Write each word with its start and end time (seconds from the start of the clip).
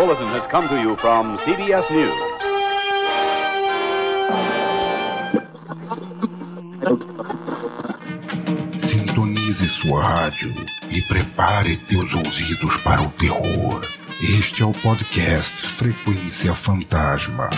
bulletin 0.00 0.28
has 0.28 0.46
come 0.50 0.66
to 0.66 0.80
you 0.80 0.96
from 0.96 1.36
CBS 1.44 1.84
News. 1.90 2.18
Sintonize 8.80 9.68
sua 9.68 10.02
rádio 10.02 10.54
e 10.90 11.02
prepare 11.02 11.76
teus 11.76 12.14
ouvidos 12.14 12.78
para 12.78 13.02
o 13.02 13.10
terror. 13.10 13.84
Este 14.22 14.62
é 14.62 14.64
o 14.64 14.72
podcast 14.72 15.66
Frequência 15.66 16.54
Fantasma. 16.54 17.50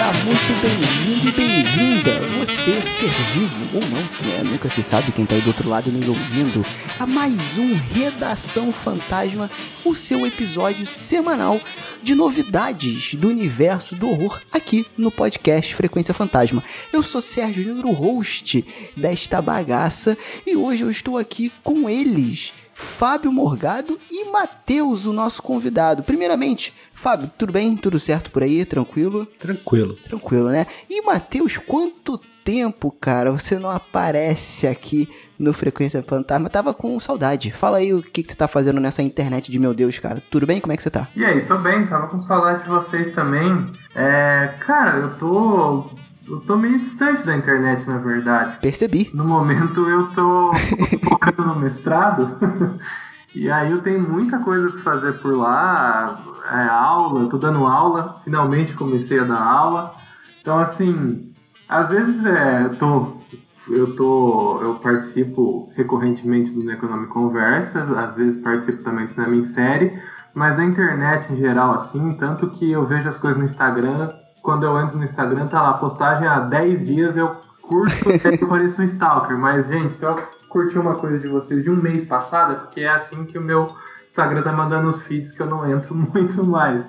Seja 0.00 0.12
muito 0.24 0.62
bem-vindo 0.62 1.28
e 1.28 1.32
bem-vinda, 1.32 2.20
você 2.38 2.80
ser 2.80 3.10
vivo 3.34 3.76
ou 3.76 3.82
não, 3.82 4.00
né? 4.00 4.50
nunca 4.50 4.70
se 4.70 4.82
sabe 4.82 5.12
quem 5.12 5.26
tá 5.26 5.34
aí 5.34 5.42
do 5.42 5.48
outro 5.48 5.68
lado 5.68 5.92
nos 5.92 6.08
ouvindo, 6.08 6.64
a 6.98 7.04
mais 7.04 7.58
um 7.58 7.74
Redação 7.74 8.72
Fantasma, 8.72 9.50
o 9.84 9.94
seu 9.94 10.26
episódio 10.26 10.86
semanal 10.86 11.60
de 12.02 12.14
novidades 12.14 13.12
do 13.12 13.28
universo 13.28 13.94
do 13.94 14.08
horror 14.08 14.40
aqui 14.50 14.86
no 14.96 15.10
podcast 15.10 15.74
Frequência 15.74 16.14
Fantasma. 16.14 16.64
Eu 16.90 17.02
sou 17.02 17.20
Sérgio 17.20 17.62
Júnior, 17.62 17.84
o 17.84 17.92
host 17.92 18.64
desta 18.96 19.42
bagaça, 19.42 20.16
e 20.46 20.56
hoje 20.56 20.82
eu 20.82 20.90
estou 20.90 21.18
aqui 21.18 21.52
com 21.62 21.90
eles, 21.90 22.54
Fábio 22.80 23.30
Morgado 23.30 23.98
e 24.10 24.30
Matheus, 24.30 25.04
o 25.04 25.12
nosso 25.12 25.42
convidado. 25.42 26.02
Primeiramente, 26.02 26.74
Fábio, 26.94 27.30
tudo 27.36 27.52
bem? 27.52 27.76
Tudo 27.76 28.00
certo 28.00 28.30
por 28.30 28.42
aí? 28.42 28.64
Tranquilo? 28.64 29.26
Tranquilo. 29.38 29.94
Tranquilo, 29.96 30.48
né? 30.48 30.66
E 30.88 31.02
Matheus, 31.02 31.58
quanto 31.58 32.18
tempo, 32.42 32.90
cara, 32.90 33.30
você 33.30 33.58
não 33.58 33.70
aparece 33.70 34.66
aqui 34.66 35.08
no 35.38 35.52
Frequência 35.52 36.02
Fantasma? 36.02 36.48
Tava 36.48 36.72
com 36.72 36.98
saudade. 36.98 37.52
Fala 37.52 37.78
aí 37.78 37.92
o 37.92 38.02
que, 38.02 38.22
que 38.22 38.28
você 38.28 38.34
tá 38.34 38.48
fazendo 38.48 38.80
nessa 38.80 39.02
internet 39.02 39.52
de 39.52 39.58
meu 39.58 39.74
Deus, 39.74 39.98
cara. 39.98 40.22
Tudo 40.30 40.46
bem? 40.46 40.60
Como 40.60 40.72
é 40.72 40.76
que 40.76 40.82
você 40.82 40.90
tá? 40.90 41.06
E 41.14 41.24
aí, 41.24 41.44
tô 41.44 41.58
bem, 41.58 41.86
tava 41.86 42.08
com 42.08 42.18
saudade 42.18 42.64
de 42.64 42.70
vocês 42.70 43.14
também. 43.14 43.66
É, 43.94 44.54
cara, 44.60 44.96
eu 44.98 45.16
tô. 45.16 45.90
Eu 46.30 46.38
tô 46.38 46.56
meio 46.56 46.78
distante 46.78 47.26
da 47.26 47.36
internet, 47.36 47.84
na 47.88 47.98
verdade. 47.98 48.58
Percebi. 48.60 49.10
No 49.12 49.24
momento 49.24 49.88
eu 49.88 50.12
tô 50.12 50.52
focando 51.02 51.44
no 51.44 51.56
mestrado. 51.58 52.38
e 53.34 53.50
aí 53.50 53.72
eu 53.72 53.82
tenho 53.82 54.00
muita 54.00 54.38
coisa 54.38 54.70
pra 54.70 54.80
fazer 54.80 55.14
por 55.14 55.36
lá. 55.36 56.24
É, 56.48 56.68
aula, 56.68 57.28
tô 57.28 57.36
dando 57.36 57.66
aula. 57.66 58.20
Finalmente 58.22 58.74
comecei 58.74 59.18
a 59.18 59.24
dar 59.24 59.42
aula. 59.42 59.96
Então, 60.40 60.56
assim, 60.56 61.32
às 61.68 61.88
vezes 61.88 62.24
é, 62.24 62.62
eu 62.62 62.76
tô. 62.76 63.20
Eu, 63.68 63.94
tô, 63.94 64.60
eu 64.62 64.74
participo 64.76 65.70
recorrentemente 65.76 66.50
do 66.52 66.70
Economic 66.70 67.12
Conversa, 67.12 67.82
às 67.98 68.16
vezes 68.16 68.42
participo 68.42 68.82
também 68.82 69.04
do 69.04 69.10
Cinema 69.10 69.36
em 69.36 69.42
Série, 69.42 70.00
mas 70.34 70.56
da 70.56 70.64
internet 70.64 71.30
em 71.30 71.36
geral, 71.36 71.74
assim, 71.74 72.14
tanto 72.14 72.50
que 72.50 72.72
eu 72.72 72.86
vejo 72.86 73.06
as 73.06 73.18
coisas 73.18 73.38
no 73.38 73.44
Instagram, 73.44 74.08
quando 74.42 74.64
eu 74.64 74.80
entro 74.80 74.96
no 74.96 75.04
Instagram, 75.04 75.46
tá 75.46 75.62
lá, 75.62 75.74
postagem 75.74 76.26
há 76.26 76.40
10 76.40 76.84
dias, 76.86 77.16
eu 77.16 77.36
curto 77.62 77.94
e 78.10 78.42
eu 78.42 78.48
pareço 78.48 78.80
um 78.82 78.84
stalker. 78.84 79.38
Mas, 79.38 79.68
gente, 79.68 79.92
se 79.92 80.04
eu 80.04 80.16
curti 80.48 80.78
uma 80.78 80.96
coisa 80.96 81.18
de 81.18 81.28
vocês 81.28 81.62
de 81.62 81.70
um 81.70 81.76
mês 81.76 82.04
passado, 82.04 82.52
é 82.52 82.56
porque 82.56 82.80
é 82.80 82.90
assim 82.90 83.24
que 83.24 83.38
o 83.38 83.42
meu 83.42 83.74
Instagram 84.04 84.42
tá 84.42 84.52
mandando 84.52 84.88
os 84.88 85.02
feeds 85.02 85.30
que 85.30 85.40
eu 85.40 85.46
não 85.46 85.68
entro 85.70 85.94
muito 85.94 86.44
mais. 86.44 86.84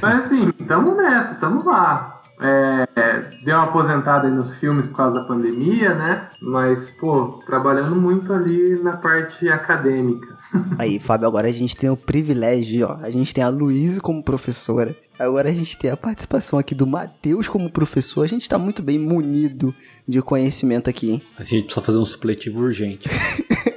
Mas 0.00 0.24
assim, 0.24 0.50
tamo 0.66 0.94
nessa, 0.94 1.34
tamo 1.34 1.68
lá. 1.68 2.21
É, 2.42 3.30
deu 3.44 3.56
uma 3.56 3.64
aposentada 3.64 4.26
aí 4.26 4.34
nos 4.34 4.54
filmes 4.56 4.86
por 4.86 4.96
causa 4.96 5.20
da 5.20 5.26
pandemia, 5.26 5.94
né? 5.94 6.28
Mas, 6.40 6.90
pô, 6.92 7.40
trabalhando 7.46 7.94
muito 7.96 8.32
ali 8.32 8.82
na 8.82 8.96
parte 8.96 9.48
acadêmica. 9.48 10.36
Aí, 10.78 10.98
Fábio, 10.98 11.28
agora 11.28 11.48
a 11.48 11.52
gente 11.52 11.76
tem 11.76 11.88
o 11.88 11.96
privilégio, 11.96 12.86
ó. 12.88 12.96
A 13.00 13.10
gente 13.10 13.32
tem 13.32 13.42
a 13.44 13.48
Luísa 13.48 14.00
como 14.00 14.22
professora. 14.22 14.94
Agora 15.18 15.48
a 15.48 15.52
gente 15.52 15.78
tem 15.78 15.90
a 15.90 15.96
participação 15.96 16.58
aqui 16.58 16.74
do 16.74 16.86
Matheus 16.86 17.48
como 17.48 17.70
professor. 17.70 18.24
A 18.24 18.28
gente 18.28 18.48
tá 18.48 18.58
muito 18.58 18.82
bem 18.82 18.98
munido 18.98 19.74
de 20.06 20.20
conhecimento 20.20 20.90
aqui, 20.90 21.12
hein? 21.12 21.22
A 21.38 21.44
gente 21.44 21.64
precisa 21.64 21.84
fazer 21.84 21.98
um 21.98 22.04
supletivo 22.04 22.60
urgente. 22.60 23.08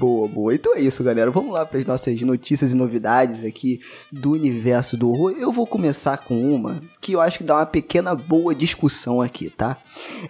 Boa, 0.00 0.26
boa. 0.26 0.54
Então 0.54 0.74
é 0.74 0.80
isso, 0.80 1.04
galera. 1.04 1.30
Vamos 1.30 1.52
lá 1.52 1.66
para 1.66 1.78
as 1.78 1.84
nossas 1.84 2.18
notícias 2.22 2.72
e 2.72 2.74
novidades 2.74 3.44
aqui 3.44 3.80
do 4.10 4.30
universo 4.30 4.96
do 4.96 5.10
horror. 5.10 5.34
Eu 5.38 5.52
vou 5.52 5.66
começar 5.66 6.16
com 6.16 6.40
uma 6.40 6.80
que 7.02 7.12
eu 7.12 7.20
acho 7.20 7.36
que 7.36 7.44
dá 7.44 7.56
uma 7.56 7.66
pequena 7.66 8.14
boa 8.14 8.54
discussão 8.54 9.20
aqui, 9.20 9.50
tá? 9.50 9.76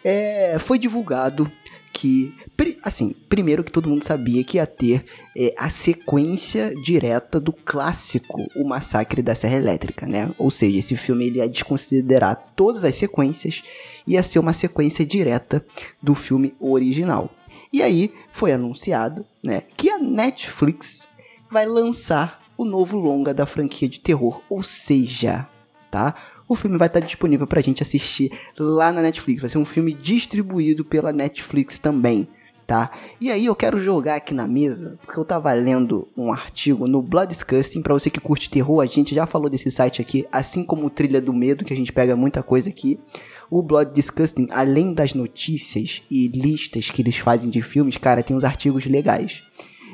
É, 0.03 0.59
foi 0.59 0.77
divulgado 0.77 1.49
que, 1.93 2.35
assim, 2.83 3.15
primeiro 3.29 3.63
que 3.63 3.71
todo 3.71 3.89
mundo 3.89 4.03
sabia 4.03 4.43
que 4.43 4.57
ia 4.57 4.67
ter 4.67 5.05
é, 5.37 5.55
a 5.57 5.71
sequência 5.71 6.75
direta 6.83 7.39
do 7.39 7.53
clássico 7.53 8.49
O 8.57 8.67
Massacre 8.67 9.23
da 9.23 9.37
Serra 9.37 9.57
Elétrica, 9.57 10.05
né? 10.05 10.33
Ou 10.37 10.51
seja, 10.51 10.81
esse 10.81 10.97
filme 10.97 11.27
ele 11.27 11.39
ia 11.39 11.49
desconsiderar 11.49 12.55
todas 12.57 12.85
as 12.85 12.97
sequências 12.97 13.63
e 14.05 14.15
ia 14.15 14.23
ser 14.25 14.41
uma 14.41 14.53
sequência 14.53 15.07
direta 15.07 15.65
do 16.03 16.17
filme 16.17 16.55
original. 16.59 17.31
E 17.73 17.83
aí 17.83 18.13
foi 18.33 18.53
anunciado, 18.53 19.25
né, 19.43 19.63
que 19.77 19.89
a 19.91 19.99
Netflix 19.99 21.09
vai 21.51 21.67
lançar 21.67 22.41
o 22.57 22.65
novo 22.65 22.99
longa 22.99 23.33
da 23.33 23.47
franquia 23.47 23.89
de 23.89 24.01
terror, 24.01 24.43
ou 24.49 24.63
seja, 24.63 25.49
tá? 25.91 26.15
O 26.49 26.55
filme 26.57 26.77
vai 26.77 26.89
estar 26.89 27.01
disponível 27.01 27.47
pra 27.47 27.61
gente 27.61 27.83
assistir 27.83 28.33
lá 28.59 28.91
na 28.91 29.01
Netflix. 29.01 29.41
Vai 29.41 29.51
ser 29.51 29.59
um 29.59 29.65
filme 29.65 29.95
distribuído 29.95 30.85
pela 30.85 31.13
Netflix 31.13 31.79
também, 31.79 32.29
tá? 32.67 32.91
E 33.21 33.31
aí 33.31 33.47
eu 33.47 33.55
quero 33.55 33.79
jogar 33.79 34.17
aqui 34.17 34.35
na 34.35 34.47
mesa, 34.47 34.99
porque 35.01 35.19
eu 35.19 35.25
tava 35.25 35.53
lendo 35.53 36.09
um 36.17 36.33
artigo 36.33 36.87
no 36.87 37.01
Blood 37.01 37.29
Disgusting, 37.33 37.83
pra 37.83 37.95
você 37.95 38.11
que 38.11 38.21
curte 38.21 38.51
terror, 38.51 38.81
a 38.81 38.87
gente 38.87 39.15
já 39.15 39.27
falou 39.27 39.49
desse 39.49 39.71
site 39.71 40.03
aqui, 40.03 40.27
assim 40.31 40.65
como 40.65 40.87
o 40.87 40.91
Trilha 40.91 41.21
do 41.21 41.33
Medo, 41.33 41.65
que 41.65 41.73
a 41.73 41.77
gente 41.77 41.93
pega 41.93 42.17
muita 42.17 42.43
coisa 42.43 42.69
aqui. 42.69 42.99
O 43.51 43.63
Blood 43.63 43.93
Disgusting, 43.93 44.47
além 44.51 44.95
das 44.95 45.13
notícias 45.13 46.03
e 46.09 46.29
listas 46.29 46.89
que 46.89 47.03
eles 47.03 47.17
fazem 47.17 47.51
de 47.51 47.61
filmes, 47.61 47.97
cara, 47.97 48.23
tem 48.23 48.37
uns 48.37 48.45
artigos 48.45 48.87
legais. 48.87 49.43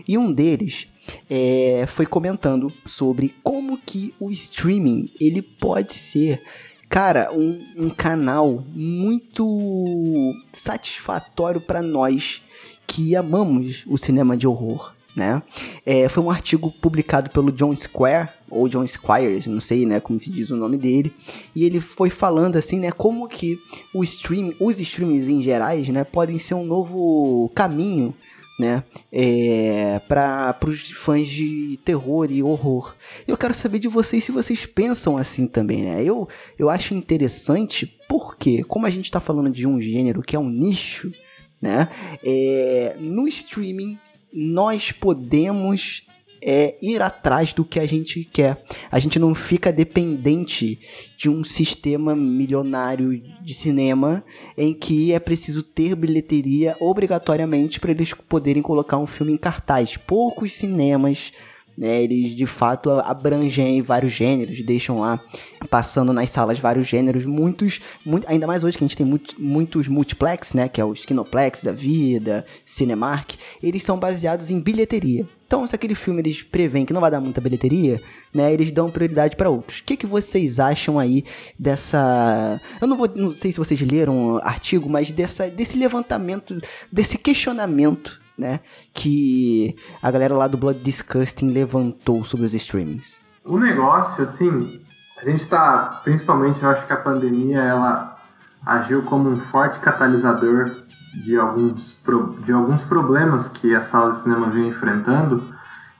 E 0.07 0.19
um 0.19 0.31
deles 0.31 0.89
é, 1.31 1.85
foi 1.89 2.05
comentando 2.05 2.73
sobre 2.85 3.35
como 3.43 3.79
que 3.79 4.15
o 4.21 4.31
streaming 4.31 5.11
ele 5.19 5.41
pode 5.41 5.95
ser 5.95 6.43
cara 6.89 7.33
um, 7.33 7.59
um 7.77 7.91
canal 7.91 8.65
muito 8.73 10.35
satisfatório 10.53 11.61
para 11.61 11.83
nós 11.83 12.43
que 12.87 13.17
amamos 13.17 13.85
o 13.87 13.97
cinema 13.97 14.37
de 14.37 14.47
horror 14.47 14.96
né? 15.17 15.43
É, 15.85 16.09
foi 16.11 16.23
um 16.23 16.31
artigo 16.31 16.71
publicado 16.71 17.31
pelo 17.31 17.51
John 17.51 17.75
Square, 17.75 18.29
ou 18.51 18.69
John 18.69 18.87
Squires, 18.87 19.47
não 19.47 19.61
sei, 19.61 19.87
né, 19.87 19.99
como 19.99 20.19
se 20.19 20.31
diz 20.31 20.51
o 20.51 20.57
nome 20.57 20.77
dele, 20.77 21.13
e 21.55 21.65
ele 21.65 21.81
foi 21.81 22.11
falando 22.11 22.57
assim, 22.57 22.79
né, 22.79 22.93
como 22.93 23.27
que 23.27 23.59
o 23.95 24.05
stream, 24.05 24.53
os 24.61 24.79
streams 24.79 25.29
em 25.29 25.43
gerais, 25.43 25.89
né, 25.89 26.05
podem 26.05 26.39
ser 26.39 26.55
um 26.55 26.65
novo 26.65 27.51
caminho, 27.55 28.15
né, 28.59 28.85
é, 29.11 29.99
para 30.07 30.57
os 30.67 30.91
fãs 30.91 31.29
de 31.29 31.79
terror 31.85 32.31
e 32.31 32.43
horror. 32.43 32.95
Eu 33.27 33.37
quero 33.37 33.55
saber 33.55 33.79
de 33.79 33.89
vocês 33.89 34.23
se 34.23 34.33
vocês 34.33 34.65
pensam 34.65 35.17
assim 35.17 35.47
também, 35.47 35.83
né? 35.83 36.03
Eu, 36.03 36.27
eu 36.59 36.71
acho 36.71 36.95
interessante 36.95 37.87
porque, 38.09 38.65
como 38.65 38.87
a 38.87 38.91
gente 38.91 39.05
está 39.05 39.21
falando 39.21 39.51
de 39.51 39.67
um 39.67 39.79
gênero 39.79 40.23
que 40.23 40.35
é 40.35 40.39
um 40.39 40.49
nicho, 40.49 41.13
né, 41.61 41.89
é, 42.25 42.97
no 42.99 43.29
streaming 43.29 43.99
nós 44.37 44.93
podemos 44.93 46.03
é, 46.43 46.77
ir 46.83 47.01
atrás 47.01 47.55
do 47.55 47.65
que 47.65 47.81
a 47.81 47.87
gente 47.87 48.23
quer. 48.23 48.63
A 48.91 48.99
gente 48.99 49.19
não 49.19 49.35
fica 49.35 49.73
dependente 49.73 50.79
de 51.17 51.31
um 51.31 51.43
sistema 51.43 52.15
milionário 52.15 53.19
de 53.43 53.55
cinema 53.55 54.23
em 54.57 54.75
que 54.75 55.13
é 55.13 55.19
preciso 55.19 55.63
ter 55.63 55.95
bilheteria 55.95 56.77
obrigatoriamente 56.79 57.81
para 57.81 57.91
eles 57.91 58.13
poderem 58.13 58.63
colocar 58.63 58.99
um 58.99 59.07
filme 59.07 59.33
em 59.33 59.39
cartaz. 59.39 59.97
Poucos 59.97 60.53
cinemas 60.53 61.33
né, 61.77 62.03
eles 62.03 62.35
de 62.35 62.47
fato 62.47 62.91
abrangem 62.91 63.83
vários 63.83 64.13
gêneros, 64.13 64.61
deixam 64.63 65.01
lá 65.01 65.21
passando 65.69 66.13
nas 66.13 66.31
salas 66.31 66.59
vários 66.59 66.87
gêneros, 66.87 67.25
muitos, 67.25 67.81
muito, 68.05 68.27
ainda 68.29 68.47
mais 68.47 68.65
hoje 68.65 68.79
que 68.79 68.85
a 68.85 68.87
gente 68.87 68.97
tem 68.97 69.07
muito, 69.07 69.35
muitos 69.41 69.89
multiplex, 69.89 70.55
né, 70.55 70.69
que 70.69 70.81
é 70.81 70.85
o 70.85 70.93
Skinoplex 70.93 71.63
da 71.63 71.73
vida, 71.73 72.47
Cinemark, 72.65 73.35
eles 73.63 73.83
são 73.83 73.99
baseados 73.99 74.51
em 74.51 74.61
bilheteria. 74.61 75.27
Então, 75.47 75.65
se 75.65 75.77
aquele 75.77 75.95
filme 75.95 76.21
eles 76.21 76.43
preveem 76.43 76.85
que 76.85 76.93
não 76.93 77.01
vai 77.01 77.11
dar 77.11 77.21
muita 77.21 77.41
bilheteria, 77.41 78.03
né, 78.35 78.53
eles 78.53 78.73
dão 78.73 78.91
prioridade 78.91 79.37
para 79.37 79.49
outros. 79.49 79.79
O 79.79 79.85
que, 79.85 79.97
que 79.97 80.07
vocês 80.07 80.59
acham 80.59 80.99
aí 80.99 81.25
dessa, 81.57 82.61
eu 82.81 82.89
não 82.89 82.97
vou, 82.97 83.09
não 83.15 83.31
sei 83.31 83.53
se 83.53 83.59
vocês 83.59 83.81
leram 83.81 84.35
o 84.35 84.39
artigo, 84.39 84.89
mas 84.89 85.11
dessa, 85.13 85.49
desse 85.49 85.79
levantamento, 85.79 86.61
desse 86.91 87.17
questionamento 87.17 88.26
né, 88.37 88.61
que 88.93 89.77
a 90.03 90.11
galera 90.11 90.35
lá 90.35 90.47
do 90.47 90.57
Blood 90.57 90.81
Disgusting 90.81 91.51
levantou 91.51 92.25
sobre 92.25 92.47
os 92.47 92.55
streamings? 92.55 93.21
O 93.45 93.59
negócio, 93.59 94.25
assim, 94.25 94.81
a 95.21 95.25
gente 95.25 95.47
tá, 95.47 96.01
principalmente, 96.05 96.63
eu 96.63 96.69
acho 96.69 96.87
que 96.87 96.93
a 96.93 96.97
pandemia, 96.97 97.61
ela 97.61 98.17
agiu 98.65 99.03
como 99.03 99.31
um 99.31 99.37
forte 99.37 99.79
catalisador 99.79 100.73
de 101.15 101.37
alguns, 101.39 102.03
de 102.45 102.53
alguns 102.53 102.83
problemas 102.83 103.49
que 103.49 103.75
a 103.75 103.83
sala 103.83 104.13
de 104.13 104.21
cinema 104.21 104.51
vem 104.51 104.69
enfrentando. 104.69 105.55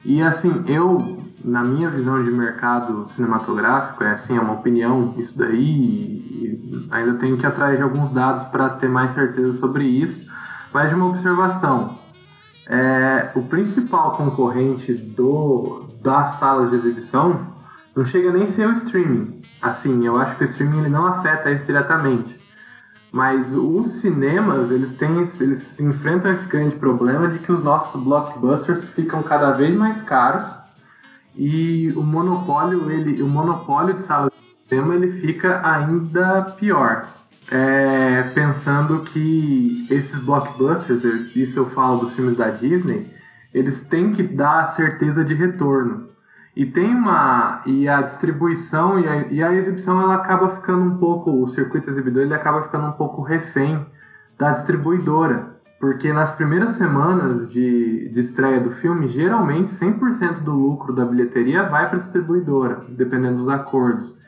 E 0.05 0.21
assim, 0.21 0.65
eu, 0.67 1.25
na 1.43 1.65
minha 1.65 1.89
visão 1.89 2.23
de 2.23 2.31
mercado 2.31 3.07
cinematográfico, 3.07 4.05
é 4.05 4.11
assim, 4.11 4.37
é 4.37 4.41
uma 4.41 4.55
opinião 4.55 5.15
isso 5.17 5.39
daí, 5.39 5.59
e 5.59 6.89
ainda 6.91 7.15
tenho 7.15 7.37
que 7.37 7.45
ir 7.45 7.47
atrás 7.47 7.77
de 7.77 7.83
alguns 7.83 8.11
dados 8.11 8.45
para 8.45 8.71
ter 8.71 8.89
mais 8.89 9.13
certeza 9.13 9.53
sobre 9.53 9.85
isso, 9.85 10.31
mas 10.73 10.91
de 10.91 10.95
uma 10.95 11.07
observação. 11.07 11.99
É, 12.69 13.31
o 13.35 13.43
principal 13.43 14.17
concorrente 14.17 14.93
do, 14.93 15.85
das 16.03 16.31
salas 16.31 16.71
de 16.71 16.77
exibição 16.77 17.55
não 17.95 18.05
chega 18.05 18.33
nem 18.33 18.43
a 18.43 18.47
ser 18.47 18.67
o 18.67 18.73
streaming. 18.73 19.43
Assim, 19.63 20.05
eu 20.05 20.19
acho 20.19 20.37
que 20.37 20.43
o 20.43 20.45
streaming 20.45 20.81
ele 20.81 20.89
não 20.89 21.07
afeta 21.07 21.51
isso 21.51 21.65
diretamente. 21.65 22.39
Mas 23.13 23.55
os 23.55 24.01
cinemas, 24.01 24.71
eles 24.71 24.95
têm 24.95 25.17
eles 25.17 25.81
enfrentam 25.81 26.31
esse 26.31 26.47
grande 26.47 26.77
problema 26.77 27.29
de 27.29 27.39
que 27.39 27.51
os 27.51 27.63
nossos 27.63 28.03
blockbusters 28.03 28.91
ficam 28.91 29.23
cada 29.23 29.53
vez 29.53 29.75
mais 29.75 30.03
caros 30.03 30.47
e 31.35 31.93
o 31.97 32.03
monopólio, 32.03 32.91
ele, 32.91 33.23
o 33.23 33.29
monopólio 33.29 33.95
de 33.95 34.03
sala 34.03 34.31
de 34.31 34.69
cinema, 34.69 34.95
ele 34.95 35.13
fica 35.13 35.61
ainda 35.67 36.43
pior. 36.59 37.09
É, 37.51 38.23
pensando 38.35 39.03
que 39.03 39.87
esses 39.89 40.19
blockbusters, 40.19 41.05
isso 41.37 41.61
eu 41.61 41.71
falo 41.71 42.01
dos 42.01 42.13
filmes 42.13 42.37
da 42.37 42.51
Disney, 42.51 43.09
eles 43.55 43.87
têm 43.87 44.13
que 44.13 44.23
dar 44.23 44.67
certeza 44.67 45.25
de 45.25 45.35
retorno. 45.35 46.09
E 46.57 46.65
tem 46.65 46.95
uma. 46.95 47.63
E 47.67 47.87
a 47.87 48.01
distribuição 48.01 48.99
e 48.99 49.07
a, 49.07 49.17
e 49.29 49.43
a, 49.43 49.55
exibição 49.55 50.01
ela 50.01 50.15
acaba 50.15 50.49
ficando 50.49 50.83
um 50.85 50.97
pouco. 50.97 51.31
O 51.31 51.47
circuito 51.47 51.91
exibidor 51.91 52.23
ele 52.23 52.35
acaba 52.35 52.63
ficando 52.63 52.87
um 52.87 52.93
pouco 52.93 53.23
refém 53.23 53.87
da 54.39 54.53
distribuidora. 54.53 55.55
Porque 55.79 56.11
nas 56.13 56.35
primeiras 56.35 56.71
semanas 56.71 57.51
de, 57.51 58.09
de 58.09 58.21
estreia 58.21 58.59
do 58.59 58.71
filme, 58.71 59.07
geralmente 59.07 59.71
100% 59.71 60.41
do 60.41 60.53
lucro 60.53 60.95
da 60.95 61.05
bilheteria 61.05 61.69
vai 61.69 61.87
para 61.87 61.97
a 61.97 62.01
distribuidora, 62.01 62.83
dependendo 62.89 63.37
dos 63.37 63.49
acordos. 63.51 64.19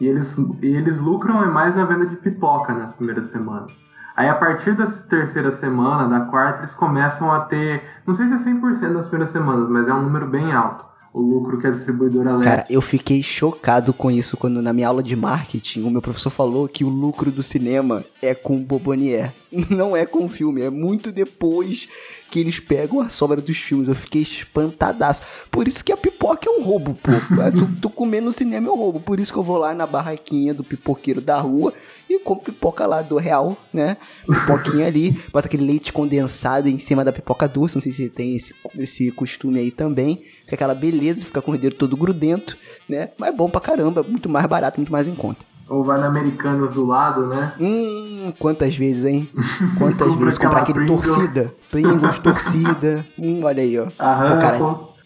E 0.00 0.06
eles, 0.06 0.36
e 0.62 0.66
eles 0.66 0.98
lucram 0.98 1.50
mais 1.52 1.74
na 1.74 1.84
venda 1.84 2.06
de 2.06 2.16
pipoca 2.16 2.74
nas 2.74 2.92
primeiras 2.94 3.28
semanas. 3.28 3.72
Aí 4.16 4.28
a 4.28 4.34
partir 4.34 4.74
da 4.74 4.86
terceira 4.86 5.50
semana, 5.50 6.08
da 6.08 6.24
quarta, 6.26 6.60
eles 6.60 6.72
começam 6.72 7.30
a 7.30 7.40
ter. 7.40 7.82
Não 8.06 8.14
sei 8.14 8.26
se 8.28 8.34
é 8.34 8.52
100% 8.54 8.88
nas 8.88 9.08
primeiras 9.08 9.30
semanas, 9.30 9.68
mas 9.68 9.86
é 9.86 9.92
um 9.92 10.02
número 10.02 10.26
bem 10.26 10.52
alto 10.52 10.86
o 11.16 11.20
lucro 11.22 11.58
que 11.58 11.66
a 11.66 11.70
distribuidora 11.70 12.32
leva. 12.32 12.44
Cara, 12.44 12.66
eu 12.68 12.82
fiquei 12.82 13.22
chocado 13.22 13.94
com 13.94 14.10
isso 14.10 14.36
quando 14.36 14.60
na 14.60 14.70
minha 14.70 14.86
aula 14.86 15.02
de 15.02 15.16
marketing 15.16 15.82
o 15.82 15.90
meu 15.90 16.02
professor 16.02 16.28
falou 16.28 16.68
que 16.68 16.84
o 16.84 16.90
lucro 16.90 17.30
do 17.30 17.42
cinema 17.42 18.04
é 18.20 18.34
com 18.34 18.58
o 18.58 18.60
Bobonier. 18.60 19.32
Não 19.70 19.96
é 19.96 20.04
com 20.04 20.24
o 20.24 20.28
filme, 20.28 20.62
é 20.62 20.70
muito 20.70 21.10
depois 21.10 21.88
que 22.30 22.40
eles 22.40 22.60
pegam 22.60 23.00
a 23.00 23.08
sobra 23.08 23.40
dos 23.40 23.56
filmes. 23.56 23.88
Eu 23.88 23.94
fiquei 23.94 24.22
espantadaço. 24.22 25.22
Por 25.50 25.66
isso 25.66 25.84
que 25.84 25.92
a 25.92 25.96
pipoca 25.96 26.48
é 26.48 26.52
um 26.52 26.62
roubo, 26.62 26.94
pô. 26.94 27.12
É, 27.40 27.50
tu, 27.50 27.66
tu 27.80 27.90
comer 27.90 28.20
no 28.20 28.32
cinema 28.32 28.68
é 28.68 28.70
um 28.70 28.76
roubo. 28.76 29.00
Por 29.00 29.18
isso 29.18 29.32
que 29.32 29.38
eu 29.38 29.42
vou 29.42 29.56
lá 29.56 29.74
na 29.74 29.86
barraquinha 29.86 30.52
do 30.52 30.62
pipoqueiro 30.62 31.20
da 31.20 31.38
rua 31.38 31.72
e 32.10 32.18
compro 32.18 32.52
pipoca 32.52 32.86
lá 32.86 33.00
do 33.02 33.16
real, 33.16 33.56
né? 33.72 33.96
Pipoquinha 34.26 34.86
ali, 34.86 35.12
bota 35.32 35.46
aquele 35.46 35.64
leite 35.64 35.92
condensado 35.92 36.68
em 36.68 36.78
cima 36.78 37.04
da 37.04 37.12
pipoca 37.12 37.48
doce. 37.48 37.76
Não 37.76 37.82
sei 37.82 37.92
se 37.92 38.08
tem 38.08 38.36
esse, 38.36 38.54
esse 38.76 39.10
costume 39.12 39.58
aí 39.58 39.70
também. 39.70 40.22
Fica 40.42 40.54
aquela 40.54 40.74
beleza, 40.74 41.24
fica 41.24 41.40
com 41.40 41.52
o 41.52 41.58
dedo 41.58 41.76
todo 41.76 41.96
grudento, 41.96 42.58
né? 42.88 43.10
Mas 43.16 43.30
é 43.30 43.32
bom 43.32 43.48
pra 43.48 43.60
caramba, 43.60 44.02
muito 44.02 44.28
mais 44.28 44.46
barato, 44.46 44.78
muito 44.78 44.92
mais 44.92 45.08
em 45.08 45.14
conta. 45.14 45.55
Ou 45.68 45.82
vai 45.82 45.98
na 46.00 46.06
Americanas 46.06 46.70
do 46.70 46.84
lado, 46.84 47.26
né? 47.26 47.52
Hum, 47.60 48.32
quantas 48.38 48.76
vezes, 48.76 49.04
hein? 49.04 49.28
Quantas 49.78 50.14
vezes 50.14 50.38
comprar 50.38 50.60
aquele 50.60 50.86
Pringle. 50.86 50.96
torcida? 50.96 51.54
Pringles, 51.70 52.18
torcida. 52.18 53.06
Hum, 53.18 53.40
olha 53.42 53.62
aí, 53.62 53.78
ó. 53.78 53.88
Aham, 53.98 54.38
cara... 54.38 54.58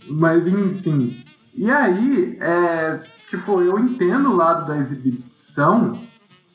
mas 0.09 0.47
enfim. 0.47 1.25
E 1.55 1.71
aí, 1.71 2.37
é, 2.41 3.01
tipo, 3.29 3.61
eu 3.63 3.79
entendo 3.79 4.31
o 4.31 4.37
lado 4.37 4.67
da 4.67 4.77
exibição, 4.77 5.99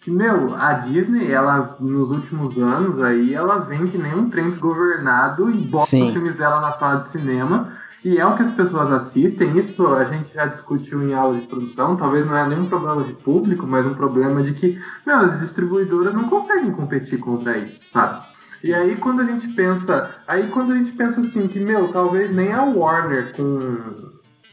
que, 0.01 0.11
meu, 0.11 0.53
a 0.55 0.73
Disney, 0.73 1.31
ela, 1.31 1.75
nos 1.79 2.11
últimos 2.11 2.57
anos 2.57 3.01
aí, 3.01 3.33
ela 3.33 3.57
vem 3.59 3.87
que 3.87 3.97
nem 3.97 4.13
um 4.13 4.29
trem 4.29 4.49
desgovernado 4.49 5.49
e 5.49 5.57
bota 5.57 5.87
Sim. 5.87 6.03
os 6.03 6.11
filmes 6.11 6.35
dela 6.35 6.61
na 6.61 6.71
sala 6.71 6.97
de 6.97 7.07
cinema 7.07 7.71
e 8.05 8.19
é 8.19 8.25
o 8.25 8.35
que 8.35 8.43
as 8.43 8.51
pessoas 8.51 8.91
assistem, 8.91 9.57
isso 9.57 9.87
a 9.87 10.03
gente 10.03 10.31
já 10.31 10.45
discutiu 10.45 11.01
em 11.01 11.15
aula 11.15 11.39
de 11.39 11.47
produção, 11.47 11.95
talvez 11.95 12.23
não 12.23 12.37
é 12.37 12.47
nenhum 12.47 12.67
problema 12.67 13.03
de 13.03 13.13
público, 13.13 13.65
mas 13.65 13.83
um 13.87 13.95
problema 13.95 14.43
de 14.43 14.53
que, 14.53 14.79
meu, 15.03 15.15
as 15.15 15.39
distribuidoras 15.39 16.13
não 16.13 16.29
conseguem 16.29 16.71
competir 16.71 17.17
contra 17.17 17.57
isso, 17.57 17.83
sabe? 17.91 18.23
E 18.63 18.71
aí 18.71 18.95
quando 18.97 19.21
a 19.21 19.25
gente 19.25 19.47
pensa, 19.47 20.17
aí 20.27 20.47
quando 20.49 20.73
a 20.73 20.77
gente 20.77 20.91
pensa 20.91 21.21
assim 21.21 21.47
que, 21.47 21.59
meu, 21.59 21.91
talvez 21.91 22.29
nem 22.29 22.53
a 22.53 22.63
Warner 22.63 23.35
com 23.35 24.11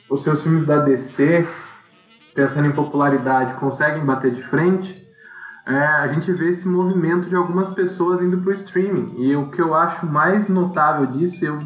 os 0.09 0.23
seus 0.23 0.43
filmes 0.43 0.65
da 0.65 0.79
DC, 0.79 1.47
pensando 2.35 2.69
em 2.69 2.73
popularidade, 2.73 3.53
conseguem 3.61 4.03
bater 4.03 4.31
de 4.31 4.43
frente, 4.43 5.07
é, 5.67 5.77
a 5.77 6.09
gente 6.09 6.33
vê 6.33 6.49
esse 6.49 6.67
movimento 6.67 7.29
de 7.29 7.37
algumas 7.37 7.69
pessoas 7.69 8.23
indo 8.23 8.39
pro 8.39 8.51
streaming. 8.53 9.15
E 9.19 9.37
o 9.37 9.51
que 9.51 9.61
eu 9.61 9.75
acho 9.75 10.07
mais 10.07 10.49
notável 10.49 11.05
disso, 11.05 11.45
eu 11.45 11.59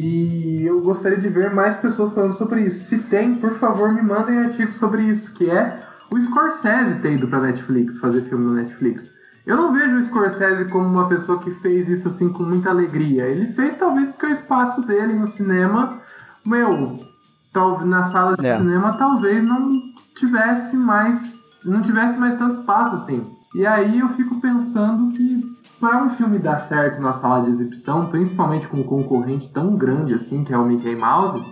e 0.00 0.64
eu 0.64 0.80
gostaria 0.80 1.18
de 1.18 1.28
ver 1.28 1.52
mais 1.52 1.76
pessoas 1.76 2.12
falando 2.12 2.32
sobre 2.32 2.60
isso. 2.60 2.84
Se 2.84 2.98
tem, 3.08 3.34
por 3.34 3.54
favor, 3.54 3.92
me 3.92 4.00
mandem 4.00 4.38
artigos 4.38 4.76
sobre 4.76 5.02
isso, 5.02 5.34
que 5.34 5.50
é 5.50 5.80
o 6.08 6.20
Scorsese 6.20 7.00
ter 7.00 7.14
ido 7.14 7.26
pra 7.26 7.40
Netflix, 7.40 7.98
fazer 7.98 8.22
filme 8.22 8.44
no 8.44 8.54
Netflix. 8.54 9.10
Eu 9.44 9.56
não 9.56 9.72
vejo 9.72 9.96
o 9.96 10.02
Scorsese 10.04 10.66
como 10.66 10.86
uma 10.86 11.08
pessoa 11.08 11.40
que 11.40 11.50
fez 11.50 11.88
isso 11.88 12.06
assim 12.06 12.28
com 12.28 12.44
muita 12.44 12.70
alegria. 12.70 13.24
Ele 13.24 13.46
fez 13.46 13.74
talvez 13.74 14.08
porque 14.10 14.26
o 14.26 14.30
espaço 14.30 14.82
dele 14.82 15.14
no 15.14 15.26
cinema, 15.26 16.00
meu, 16.46 17.00
tal, 17.52 17.84
na 17.84 18.04
sala 18.04 18.36
de 18.36 18.46
é. 18.46 18.56
cinema 18.56 18.96
talvez 18.96 19.42
não 19.42 19.72
tivesse 20.14 20.76
mais, 20.76 21.40
não 21.64 21.82
tivesse 21.82 22.16
mais 22.16 22.36
tanto 22.36 22.54
espaço 22.54 22.94
assim. 22.94 23.26
E 23.52 23.66
aí 23.66 23.98
eu 23.98 24.10
fico 24.10 24.40
pensando 24.40 25.12
que 25.12 25.57
para 25.80 26.02
um 26.02 26.08
filme 26.08 26.38
dar 26.38 26.58
certo 26.58 27.00
na 27.00 27.12
sala 27.12 27.44
de 27.44 27.50
exibição, 27.50 28.06
principalmente 28.06 28.66
com 28.68 28.78
um 28.78 28.82
concorrente 28.82 29.48
tão 29.52 29.76
grande 29.76 30.14
assim, 30.14 30.44
que 30.44 30.52
é 30.52 30.58
o 30.58 30.64
Mickey 30.64 30.96
Mouse, 30.96 31.42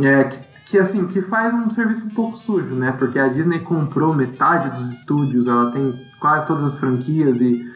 é, 0.00 0.24
que, 0.24 0.38
que, 0.66 0.78
assim, 0.78 1.06
que 1.06 1.20
faz 1.20 1.52
um 1.52 1.68
serviço 1.68 2.06
um 2.06 2.10
pouco 2.10 2.36
sujo, 2.36 2.74
né? 2.74 2.92
Porque 2.92 3.18
a 3.18 3.28
Disney 3.28 3.60
comprou 3.60 4.14
metade 4.14 4.70
dos 4.70 4.90
estúdios, 4.92 5.46
ela 5.46 5.72
tem 5.72 5.92
quase 6.20 6.46
todas 6.46 6.62
as 6.62 6.76
franquias 6.76 7.40
e, 7.40 7.66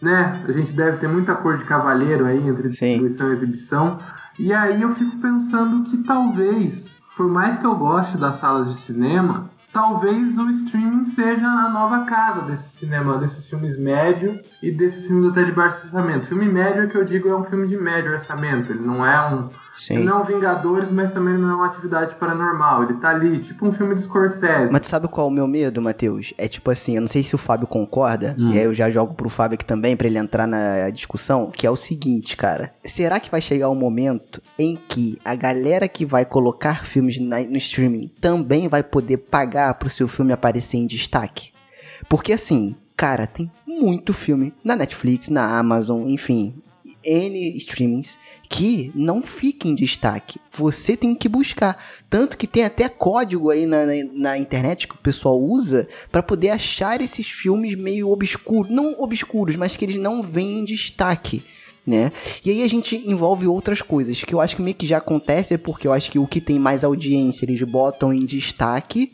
né, 0.00 0.42
a 0.46 0.52
gente 0.52 0.72
deve 0.72 0.98
ter 0.98 1.08
muita 1.08 1.34
cor 1.34 1.56
de 1.56 1.64
cavalheiro 1.64 2.26
aí 2.26 2.46
entre 2.46 2.68
distribuição 2.68 3.26
Sim. 3.26 3.32
e 3.32 3.36
exibição. 3.36 3.98
E 4.38 4.52
aí 4.52 4.82
eu 4.82 4.90
fico 4.94 5.16
pensando 5.18 5.84
que 5.84 5.98
talvez, 5.98 6.94
por 7.16 7.28
mais 7.28 7.58
que 7.58 7.66
eu 7.66 7.74
goste 7.74 8.16
das 8.16 8.36
salas 8.36 8.68
de 8.68 8.80
cinema, 8.80 9.49
talvez 9.72 10.38
o 10.38 10.48
streaming 10.50 11.04
seja 11.04 11.46
a 11.46 11.68
nova 11.68 12.04
casa 12.04 12.42
desse 12.42 12.70
cinema, 12.70 13.18
desses 13.18 13.48
filmes 13.48 13.78
médio 13.78 14.40
e 14.62 14.70
desses 14.70 15.06
filmes 15.06 15.30
até 15.30 15.44
de 15.44 15.52
baixo 15.52 15.86
orçamento. 15.86 16.26
Filme 16.26 16.46
médio 16.46 16.82
é 16.82 16.86
que 16.86 16.96
eu 16.96 17.04
digo 17.04 17.28
é 17.28 17.36
um 17.36 17.44
filme 17.44 17.66
de 17.66 17.76
médio 17.76 18.12
orçamento, 18.12 18.72
ele 18.72 18.82
não 18.82 19.04
é 19.04 19.32
um 19.32 19.48
Sim. 19.80 20.00
Não 20.00 20.18
é 20.18 20.20
um 20.20 20.24
Vingadores, 20.24 20.90
mas 20.90 21.12
também 21.14 21.38
não 21.38 21.50
é 21.50 21.54
uma 21.54 21.66
atividade 21.66 22.14
paranormal. 22.16 22.84
Ele 22.84 22.94
tá 22.94 23.08
ali, 23.08 23.38
tipo 23.38 23.66
um 23.66 23.72
filme 23.72 23.94
de 23.94 24.02
Scorsese. 24.02 24.70
Mas 24.70 24.82
tu 24.82 24.88
sabe 24.88 25.08
qual 25.08 25.26
é 25.26 25.30
o 25.30 25.32
meu 25.32 25.46
medo, 25.46 25.80
Matheus? 25.80 26.34
É 26.36 26.46
tipo 26.46 26.70
assim, 26.70 26.96
eu 26.96 27.00
não 27.00 27.08
sei 27.08 27.22
se 27.22 27.34
o 27.34 27.38
Fábio 27.38 27.66
concorda, 27.66 28.36
hum. 28.38 28.50
e 28.50 28.58
aí 28.58 28.64
eu 28.64 28.74
já 28.74 28.90
jogo 28.90 29.14
pro 29.14 29.30
Fábio 29.30 29.54
aqui 29.54 29.64
também, 29.64 29.96
para 29.96 30.06
ele 30.06 30.18
entrar 30.18 30.46
na 30.46 30.90
discussão, 30.90 31.50
que 31.50 31.66
é 31.66 31.70
o 31.70 31.76
seguinte, 31.76 32.36
cara. 32.36 32.74
Será 32.84 33.18
que 33.18 33.30
vai 33.30 33.40
chegar 33.40 33.70
um 33.70 33.74
momento 33.74 34.42
em 34.58 34.76
que 34.76 35.18
a 35.24 35.34
galera 35.34 35.88
que 35.88 36.04
vai 36.04 36.26
colocar 36.26 36.84
filmes 36.84 37.18
na, 37.18 37.40
no 37.40 37.56
streaming 37.56 38.12
também 38.20 38.68
vai 38.68 38.82
poder 38.82 39.16
pagar 39.16 39.72
pro 39.74 39.88
seu 39.88 40.06
filme 40.06 40.32
aparecer 40.32 40.76
em 40.76 40.86
destaque? 40.86 41.52
Porque 42.06 42.34
assim, 42.34 42.76
cara, 42.94 43.26
tem 43.26 43.50
muito 43.66 44.12
filme 44.12 44.52
na 44.62 44.76
Netflix, 44.76 45.30
na 45.30 45.58
Amazon, 45.58 46.06
enfim, 46.06 46.62
N 47.04 47.56
streamings 47.56 48.18
que 48.48 48.90
não 48.94 49.22
fica 49.22 49.68
em 49.68 49.74
destaque. 49.74 50.40
Você 50.50 50.96
tem 50.96 51.14
que 51.14 51.28
buscar. 51.28 51.82
Tanto 52.08 52.36
que 52.36 52.46
tem 52.46 52.64
até 52.64 52.88
código 52.88 53.50
aí 53.50 53.66
na, 53.66 53.86
na, 53.86 53.92
na 54.12 54.38
internet 54.38 54.88
que 54.88 54.94
o 54.94 54.98
pessoal 54.98 55.40
usa 55.40 55.88
para 56.10 56.22
poder 56.22 56.50
achar 56.50 57.00
esses 57.00 57.26
filmes 57.26 57.74
meio 57.74 58.10
obscuros. 58.10 58.70
Não 58.70 59.00
obscuros, 59.00 59.56
mas 59.56 59.76
que 59.76 59.84
eles 59.84 59.96
não 59.96 60.22
vêm 60.22 60.60
em 60.60 60.64
destaque. 60.64 61.42
Né? 61.86 62.12
E 62.44 62.50
aí 62.50 62.62
a 62.62 62.68
gente 62.68 62.94
envolve 62.94 63.46
outras 63.46 63.80
coisas 63.80 64.22
que 64.22 64.34
eu 64.34 64.40
acho 64.40 64.54
que 64.54 64.62
meio 64.62 64.76
que 64.76 64.86
já 64.86 64.98
acontece, 64.98 65.56
porque 65.56 65.88
eu 65.88 65.92
acho 65.92 66.10
que 66.10 66.18
o 66.18 66.26
que 66.26 66.40
tem 66.40 66.58
mais 66.58 66.84
audiência 66.84 67.44
eles 67.44 67.62
botam 67.62 68.12
em 68.12 68.24
destaque 68.26 69.12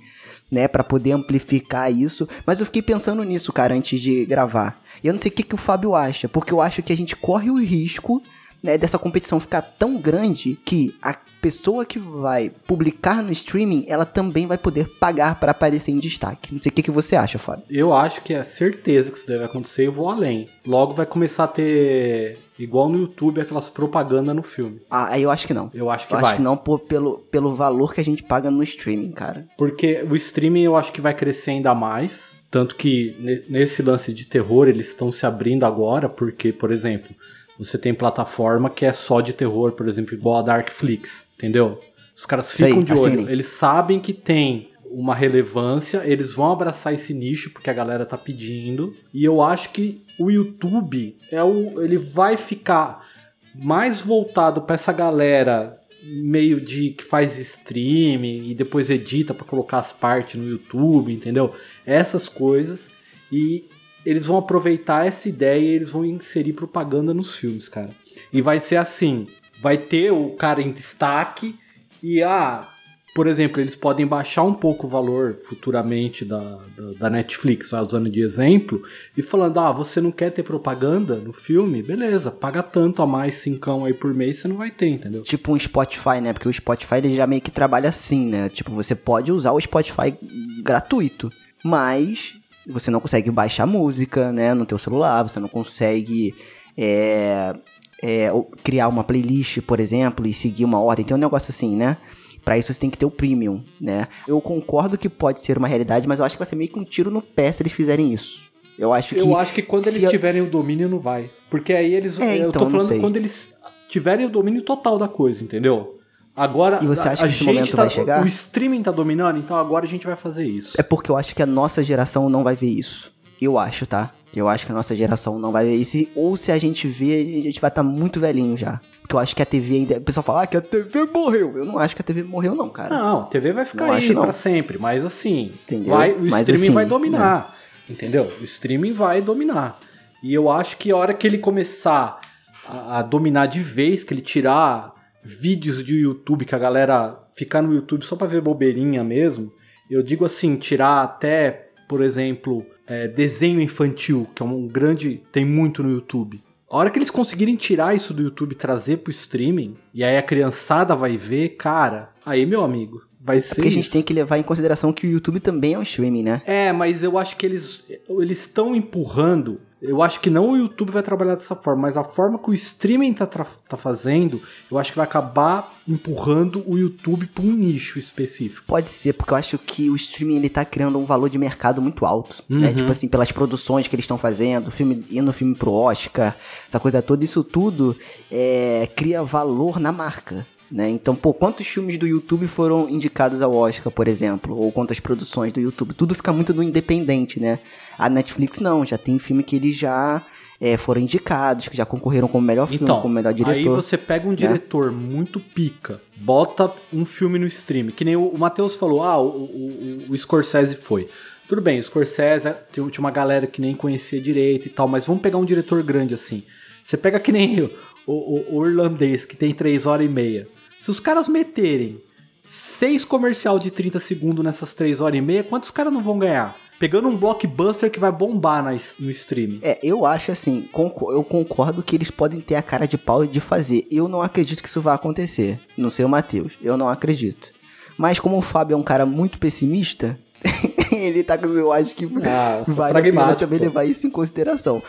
né, 0.50 0.68
para 0.68 0.84
poder 0.84 1.12
amplificar 1.12 1.92
isso. 1.92 2.28
Mas 2.46 2.60
eu 2.60 2.66
fiquei 2.66 2.82
pensando 2.82 3.22
nisso, 3.22 3.52
cara, 3.52 3.74
antes 3.74 4.00
de 4.00 4.24
gravar. 4.24 4.82
E 5.02 5.06
eu 5.06 5.12
não 5.12 5.20
sei 5.20 5.30
o 5.30 5.34
que, 5.34 5.42
que 5.42 5.54
o 5.54 5.58
Fábio 5.58 5.94
acha, 5.94 6.28
porque 6.28 6.52
eu 6.52 6.60
acho 6.60 6.82
que 6.82 6.92
a 6.92 6.96
gente 6.96 7.16
corre 7.16 7.50
o 7.50 7.58
risco 7.58 8.22
né, 8.62 8.76
dessa 8.78 8.98
competição 8.98 9.38
ficar 9.40 9.62
tão 9.62 9.96
grande 9.96 10.58
que 10.64 10.94
a 11.02 11.14
pessoa 11.40 11.84
que 11.84 11.98
vai 11.98 12.50
publicar 12.66 13.22
no 13.22 13.30
streaming, 13.30 13.84
ela 13.86 14.04
também 14.04 14.46
vai 14.48 14.58
poder 14.58 14.88
pagar 14.98 15.38
para 15.38 15.52
aparecer 15.52 15.92
em 15.92 15.98
destaque. 15.98 16.52
Não 16.52 16.60
sei 16.60 16.70
o 16.70 16.75
que, 16.75 16.82
que 16.82 16.90
você 16.90 17.14
acha, 17.14 17.38
Fábio. 17.38 17.64
Eu 17.70 17.92
acho 17.92 18.20
que 18.22 18.34
é 18.34 18.42
certeza 18.42 19.10
que 19.12 19.18
isso 19.18 19.26
deve 19.28 19.44
acontecer 19.44 19.84
e 19.84 19.88
vou 19.88 20.08
além. 20.08 20.48
Logo 20.66 20.92
vai 20.92 21.06
começar 21.06 21.44
a 21.44 21.48
ter, 21.48 22.38
igual 22.58 22.88
no 22.88 22.98
YouTube, 22.98 23.40
aquelas 23.40 23.68
propagandas 23.68 24.34
no 24.34 24.42
filme. 24.42 24.80
Ah, 24.90 25.18
eu 25.20 25.30
acho 25.30 25.46
que 25.46 25.54
não. 25.54 25.70
Eu 25.72 25.88
acho 25.88 26.08
que 26.08 26.14
eu 26.14 26.18
vai. 26.18 26.30
acho 26.30 26.36
que 26.36 26.42
não 26.42 26.56
por, 26.56 26.80
pelo, 26.80 27.18
pelo 27.30 27.54
valor 27.54 27.94
que 27.94 28.00
a 28.00 28.04
gente 28.04 28.25
paga 28.25 28.50
no 28.50 28.62
streaming, 28.64 29.12
cara. 29.12 29.46
Porque 29.56 30.04
o 30.10 30.16
streaming 30.16 30.62
eu 30.62 30.75
acho 30.75 30.92
que 30.92 31.00
vai 31.00 31.14
crescer 31.14 31.52
ainda 31.52 31.72
mais. 31.75 32.34
Tanto 32.50 32.76
que 32.76 33.14
ne- 33.18 33.42
nesse 33.48 33.82
lance 33.82 34.12
de 34.12 34.25
terror 34.25 34.66
eles 34.68 34.88
estão 34.88 35.10
se 35.12 35.26
abrindo 35.26 35.64
agora, 35.66 36.08
porque, 36.08 36.52
por 36.52 36.70
exemplo, 36.72 37.14
você 37.58 37.78
tem 37.78 37.94
plataforma 37.94 38.70
que 38.70 38.84
é 38.84 38.92
só 38.92 39.20
de 39.20 39.32
terror, 39.32 39.72
por 39.72 39.88
exemplo, 39.88 40.14
igual 40.14 40.36
a 40.36 40.42
Darkflix, 40.42 41.28
entendeu? 41.36 41.80
Os 42.14 42.25
caras 42.25 42.46
Sei, 42.46 42.68
ficam 42.68 42.82
de 42.82 42.92
olho, 42.94 43.30
eles 43.30 43.48
sabem 43.48 44.00
que 44.00 44.12
tem 44.12 44.70
uma 44.90 45.14
relevância, 45.14 46.02
eles 46.04 46.32
vão 46.32 46.52
abraçar 46.52 46.94
esse 46.94 47.12
nicho 47.12 47.50
porque 47.50 47.68
a 47.68 47.75
galera 47.75 48.06
tá 48.06 48.16
pedindo. 48.16 48.94
E 49.12 49.25
eu 49.25 49.42
acho 49.42 49.70
que 49.70 50.02
o 50.18 50.30
YouTube 50.30 51.16
é 51.30 51.42
o, 51.42 51.82
ele 51.82 51.98
vai 51.98 52.36
ficar 52.36 53.06
mais 53.54 54.00
voltado 54.00 54.62
pra 54.62 54.75
essa 54.75 54.92
galera 54.92 55.78
meio 56.02 56.60
de 56.60 56.90
que 56.90 57.02
faz 57.02 57.38
streaming 57.38 58.48
e 58.48 58.54
depois 58.54 58.90
edita 58.90 59.34
pra 59.34 59.44
colocar 59.44 59.78
as 59.78 59.92
partes 59.92 60.40
no 60.40 60.48
YouTube, 60.48 61.12
entendeu? 61.12 61.52
Essas 61.84 62.28
coisas 62.28 62.90
e 63.30 63.68
eles 64.06 64.25
vão 64.25 64.38
aproveitar 64.38 65.04
essa 65.04 65.28
ideia 65.28 65.60
e 65.60 65.75
eles 65.75 65.90
vão 65.90 66.04
inserir 66.04 66.52
propaganda 66.52 67.12
nos 67.12 67.34
filmes, 67.34 67.68
cara. 67.68 67.90
E 68.32 68.40
vai 68.40 68.60
ser 68.60 68.76
assim, 68.76 69.26
vai 69.60 69.76
ter 69.76 70.12
o 70.12 70.30
cara 70.30 70.62
em 70.62 70.70
destaque 70.70 71.56
e 72.00 72.22
ah, 72.22 72.68
por 73.16 73.26
exemplo, 73.26 73.60
eles 73.60 73.75
podem 73.75 74.06
baixar 74.06 74.44
um 74.44 74.54
pouco 74.54 74.86
o 74.86 74.90
valor 74.90 75.38
futuramente 75.42 76.25
da, 76.25 76.38
da, 76.76 76.92
da 77.00 77.10
Netflix, 77.10 77.70
vai 77.70 77.80
usando 77.80 78.08
de 78.08 78.20
exemplo, 78.20 78.82
e 79.16 79.22
falando, 79.22 79.58
ah, 79.58 79.72
você 79.72 80.00
não 80.00 80.12
quer 80.12 80.30
ter 80.30 80.44
propaganda 80.44 81.16
no 81.16 81.32
filme? 81.32 81.82
Beleza, 81.82 82.30
paga 82.30 82.62
tanto 82.62 83.02
a 83.02 83.06
mais, 83.06 83.36
cincão 83.36 83.86
aí 83.86 83.94
por 83.94 84.14
mês, 84.14 84.38
você 84.38 84.46
não 84.46 84.56
vai 84.56 84.70
ter, 84.70 84.88
entendeu? 84.88 85.22
Tipo 85.22 85.52
um 85.52 85.58
Spotify, 85.58 86.20
né? 86.22 86.32
Porque 86.32 86.48
o 86.48 86.52
Spotify 86.52 86.96
ele 86.96 87.14
já 87.14 87.26
meio 87.26 87.42
que 87.42 87.50
trabalha 87.50 87.88
assim, 87.88 88.26
né? 88.26 88.48
Tipo, 88.50 88.70
você 88.70 88.94
pode 88.94 89.32
usar 89.32 89.50
o 89.52 89.60
Spotify 89.60 90.14
gratuito, 90.62 91.28
mas 91.64 92.38
você 92.66 92.90
não 92.90 93.00
consegue 93.00 93.30
baixar 93.30 93.66
música, 93.66 94.32
né? 94.32 94.54
No 94.54 94.66
teu 94.66 94.78
celular, 94.78 95.23
você 95.23 95.38
não 95.38 95.49
consegue 95.49 96.35
é, 96.76 97.54
é, 98.02 98.28
criar 98.62 98.88
uma 98.88 99.04
playlist, 99.04 99.61
por 99.61 99.80
exemplo, 99.80 100.26
e 100.26 100.32
seguir 100.32 100.64
uma 100.64 100.80
ordem. 100.80 101.04
Tem 101.04 101.16
um 101.16 101.20
negócio 101.20 101.50
assim, 101.50 101.76
né? 101.76 101.96
Pra 102.44 102.56
isso 102.56 102.73
você 102.73 102.78
tem 102.78 102.90
que 102.90 102.96
ter 102.99 103.06
o 103.06 103.11
premium, 103.11 103.64
né? 103.80 104.06
Eu 104.26 104.40
concordo 104.40 104.96
que 104.96 105.08
pode 105.08 105.40
ser 105.40 105.58
uma 105.58 105.66
realidade, 105.66 106.06
mas 106.06 106.18
eu 106.18 106.25
acho 106.25 106.37
que 106.37 106.38
vai 106.38 106.46
ser 106.46 106.56
meio 106.56 106.70
que 106.70 106.78
um 106.78 106.85
tiro 106.85 107.11
no 107.11 107.20
pé 107.20 107.50
se 107.50 107.62
eles 107.62 107.73
fizerem 107.73 108.12
isso. 108.12 108.50
Eu 108.78 108.92
acho 108.92 109.14
que. 109.14 109.20
Eu 109.20 109.37
acho 109.37 109.52
que 109.52 109.62
quando 109.62 109.87
eles 109.88 110.04
a- 110.04 110.08
tiverem 110.11 110.42
o 110.42 110.46
domínio, 110.46 110.88
não 110.88 111.00
vai. 111.00 111.30
Porque 111.50 111.73
aí 111.73 111.94
eles. 111.94 112.20
É, 112.20 112.38
eu 112.38 112.49
então, 112.50 112.52
tô 112.52 112.70
não 112.70 112.80
falando 112.80 113.00
quando 113.00 113.16
eles 113.16 113.54
tiverem 113.88 114.26
o 114.26 114.28
domínio 114.28 114.62
total 114.62 114.99
da 114.99 115.08
coisa, 115.08 115.42
entendeu? 115.42 115.95
Agora. 116.37 116.81
E 116.83 116.87
você 116.87 117.09
acha 117.09 117.25
a 117.25 117.28
que 117.28 117.35
esse 117.35 117.45
momento 117.45 117.71
tá- 117.71 117.76
vai 117.78 117.90
chegar? 117.90 118.23
O 118.23 118.26
streaming 118.26 118.83
tá 118.83 118.90
dominando, 118.90 119.38
então 119.38 119.57
agora 119.57 119.85
a 119.87 119.88
gente 119.88 120.07
vai 120.07 120.16
fazer 120.16 120.47
isso. 120.47 120.75
É 120.78 120.83
porque 120.83 121.11
eu 121.11 121.16
acho 121.16 121.35
que 121.35 121.43
a 121.43 121.47
nossa 121.47 121.83
geração 121.83 122.28
não 122.28 122.45
vai 122.45 122.55
ver 122.55 122.69
isso. 122.69 123.11
Eu 123.40 123.59
acho, 123.59 123.87
tá? 123.87 124.12
Eu 124.35 124.49
acho 124.49 124.66
que 124.66 124.73
a 124.73 124.75
nossa 124.75 124.95
geração 124.95 125.38
não 125.38 125.50
vai 125.50 125.64
ver 125.64 125.76
isso. 125.76 126.07
Ou 126.14 126.37
se 126.37 126.52
a 126.52 126.59
gente 126.59 126.87
ver, 126.87 127.40
a 127.40 127.47
gente 127.47 127.61
vai 127.61 127.69
estar 127.69 127.83
muito 127.83 128.21
velhinho 128.21 128.55
já. 128.57 128.81
Porque 129.00 129.14
eu 129.14 129.21
acho 129.21 129.35
que 129.35 129.40
a 129.43 129.47
TV 129.47 129.76
ainda. 129.76 129.97
O 129.97 130.00
pessoal 130.02 130.25
fala 130.25 130.43
ah, 130.43 130.47
que 130.47 130.57
a 130.57 130.61
TV 130.61 131.05
morreu. 131.07 131.57
Eu 131.57 131.64
não 131.64 131.78
acho 131.78 131.95
que 131.97 132.02
a 132.02 132.05
TV 132.05 132.23
morreu, 132.23 132.55
não, 132.55 132.69
cara. 132.69 132.90
Não, 132.90 133.21
a 133.21 133.25
TV 133.25 133.52
vai 133.52 133.64
ficar 133.64 133.87
Não 133.87 133.93
aí 133.95 134.05
acho, 134.05 134.21
pra 134.21 134.33
sempre, 134.33 134.78
mas 134.78 135.05
assim, 135.05 135.52
Entendeu? 135.62 135.95
vai, 135.95 136.12
o 136.12 136.23
Mas 136.23 136.40
streaming 136.40 136.62
assim, 136.64 136.73
vai 136.73 136.85
dominar. 136.85 137.57
Entendeu? 137.88 138.31
O 138.40 138.45
streaming 138.45 138.93
vai 138.93 139.23
dominar. 139.23 139.78
E 140.23 140.35
eu 140.35 140.50
acho 140.50 140.76
que 140.76 140.90
a 140.90 140.97
hora 140.97 141.14
que 141.14 141.26
ele 141.26 141.38
começar 141.38 142.21
a, 142.69 142.99
a 142.99 143.02
dominar 143.02 143.47
de 143.47 143.61
vez, 143.61 144.02
que 144.02 144.12
ele 144.12 144.21
tirar 144.21 144.93
vídeos 145.26 145.85
de 145.85 145.97
YouTube, 145.97 146.45
que 146.45 146.54
a 146.54 146.59
galera 146.59 147.21
ficar 147.35 147.61
no 147.61 147.75
YouTube 147.75 148.04
só 148.04 148.14
pra 148.14 148.28
ver 148.28 148.40
bobeirinha 148.40 149.02
mesmo, 149.02 149.52
eu 149.90 150.02
digo 150.02 150.25
assim, 150.25 150.56
tirar 150.56 151.02
até, 151.02 151.71
por 151.88 152.00
exemplo, 152.00 152.64
é, 152.87 153.09
desenho 153.09 153.61
infantil, 153.61 154.28
que 154.35 154.42
é 154.42 154.47
um 154.47 154.68
grande. 154.68 155.23
tem 155.33 155.45
muito 155.45 155.83
no 155.83 155.90
YouTube. 155.90 156.42
A 156.71 156.76
hora 156.76 156.90
que 156.90 156.99
eles 156.99 157.11
conseguirem 157.11 157.56
tirar 157.56 157.95
isso 157.95 158.14
do 158.14 158.23
YouTube 158.23 158.52
e 158.52 158.56
trazer 158.56 158.99
pro 158.99 159.12
streaming, 159.12 159.76
e 159.95 160.02
aí 160.02 160.16
a 160.16 160.23
criançada 160.23 160.97
vai 160.97 161.16
ver, 161.16 161.50
cara, 161.50 162.11
aí 162.25 162.45
meu 162.45 162.64
amigo, 162.64 163.00
vai 163.26 163.40
ser. 163.40 163.52
É 163.52 163.54
porque 163.56 163.68
a 163.68 163.73
gente 163.73 163.85
isso. 163.85 163.92
tem 163.92 164.02
que 164.02 164.14
levar 164.14 164.38
em 164.38 164.42
consideração 164.45 164.92
que 164.92 165.06
o 165.06 165.11
YouTube 165.11 165.40
também 165.40 165.75
é 165.75 165.78
um 165.78 165.83
streaming, 165.83 166.23
né? 166.23 166.42
É, 166.47 166.73
mas 166.73 167.02
eu 167.02 167.18
acho 167.18 167.37
que 167.37 167.45
eles 167.45 167.85
eles 168.09 168.38
estão 168.38 168.75
empurrando. 168.75 169.61
Eu 169.83 170.00
acho 170.02 170.21
que 170.21 170.30
não 170.30 170.52
o 170.52 170.56
YouTube 170.56 170.90
vai 170.90 171.02
trabalhar 171.02 171.35
dessa 171.35 171.54
forma, 171.54 171.83
mas 171.83 171.97
a 171.97 172.02
forma 172.04 172.38
que 172.38 172.49
o 172.49 172.54
streaming 172.54 173.12
tá, 173.12 173.26
tá 173.26 173.76
fazendo, 173.76 174.40
eu 174.71 174.78
acho 174.78 174.90
que 174.90 174.97
vai 174.97 175.04
acabar 175.04 175.75
empurrando 175.87 176.64
o 176.66 176.78
YouTube 176.78 177.26
para 177.26 177.45
um 177.45 177.52
nicho 177.52 177.99
específico. 177.99 178.64
Pode 178.66 178.88
ser, 178.88 179.12
porque 179.12 179.35
eu 179.35 179.37
acho 179.37 179.59
que 179.59 179.90
o 179.90 179.95
streaming 179.95 180.37
ele 180.37 180.49
tá 180.49 180.64
criando 180.64 180.99
um 180.99 181.04
valor 181.04 181.28
de 181.28 181.37
mercado 181.37 181.83
muito 181.83 182.06
alto. 182.06 182.42
Né? 182.49 182.68
Uhum. 182.68 182.75
Tipo 182.75 182.90
assim, 182.90 183.06
pelas 183.06 183.30
produções 183.30 183.87
que 183.87 183.95
eles 183.95 184.04
estão 184.04 184.16
fazendo, 184.16 184.71
filme, 184.71 185.04
indo 185.11 185.33
filme 185.33 185.54
pro 185.54 185.73
Oscar, 185.73 186.35
essa 186.66 186.80
coisa 186.80 187.02
toda, 187.02 187.23
isso 187.23 187.45
tudo 187.45 187.95
é, 188.33 188.88
cria 188.97 189.23
valor 189.23 189.78
na 189.78 189.92
marca. 189.92 190.47
Né? 190.70 190.90
Então, 190.90 191.14
pô, 191.14 191.32
quantos 191.32 191.66
filmes 191.66 191.96
do 191.96 192.06
YouTube 192.08 192.46
foram 192.49 192.88
indicados 192.88 193.40
ao 193.40 193.54
Oscar, 193.54 193.92
por 193.92 194.08
exemplo? 194.08 194.56
Ou 194.56 194.73
quantas 194.73 194.99
produções 194.99 195.52
do 195.52 195.61
YouTube? 195.61 195.94
Tudo 195.94 196.14
fica 196.14 196.32
muito 196.32 196.52
no 196.52 196.62
independente, 196.62 197.38
né? 197.38 197.61
A 197.96 198.08
Netflix 198.11 198.58
não, 198.58 198.85
já 198.85 198.99
tem 198.99 199.16
filme 199.18 199.44
que 199.44 199.54
eles 199.54 199.76
já 199.76 200.25
é, 200.61 200.76
foram 200.76 201.00
indicados, 201.00 201.68
que 201.68 201.76
já 201.76 201.87
concorreram 201.87 202.26
como 202.26 202.44
melhor 202.44 202.66
filme, 202.66 202.82
Então, 202.82 203.00
como 203.00 203.14
melhor 203.14 203.32
diretor. 203.32 203.56
aí 203.56 203.64
você 203.68 203.96
pega 203.96 204.28
um 204.28 204.35
diretor 204.35 204.90
muito 204.90 205.38
pica, 205.38 206.00
bota 206.16 206.73
um 206.92 207.04
filme 207.04 207.38
no 207.38 207.46
stream, 207.46 207.88
que 207.88 208.04
nem 208.04 208.16
o, 208.16 208.26
o 208.26 208.37
Matheus 208.38 208.75
falou, 208.75 209.04
ah, 209.04 209.20
o, 209.20 209.26
o, 209.28 210.04
o- 210.11 210.16
Scorsese 210.16 210.75
foi. 210.75 211.06
Tudo 211.49 211.61
bem, 211.62 211.78
o 211.78 211.82
Scorsese 211.82 212.52
tem- 212.73 212.88
tinha 212.88 213.04
uma 213.04 213.11
galera 213.12 213.46
que 213.46 213.61
nem 213.61 213.73
conhecia 213.75 214.20
direito 214.20 214.66
e 214.66 214.70
tal, 214.70 214.88
mas 214.88 215.06
vamos 215.06 215.23
pegar 215.23 215.38
um 215.38 215.44
diretor 215.44 215.80
grande 215.85 216.12
assim. 216.14 216.42
Você 216.82 216.96
pega 216.96 217.20
que 217.20 217.30
nem 217.30 217.61
o, 218.04 218.12
o, 218.54 218.58
o 218.58 218.66
irlandês, 218.66 219.25
que 219.25 219.37
tem 219.37 219.52
3 219.54 219.87
horas 219.87 220.04
e 220.06 220.08
meia. 220.08 220.49
Se 220.87 220.90
os 220.93 221.00
caras 221.00 221.26
meterem 221.26 222.00
seis 222.49 223.05
comercial 223.05 223.59
de 223.59 223.73
30 223.73 223.99
segundos 223.99 224.45
nessas 224.45 224.73
3 224.73 225.00
horas 225.00 225.19
e 225.19 225.21
meia, 225.21 225.43
quantos 225.43 225.69
caras 225.69 225.93
não 225.93 226.00
vão 226.00 226.16
ganhar? 226.16 226.55
Pegando 226.78 227.09
um 227.09 227.16
blockbuster 227.16 227.90
que 227.90 227.99
vai 227.99 228.12
bombar 228.12 228.62
no 228.97 229.11
streaming. 229.11 229.59
É, 229.64 229.81
eu 229.83 230.07
acho 230.07 230.31
assim, 230.31 230.69
eu 231.11 231.25
concordo 231.25 231.83
que 231.83 231.97
eles 231.97 232.09
podem 232.09 232.40
ter 232.40 232.55
a 232.55 232.62
cara 232.62 232.87
de 232.87 232.97
pau 232.97 233.26
de 233.26 233.40
fazer. 233.40 233.85
Eu 233.90 234.07
não 234.07 234.23
acredito 234.23 234.62
que 234.62 234.69
isso 234.69 234.81
vai 234.81 234.95
acontecer. 234.95 235.59
Não 235.76 235.90
sei 235.90 236.05
o 236.05 236.09
Matheus, 236.09 236.57
eu 236.62 236.76
não 236.76 236.88
acredito. 236.88 237.50
Mas 237.99 238.21
como 238.21 238.38
o 238.38 238.43
Fábio 238.43 238.75
é 238.75 238.76
um 238.76 238.85
cara 238.85 239.05
muito 239.05 239.40
pessimista, 239.40 240.16
ele 240.93 241.25
tá 241.25 241.37
com. 241.37 241.49
Eu 241.49 241.73
acho 241.73 241.97
que 241.97 242.09
Ah, 242.25 242.62
sou 242.64 242.76
vale 242.76 242.93
pragmático, 242.93 243.40
também 243.40 243.59
levar 243.59 243.83
isso 243.83 244.07
em 244.07 244.11
consideração. 244.11 244.81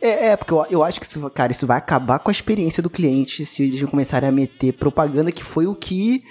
É, 0.00 0.28
é, 0.28 0.36
porque 0.36 0.52
eu, 0.52 0.66
eu 0.70 0.84
acho 0.84 1.00
que 1.00 1.06
isso, 1.06 1.30
cara, 1.30 1.52
isso 1.52 1.66
vai 1.66 1.78
acabar 1.78 2.18
com 2.18 2.30
a 2.30 2.32
experiência 2.32 2.82
do 2.82 2.90
cliente 2.90 3.44
se 3.44 3.64
eles 3.64 3.82
começarem 3.82 4.28
a 4.28 4.32
meter 4.32 4.72
propaganda, 4.72 5.32
que 5.32 5.44
foi 5.44 5.66
o 5.66 5.74
que 5.74 6.22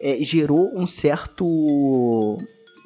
é, 0.00 0.16
gerou 0.22 0.70
um 0.74 0.86
certo 0.86 2.38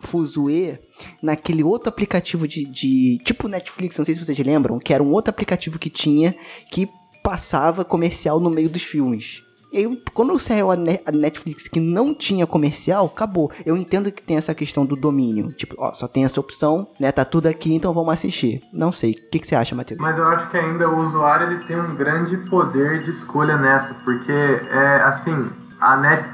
fuzuê 0.02 0.78
naquele 1.22 1.62
outro 1.62 1.88
aplicativo 1.88 2.46
de, 2.46 2.64
de. 2.64 3.18
Tipo 3.24 3.48
Netflix, 3.48 3.96
não 3.96 4.04
sei 4.04 4.14
se 4.14 4.24
vocês 4.24 4.38
lembram, 4.38 4.78
que 4.78 4.92
era 4.92 5.02
um 5.02 5.12
outro 5.12 5.30
aplicativo 5.30 5.78
que 5.78 5.88
tinha 5.88 6.34
que 6.70 6.88
passava 7.22 7.84
comercial 7.84 8.38
no 8.38 8.50
meio 8.50 8.68
dos 8.68 8.82
filmes. 8.82 9.43
E 9.74 9.78
aí, 9.78 10.02
quando 10.14 10.38
saiu 10.38 10.70
a, 10.70 10.76
Ne- 10.76 11.00
a 11.04 11.10
Netflix 11.10 11.66
que 11.66 11.80
não 11.80 12.14
tinha 12.14 12.46
comercial, 12.46 13.06
acabou. 13.06 13.50
Eu 13.66 13.76
entendo 13.76 14.12
que 14.12 14.22
tem 14.22 14.36
essa 14.36 14.54
questão 14.54 14.86
do 14.86 14.94
domínio. 14.94 15.48
Tipo, 15.48 15.74
ó, 15.76 15.92
só 15.92 16.06
tem 16.06 16.24
essa 16.24 16.38
opção, 16.38 16.86
né? 17.00 17.10
Tá 17.10 17.24
tudo 17.24 17.48
aqui, 17.48 17.74
então 17.74 17.92
vamos 17.92 18.14
assistir. 18.14 18.62
Não 18.72 18.92
sei. 18.92 19.10
O 19.10 19.30
que, 19.30 19.40
que 19.40 19.46
você 19.48 19.56
acha, 19.56 19.74
Matheus? 19.74 20.00
Mas 20.00 20.16
eu 20.16 20.28
acho 20.28 20.48
que 20.48 20.56
ainda 20.56 20.88
o 20.88 21.04
usuário 21.04 21.48
ele 21.50 21.64
tem 21.64 21.76
um 21.76 21.88
grande 21.96 22.36
poder 22.48 23.00
de 23.02 23.10
escolha 23.10 23.56
nessa, 23.56 23.94
porque 24.04 24.30
é 24.30 25.02
assim, 25.02 25.50
a 25.80 25.96
net, 25.96 26.24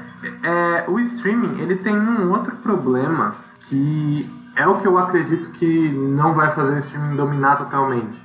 é, 0.43 0.85
o 0.87 0.99
streaming 0.99 1.59
ele 1.59 1.77
tem 1.77 1.97
um 1.97 2.29
outro 2.29 2.55
problema 2.57 3.37
que 3.61 4.29
é 4.55 4.67
o 4.67 4.77
que 4.77 4.87
eu 4.87 4.99
acredito 4.99 5.49
que 5.53 5.89
não 5.89 6.35
vai 6.35 6.51
fazer 6.51 6.73
o 6.75 6.77
streaming 6.77 7.15
dominar 7.15 7.55
totalmente. 7.57 8.17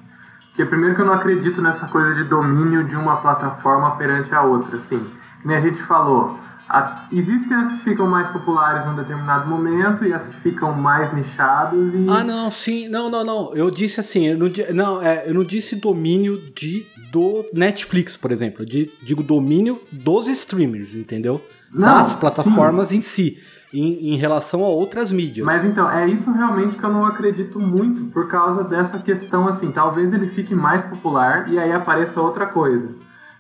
Porque 0.57 0.65
primeiro 0.71 0.95
que 0.95 1.03
eu 1.03 1.05
não 1.07 1.13
acredito 1.13 1.61
nessa 1.61 1.87
coisa 1.87 2.15
de 2.15 2.25
domínio 2.25 2.83
de 2.85 2.97
uma 2.97 3.17
plataforma 3.17 3.91
perante 3.97 4.35
a 4.35 4.43
outra, 4.43 4.79
assim. 4.79 5.05
Nem 5.45 5.55
a 5.55 5.61
gente 5.61 5.77
falou, 5.83 6.39
a- 6.67 7.05
existem 7.13 7.55
as 7.59 7.69
que 7.73 7.79
ficam 7.81 8.07
mais 8.07 8.27
populares 8.29 8.87
num 8.87 8.95
determinado 8.95 9.47
momento 9.51 10.03
e 10.07 10.15
as 10.15 10.27
que 10.27 10.35
ficam 10.37 10.73
mais 10.73 11.13
nichadas 11.13 11.93
e 11.93 12.07
Ah, 12.09 12.25
não, 12.25 12.51
sim. 12.51 12.89
Não, 12.89 13.11
não, 13.11 13.23
não. 13.23 13.55
Eu 13.55 13.71
disse 13.71 14.01
assim, 14.01 14.29
eu 14.29 14.39
não, 14.39 14.49
não, 14.73 15.03
é, 15.03 15.25
eu 15.27 15.35
não 15.35 15.45
disse 15.45 15.77
domínio 15.77 16.39
de, 16.55 16.87
do 17.13 17.45
Netflix, 17.53 18.17
por 18.17 18.33
exemplo. 18.33 18.63
Eu 18.63 18.67
di- 18.67 18.91
digo 19.03 19.23
domínio 19.23 19.79
dos 19.93 20.27
streamers, 20.27 20.95
entendeu? 20.95 21.45
Não, 21.71 21.87
das 21.99 22.15
plataformas 22.15 22.93
em 22.93 23.03
si, 23.03 23.39
em, 23.73 24.15
em 24.15 24.17
relação 24.17 24.65
a 24.65 24.69
outras 24.69 25.11
mídias. 25.11 25.45
Mas 25.45 25.65
então, 25.65 25.91
é 25.91 26.07
isso 26.07 26.31
realmente 26.33 26.77
que 26.77 26.85
eu 26.85 26.93
não 26.93 27.05
acredito 27.05 27.59
muito 27.61 28.05
por 28.13 28.29
causa 28.29 28.65
dessa 28.65 28.99
questão 28.99 29.49
assim. 29.49 29.71
Talvez 29.71 30.13
ele 30.13 30.27
fique 30.27 30.55
mais 30.55 30.85
popular 30.85 31.49
e 31.49 31.59
aí 31.59 31.73
apareça 31.73 32.21
outra 32.21 32.47
coisa. 32.47 32.89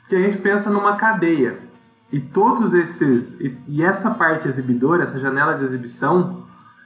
Porque 0.00 0.16
a 0.16 0.20
gente 0.20 0.38
pensa 0.38 0.70
numa 0.70 0.96
cadeia. 0.96 1.58
E 2.12 2.20
todos 2.20 2.72
esses. 2.72 3.40
E, 3.40 3.56
e 3.66 3.82
essa 3.82 4.10
parte 4.10 4.46
exibidora, 4.46 5.02
essa 5.02 5.18
janela 5.18 5.54
de 5.54 5.64
exibição, 5.64 6.44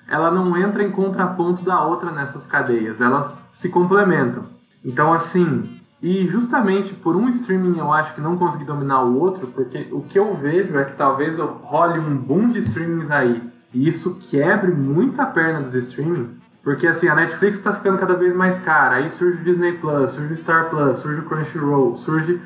ela 0.09 0.31
não 0.31 0.57
entra 0.57 0.83
em 0.83 0.91
contraponto 0.91 1.65
da 1.65 1.83
outra 1.85 2.11
nessas 2.11 2.47
cadeias. 2.47 3.01
Elas 3.01 3.49
se 3.53 3.69
complementam. 3.69 4.45
Então, 4.85 5.13
assim. 5.13 5.80
E 6.03 6.27
justamente 6.27 6.95
por 6.95 7.15
um 7.15 7.29
streaming 7.29 7.79
eu 7.79 7.93
acho 7.93 8.15
que 8.15 8.21
não 8.21 8.37
consegui 8.37 8.65
dominar 8.65 9.03
o 9.03 9.19
outro, 9.19 9.49
porque 9.49 9.89
o 9.93 10.01
que 10.01 10.19
eu 10.19 10.35
vejo 10.35 10.77
é 10.79 10.85
que 10.85 10.97
talvez 10.97 11.39
eu 11.39 11.47
role 11.47 11.99
um 11.99 12.17
boom 12.17 12.49
de 12.49 12.59
streamings 12.61 13.11
aí 13.11 13.43
e 13.73 13.87
isso 13.87 14.19
quebre 14.19 14.73
muito 14.73 15.21
a 15.21 15.27
perna 15.27 15.61
dos 15.61 15.75
streamings. 15.75 16.41
Porque 16.63 16.87
assim, 16.87 17.09
a 17.09 17.15
Netflix 17.15 17.59
está 17.59 17.73
ficando 17.73 17.99
cada 17.99 18.15
vez 18.15 18.35
mais 18.35 18.59
cara, 18.59 18.97
aí 18.97 19.11
surge 19.11 19.39
o 19.39 19.45
Disney 19.45 19.73
Plus, 19.73 20.13
surge 20.13 20.33
o 20.33 20.37
Star 20.37 20.71
Plus, 20.71 20.99
surge 20.99 21.21
o 21.21 21.25
Crunchyroll, 21.25 21.95
surge. 21.95 22.41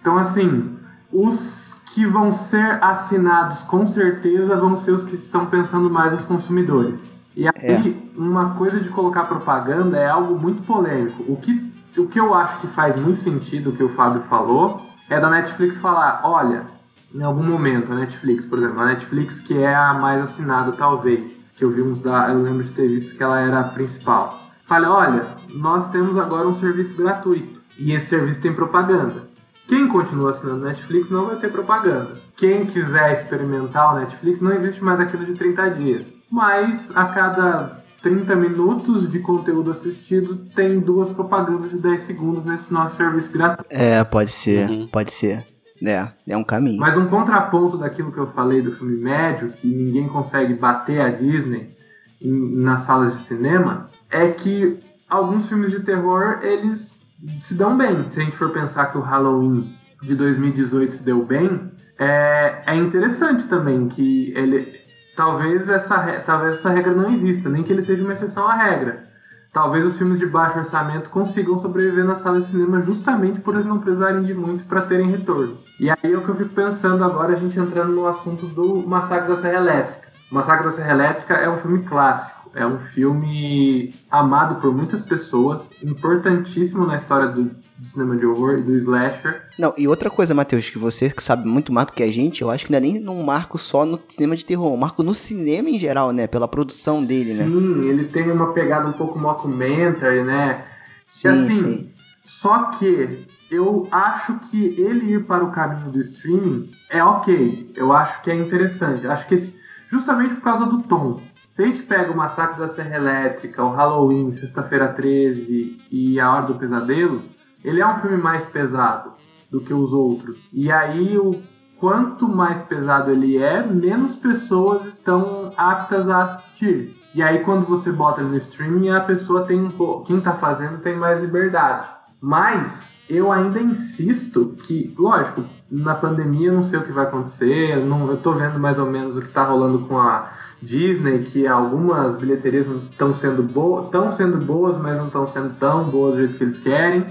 Então 0.00 0.16
assim, 0.16 0.76
os 1.12 1.82
que 1.94 2.06
vão 2.06 2.30
ser 2.30 2.82
assinados 2.82 3.62
com 3.62 3.86
certeza 3.86 4.56
vão 4.56 4.76
ser 4.76 4.92
os 4.92 5.02
que 5.02 5.14
estão 5.14 5.46
pensando 5.46 5.90
mais 5.90 6.12
os 6.12 6.24
consumidores. 6.24 7.10
E 7.36 7.46
aí, 7.48 8.10
uma 8.16 8.54
coisa 8.54 8.80
de 8.80 8.88
colocar 8.88 9.24
propaganda 9.24 9.98
é 9.98 10.08
algo 10.08 10.38
muito 10.38 10.62
polêmico. 10.62 11.22
O 11.28 11.36
que, 11.36 11.70
o 11.98 12.06
que 12.06 12.20
eu 12.20 12.34
acho 12.34 12.60
que 12.60 12.66
faz 12.66 12.96
muito 12.96 13.18
sentido, 13.18 13.70
o 13.70 13.72
que 13.72 13.82
o 13.82 13.88
Fábio 13.88 14.22
falou, 14.22 14.80
é 15.08 15.18
da 15.18 15.30
Netflix 15.30 15.78
falar: 15.78 16.20
olha, 16.24 16.66
em 17.14 17.22
algum 17.22 17.42
momento, 17.42 17.92
a 17.92 17.94
Netflix, 17.94 18.44
por 18.44 18.58
exemplo, 18.58 18.80
a 18.80 18.86
Netflix 18.86 19.40
que 19.40 19.56
é 19.56 19.74
a 19.74 19.94
mais 19.94 20.20
assinada, 20.20 20.72
talvez, 20.72 21.44
que 21.56 21.64
eu 21.64 21.70
vi 21.70 21.82
uns 21.82 22.00
da, 22.00 22.30
eu 22.30 22.42
lembro 22.42 22.64
de 22.64 22.72
ter 22.72 22.88
visto 22.88 23.16
que 23.16 23.22
ela 23.22 23.40
era 23.40 23.60
a 23.60 23.64
principal. 23.64 24.38
Fala, 24.66 24.90
olha, 24.90 25.26
nós 25.54 25.88
temos 25.90 26.18
agora 26.18 26.48
um 26.48 26.54
serviço 26.54 26.96
gratuito 26.96 27.60
e 27.78 27.92
esse 27.92 28.06
serviço 28.06 28.42
tem 28.42 28.52
propaganda. 28.52 29.28
Quem 29.68 29.88
continua 29.88 30.30
assinando 30.30 30.64
Netflix 30.64 31.10
não 31.10 31.26
vai 31.26 31.36
ter 31.36 31.50
propaganda. 31.50 32.20
Quem 32.36 32.66
quiser 32.66 33.12
experimentar 33.12 33.94
o 33.94 33.98
Netflix, 33.98 34.40
não 34.40 34.52
existe 34.52 34.82
mais 34.82 35.00
aquilo 35.00 35.24
de 35.24 35.34
30 35.34 35.70
dias. 35.70 36.20
Mas 36.30 36.96
a 36.96 37.06
cada 37.06 37.82
30 38.06 38.36
minutos 38.36 39.10
de 39.10 39.18
conteúdo 39.18 39.68
assistido 39.72 40.36
tem 40.54 40.78
duas 40.78 41.10
propagandas 41.10 41.70
de 41.70 41.76
10 41.78 42.02
segundos 42.02 42.44
nesse 42.44 42.72
nosso 42.72 42.94
serviço 42.96 43.32
gratuito. 43.32 43.66
É, 43.68 44.04
pode 44.04 44.30
ser, 44.30 44.70
Uhum. 44.70 44.86
pode 44.86 45.12
ser. 45.12 45.44
É, 45.84 46.06
é 46.28 46.36
um 46.36 46.44
caminho. 46.44 46.78
Mas 46.80 46.96
um 46.96 47.06
contraponto 47.06 47.76
daquilo 47.76 48.12
que 48.12 48.18
eu 48.18 48.28
falei 48.28 48.62
do 48.62 48.70
filme 48.70 48.96
médio, 48.96 49.48
que 49.50 49.66
ninguém 49.66 50.06
consegue 50.06 50.54
bater 50.54 51.00
a 51.00 51.10
Disney 51.10 51.74
em- 52.22 52.56
nas 52.62 52.82
salas 52.82 53.12
de 53.14 53.18
cinema, 53.22 53.90
é 54.08 54.28
que 54.28 54.78
alguns 55.08 55.48
filmes 55.48 55.72
de 55.72 55.80
terror, 55.80 56.38
eles 56.42 57.00
se 57.40 57.54
dão 57.54 57.76
bem. 57.76 58.08
Se 58.08 58.20
a 58.20 58.24
gente 58.24 58.36
for 58.36 58.50
pensar 58.50 58.86
que 58.86 58.98
o 58.98 59.00
Halloween 59.00 59.68
de 60.00 60.14
2018 60.14 60.92
se 60.92 61.04
deu 61.04 61.24
bem, 61.24 61.60
é, 61.98 62.62
é 62.66 62.76
interessante 62.76 63.46
também 63.48 63.88
que 63.88 64.32
ele... 64.36 64.85
Talvez 65.16 65.68
essa, 65.70 65.98
talvez 66.26 66.56
essa 66.56 66.68
regra 66.68 66.92
não 66.92 67.10
exista, 67.10 67.48
nem 67.48 67.62
que 67.62 67.72
ele 67.72 67.80
seja 67.80 68.04
uma 68.04 68.12
exceção 68.12 68.46
à 68.46 68.54
regra. 68.54 69.04
Talvez 69.50 69.86
os 69.86 69.96
filmes 69.96 70.18
de 70.18 70.26
baixo 70.26 70.58
orçamento 70.58 71.08
consigam 71.08 71.56
sobreviver 71.56 72.04
na 72.04 72.14
sala 72.14 72.38
de 72.38 72.44
cinema 72.44 72.82
justamente 72.82 73.40
por 73.40 73.54
eles 73.54 73.64
não 73.64 73.78
precisarem 73.78 74.22
de 74.22 74.34
muito 74.34 74.64
para 74.64 74.82
terem 74.82 75.08
retorno. 75.08 75.56
E 75.80 75.88
aí 75.88 75.96
é 76.02 76.14
o 76.14 76.20
que 76.20 76.28
eu 76.28 76.36
fico 76.36 76.50
pensando 76.50 77.02
agora, 77.02 77.32
a 77.32 77.36
gente 77.36 77.58
entrando 77.58 77.92
no 77.92 78.06
assunto 78.06 78.44
do 78.44 78.86
Massacre 78.86 79.28
da 79.28 79.36
Serra 79.36 79.56
Elétrica. 79.56 80.08
O 80.30 80.34
Massacre 80.34 80.64
da 80.64 80.70
Serra 80.70 80.90
Elétrica 80.90 81.34
é 81.34 81.48
um 81.48 81.56
filme 81.56 81.84
clássico, 81.84 82.50
é 82.52 82.66
um 82.66 82.78
filme 82.78 83.94
amado 84.10 84.56
por 84.56 84.74
muitas 84.74 85.02
pessoas, 85.02 85.70
importantíssimo 85.82 86.86
na 86.86 86.98
história 86.98 87.28
do, 87.28 87.50
do 87.78 87.86
cinema 87.86 88.16
de 88.16 88.24
horror 88.24 88.58
e 88.58 88.62
do 88.62 88.74
slasher. 88.76 89.42
Não, 89.58 89.74
e 89.76 89.86
outra 89.86 90.08
coisa, 90.10 90.34
Matheus, 90.34 90.70
que 90.70 90.78
você 90.78 91.12
sabe 91.18 91.46
muito 91.46 91.72
mais 91.72 91.86
do 91.86 91.92
que 91.92 92.02
a 92.02 92.10
gente, 92.10 92.42
eu 92.42 92.50
acho 92.50 92.64
que 92.64 92.70
não 92.72 92.78
é 92.78 92.80
nem 92.80 93.08
um 93.08 93.22
marco 93.22 93.58
só 93.58 93.84
no 93.84 94.00
cinema 94.08 94.34
de 94.34 94.44
terror, 94.46 94.70
é 94.70 94.74
um 94.74 94.78
marco 94.78 95.02
no 95.02 95.14
cinema 95.14 95.68
em 95.68 95.78
geral, 95.78 96.12
né? 96.12 96.26
Pela 96.26 96.48
produção 96.48 97.04
dele, 97.04 97.34
né? 97.34 97.44
Sim, 97.44 97.84
ele 97.88 98.04
tem 98.04 98.30
uma 98.30 98.52
pegada 98.52 98.88
um 98.88 98.92
pouco 98.92 99.18
mockumentary, 99.18 100.22
né? 100.22 100.64
Sim, 101.06 101.28
e 101.28 101.30
assim, 101.30 101.54
sim. 101.64 101.90
só 102.24 102.64
que 102.70 103.26
eu 103.50 103.86
acho 103.90 104.38
que 104.50 104.74
ele 104.80 105.12
ir 105.14 105.24
para 105.24 105.44
o 105.44 105.52
caminho 105.52 105.90
do 105.90 106.00
streaming 106.00 106.70
é 106.90 107.02
ok. 107.04 107.72
Eu 107.76 107.92
acho 107.92 108.22
que 108.22 108.30
é 108.30 108.34
interessante. 108.34 109.06
Acho 109.06 109.26
que 109.28 109.34
esse- 109.34 109.60
justamente 109.88 110.34
por 110.34 110.42
causa 110.42 110.66
do 110.66 110.82
tom. 110.82 111.20
Se 111.52 111.62
a 111.62 111.66
gente 111.66 111.82
pega 111.82 112.10
o 112.12 112.16
Massacre 112.16 112.58
da 112.58 112.68
Serra 112.68 112.96
Elétrica, 112.96 113.62
o 113.64 113.70
Halloween, 113.70 114.30
Sexta-feira 114.32 114.88
13 114.88 115.78
e 115.90 116.18
A 116.20 116.30
Hora 116.32 116.46
do 116.48 116.54
Pesadelo, 116.56 117.22
ele 117.64 117.80
é 117.80 117.86
um 117.86 117.96
filme 117.96 118.16
mais 118.16 118.46
pesado 118.46 119.12
do 119.50 119.60
que 119.60 119.72
os 119.72 119.92
outros. 119.92 120.38
E 120.52 120.70
aí, 120.70 121.16
o 121.18 121.40
quanto 121.78 122.28
mais 122.28 122.62
pesado 122.62 123.10
ele 123.10 123.38
é, 123.38 123.64
menos 123.64 124.16
pessoas 124.16 124.86
estão 124.86 125.52
aptas 125.56 126.08
a 126.08 126.22
assistir. 126.22 126.96
E 127.14 127.22
aí, 127.22 127.40
quando 127.40 127.66
você 127.66 127.92
bota 127.92 128.20
ele 128.20 128.30
no 128.30 128.36
streaming, 128.36 128.90
a 128.90 129.00
pessoa 129.00 129.44
tem 129.44 129.60
um 129.60 129.70
pouco. 129.70 130.04
Quem 130.04 130.20
tá 130.20 130.32
fazendo 130.32 130.78
tem 130.78 130.96
mais 130.96 131.20
liberdade. 131.20 131.88
Mas 132.20 132.92
eu 133.08 133.30
ainda 133.30 133.60
insisto 133.60 134.56
que, 134.66 134.92
lógico, 134.98 135.44
na 135.70 135.94
pandemia 135.94 136.48
eu 136.48 136.54
não 136.54 136.62
sei 136.62 136.78
o 136.78 136.82
que 136.82 136.92
vai 136.92 137.06
acontecer, 137.06 137.78
eu, 137.78 137.86
não, 137.86 138.10
eu 138.10 138.16
tô 138.16 138.32
vendo 138.32 138.58
mais 138.58 138.78
ou 138.78 138.90
menos 138.90 139.16
o 139.16 139.20
que 139.20 139.28
tá 139.28 139.44
rolando 139.44 139.80
com 139.80 139.98
a 139.98 140.28
Disney, 140.60 141.22
que 141.22 141.46
algumas 141.46 142.16
bilheterias 142.16 142.66
estão 142.90 143.14
sendo 143.14 143.42
boas, 143.42 143.86
estão 143.86 144.10
sendo 144.10 144.38
boas, 144.38 144.76
mas 144.76 144.96
não 144.96 145.06
estão 145.06 145.26
sendo 145.26 145.54
tão 145.58 145.84
boas 145.84 146.14
do 146.14 146.20
jeito 146.20 146.36
que 146.36 146.44
eles 146.44 146.58
querem. 146.58 147.06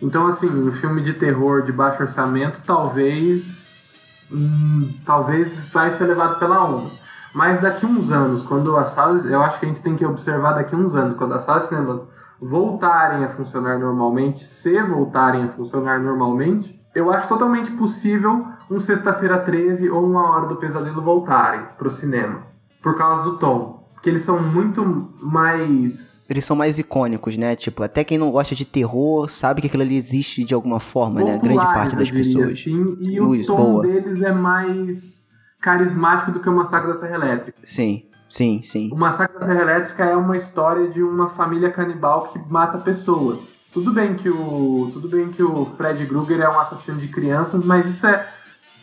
Então, 0.00 0.26
assim, 0.26 0.48
um 0.48 0.70
filme 0.70 1.02
de 1.02 1.14
terror 1.14 1.62
de 1.62 1.72
baixo 1.72 2.02
orçamento, 2.02 2.60
talvez. 2.66 4.06
hum, 4.30 4.92
talvez 5.04 5.58
vai 5.70 5.90
ser 5.90 6.06
levado 6.06 6.38
pela 6.38 6.64
onda. 6.64 6.90
Mas 7.34 7.60
daqui 7.60 7.84
uns 7.84 8.10
anos, 8.10 8.42
quando 8.42 8.76
as 8.76 8.90
salas. 8.90 9.24
Eu 9.26 9.42
acho 9.42 9.58
que 9.58 9.66
a 9.66 9.68
gente 9.68 9.82
tem 9.82 9.94
que 9.94 10.06
observar 10.06 10.52
daqui 10.52 10.74
uns 10.74 10.94
anos, 10.94 11.14
quando 11.14 11.34
as 11.34 11.42
salas 11.42 11.64
de 11.64 11.68
cinemas 11.68 12.02
voltarem 12.40 13.24
a 13.24 13.28
funcionar 13.28 13.78
normalmente, 13.78 14.44
se 14.44 14.82
voltarem 14.82 15.44
a 15.44 15.48
funcionar 15.48 16.00
normalmente, 16.00 16.82
eu 16.94 17.10
acho 17.10 17.28
totalmente 17.28 17.70
possível 17.72 18.46
um 18.70 18.80
Sexta-feira 18.80 19.38
13 19.38 19.90
ou 19.90 20.04
uma 20.04 20.30
Hora 20.30 20.46
do 20.46 20.56
Pesadelo 20.56 21.02
voltarem 21.02 21.60
pro 21.76 21.90
cinema. 21.90 22.42
Por 22.82 22.96
causa 22.96 23.22
do 23.22 23.36
tom. 23.36 23.75
Porque 24.06 24.10
eles 24.10 24.22
são 24.22 24.40
muito 24.40 25.08
mais. 25.20 26.30
Eles 26.30 26.44
são 26.44 26.54
mais 26.54 26.78
icônicos, 26.78 27.36
né? 27.36 27.56
Tipo, 27.56 27.82
até 27.82 28.04
quem 28.04 28.16
não 28.16 28.30
gosta 28.30 28.54
de 28.54 28.64
terror 28.64 29.28
sabe 29.28 29.60
que 29.60 29.66
aquilo 29.66 29.82
ali 29.82 29.96
existe 29.96 30.44
de 30.44 30.54
alguma 30.54 30.78
forma, 30.78 31.24
né? 31.24 31.38
Grande 31.38 31.58
populares, 31.58 31.72
parte 31.72 31.96
das 31.96 32.08
pessoas. 32.08 32.52
assim, 32.52 32.96
e 33.00 33.18
Luiz, 33.18 33.48
o 33.48 33.56
tom 33.56 33.72
boa. 33.72 33.82
deles 33.82 34.22
é 34.22 34.30
mais 34.30 35.26
carismático 35.60 36.30
do 36.30 36.38
que 36.38 36.48
o 36.48 36.54
Massacre 36.54 36.86
da 36.86 36.94
Serra 36.94 37.16
Elétrica. 37.16 37.58
Sim, 37.64 38.04
sim, 38.28 38.62
sim. 38.62 38.90
O 38.92 38.96
Massacre 38.96 39.40
da 39.40 39.44
Serra 39.44 39.62
Elétrica 39.62 40.04
é 40.04 40.14
uma 40.14 40.36
história 40.36 40.88
de 40.88 41.02
uma 41.02 41.28
família 41.28 41.72
canibal 41.72 42.28
que 42.28 42.38
mata 42.48 42.78
pessoas. 42.78 43.40
Tudo 43.72 43.92
bem 43.92 44.14
que 44.14 44.28
o 44.28 44.88
tudo 44.92 45.08
bem 45.08 45.30
que 45.30 45.42
o 45.42 45.66
Fred 45.76 46.06
Krueger 46.06 46.42
é 46.42 46.48
um 46.48 46.60
assassino 46.60 47.00
de 47.00 47.08
crianças, 47.08 47.64
mas 47.64 47.90
isso 47.90 48.06
é, 48.06 48.24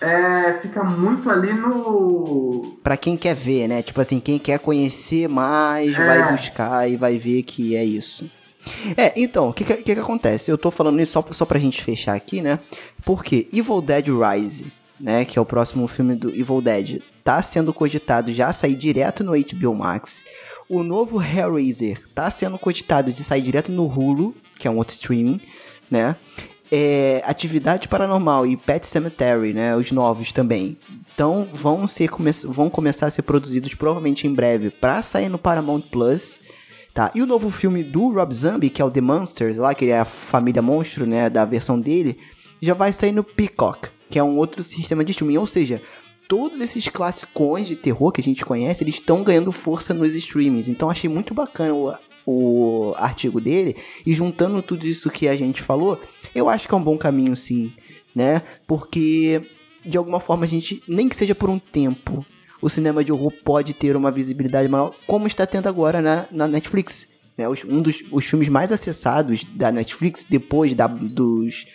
é 0.04 0.60
fica 0.62 0.84
muito 0.84 1.30
ali 1.30 1.54
no 1.54 2.78
Pra 2.84 2.98
quem 2.98 3.16
quer 3.18 3.36
ver, 3.36 3.68
né? 3.68 3.82
Tipo 3.82 4.02
assim, 4.02 4.20
quem 4.20 4.38
quer 4.38 4.60
conhecer 4.60 5.28
mais, 5.30 5.94
É. 5.98 6.06
vai 6.06 6.32
buscar 6.32 6.90
e 6.90 6.98
vai 6.98 7.18
ver 7.18 7.44
que 7.44 7.76
é 7.76 7.84
isso. 7.84 8.30
É, 8.96 9.12
então, 9.16 9.50
o 9.50 9.54
que, 9.54 9.64
que, 9.64 9.76
que 9.78 9.92
acontece? 10.00 10.50
Eu 10.50 10.58
tô 10.58 10.72
falando 10.72 11.02
isso 11.02 11.12
só, 11.14 11.26
só 11.32 11.46
pra 11.46 11.60
gente 11.60 11.82
fechar 11.82 12.16
aqui, 12.16 12.42
né? 12.42 12.60
Porque 13.04 13.48
Evil 13.52 13.82
Dead 13.82 14.08
Rise, 14.08 14.68
né? 15.00 15.26
Que 15.26 15.38
é 15.38 15.42
o 15.42 15.46
próximo 15.46 15.86
filme 15.88 16.16
do 16.16 16.30
Evil 16.30 16.62
Dead, 16.62 17.02
tá 17.24 17.42
sendo 17.42 17.74
cogitado 17.74 18.32
já 18.32 18.54
sair 18.54 18.76
direto 18.76 19.24
no 19.24 19.32
HBO 19.34 19.76
Max. 19.76 20.24
O 20.70 20.82
novo 20.82 21.22
Hellraiser 21.22 22.00
tá 22.16 22.30
sendo 22.32 22.58
cogitado 22.58 23.12
de 23.12 23.24
sair 23.24 23.42
direto 23.42 23.72
no 23.72 23.86
Hulu, 23.86 24.34
que 24.58 24.68
é 24.68 24.72
um 24.72 24.78
outro 24.78 24.94
streaming, 24.96 25.42
né? 25.92 26.16
É, 26.72 27.22
Atividade 27.26 27.88
Paranormal 27.88 28.48
e 28.48 28.58
Pet 28.58 28.86
Cemetery, 28.88 29.54
né? 29.54 29.76
Os 29.76 29.92
novos 29.92 30.32
também. 30.32 30.78
Então 31.14 31.48
vão, 31.52 31.86
ser, 31.86 32.10
come 32.10 32.32
vão 32.46 32.70
começar 32.70 33.08
a 33.08 33.12
ser 33.12 33.22
produzidos 33.22 33.74
provavelmente 33.76 34.26
em 34.26 34.34
breve 34.34 34.72
pra 34.72 35.04
sair 35.04 35.30
no 35.30 35.38
Paramount 35.38 35.82
Plus. 35.82 36.40
Tá, 36.94 37.12
e 37.16 37.24
o 37.24 37.26
novo 37.26 37.50
filme 37.50 37.84
do 37.84 38.14
Rob 38.14 38.32
Zombie, 38.32 38.70
que 38.70 38.80
é 38.80 38.86
o 38.86 38.92
The 38.92 39.02
Monsters, 39.02 39.58
lá, 39.58 39.74
que 39.74 39.86
é 39.86 39.98
a 39.98 40.06
família 40.06 40.62
monstro, 40.62 41.08
né, 41.08 41.28
da 41.28 41.44
versão 41.44 41.80
dele, 41.80 42.20
já 42.62 42.76
vai 42.76 42.94
sair 42.94 43.12
no 43.12 43.24
Peacock, 43.24 43.90
que 44.12 44.20
é 44.20 44.24
um 44.24 44.38
outro 44.38 44.64
sistema 44.64 45.04
de 45.04 45.10
streaming. 45.10 45.38
Ou 45.38 45.48
seja, 45.48 45.82
todos 46.28 46.62
esses 46.62 46.88
classicões 46.88 47.68
de 47.68 47.76
terror 47.76 48.12
que 48.12 48.22
a 48.22 48.24
gente 48.24 48.46
conhece, 48.46 48.84
eles 48.84 48.96
estão 48.96 49.24
ganhando 49.24 49.52
força 49.52 49.92
nos 49.92 50.14
streamings. 50.14 50.68
Então 50.68 50.90
achei 50.90 51.10
muito 51.10 51.34
bacana 51.34 52.00
o, 52.26 52.94
artigo 52.98 53.40
dele 53.40 53.76
e 54.06 54.14
juntando 54.14 54.62
tudo 54.62 54.86
isso 54.86 55.10
que 55.10 55.28
a 55.28 55.36
gente 55.36 55.62
falou, 55.62 56.00
eu 56.34 56.50
acho 56.50 56.68
que 56.68 56.74
é 56.74 56.78
um 56.78 56.84
bom 56.84 56.98
caminho 56.98 57.36
sim, 57.36 57.74
né? 58.16 58.42
Porque 58.68 59.42
de 59.86 59.98
alguma 59.98 60.20
forma 60.20 60.46
a 60.46 60.48
gente, 60.48 60.82
nem 60.88 61.10
que 61.10 61.16
seja 61.16 61.36
por 61.36 61.50
um 61.50 61.60
tempo, 61.60 62.26
o 62.62 62.70
cinema 62.70 63.04
de 63.04 63.12
horror 63.12 63.34
pode 63.44 63.74
ter 63.74 63.96
uma 63.96 64.12
visibilidade 64.12 64.70
maior, 64.70 64.96
como 65.06 65.28
está 65.28 65.46
tendo 65.46 65.68
agora 65.68 66.02
na, 66.02 66.26
na 66.32 66.48
Netflix. 66.48 67.10
Né? 67.38 67.46
Um 67.68 67.82
dos 67.82 68.04
os 68.12 68.26
filmes 68.26 68.48
mais 68.48 68.72
acessados 68.72 69.44
da 69.44 69.72
Netflix, 69.72 70.26
depois 70.28 70.74
da, 70.74 70.88
dos. 70.88 71.66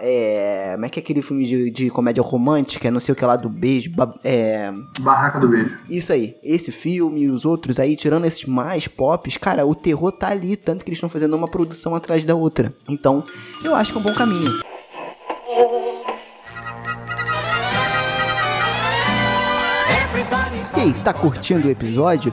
É, 0.00 0.72
como 0.74 0.86
é 0.86 0.88
que 0.88 1.00
é 1.00 1.02
aquele 1.02 1.20
filme 1.22 1.44
de, 1.44 1.70
de 1.70 1.90
comédia 1.90 2.22
romântica? 2.22 2.90
Não 2.90 3.00
sei 3.00 3.12
o 3.12 3.16
que 3.16 3.24
lá 3.24 3.34
do 3.36 3.48
beijo. 3.48 3.90
ba- 3.90 4.14
é, 4.22 4.72
Barraca 5.00 5.40
do 5.40 5.48
Beijo. 5.48 5.76
isso 5.90 6.12
aí, 6.12 6.36
esse 6.42 6.70
filme 6.70 7.22
e 7.22 7.28
os 7.30 7.44
outros 7.44 7.78
aí, 7.80 7.96
tirando 7.96 8.24
esses 8.24 8.44
mais 8.44 8.86
pops, 8.86 9.36
cara, 9.36 9.66
o 9.66 9.74
terror 9.74 10.12
tá 10.12 10.28
ali, 10.28 10.56
tanto 10.56 10.84
que 10.84 10.90
eles 10.90 10.98
estão 10.98 11.08
fazendo 11.08 11.34
uma 11.36 11.48
produção 11.48 11.94
atrás 11.94 12.22
da 12.24 12.34
outra. 12.34 12.72
Então, 12.88 13.24
eu 13.64 13.74
acho 13.74 13.90
que 13.92 13.98
é 13.98 14.00
um 14.00 14.04
bom 14.04 14.14
caminho. 14.14 14.50
E 20.76 20.80
aí, 20.80 20.92
tá 21.04 21.12
curtindo 21.12 21.68
o 21.68 21.70
episódio? 21.70 22.32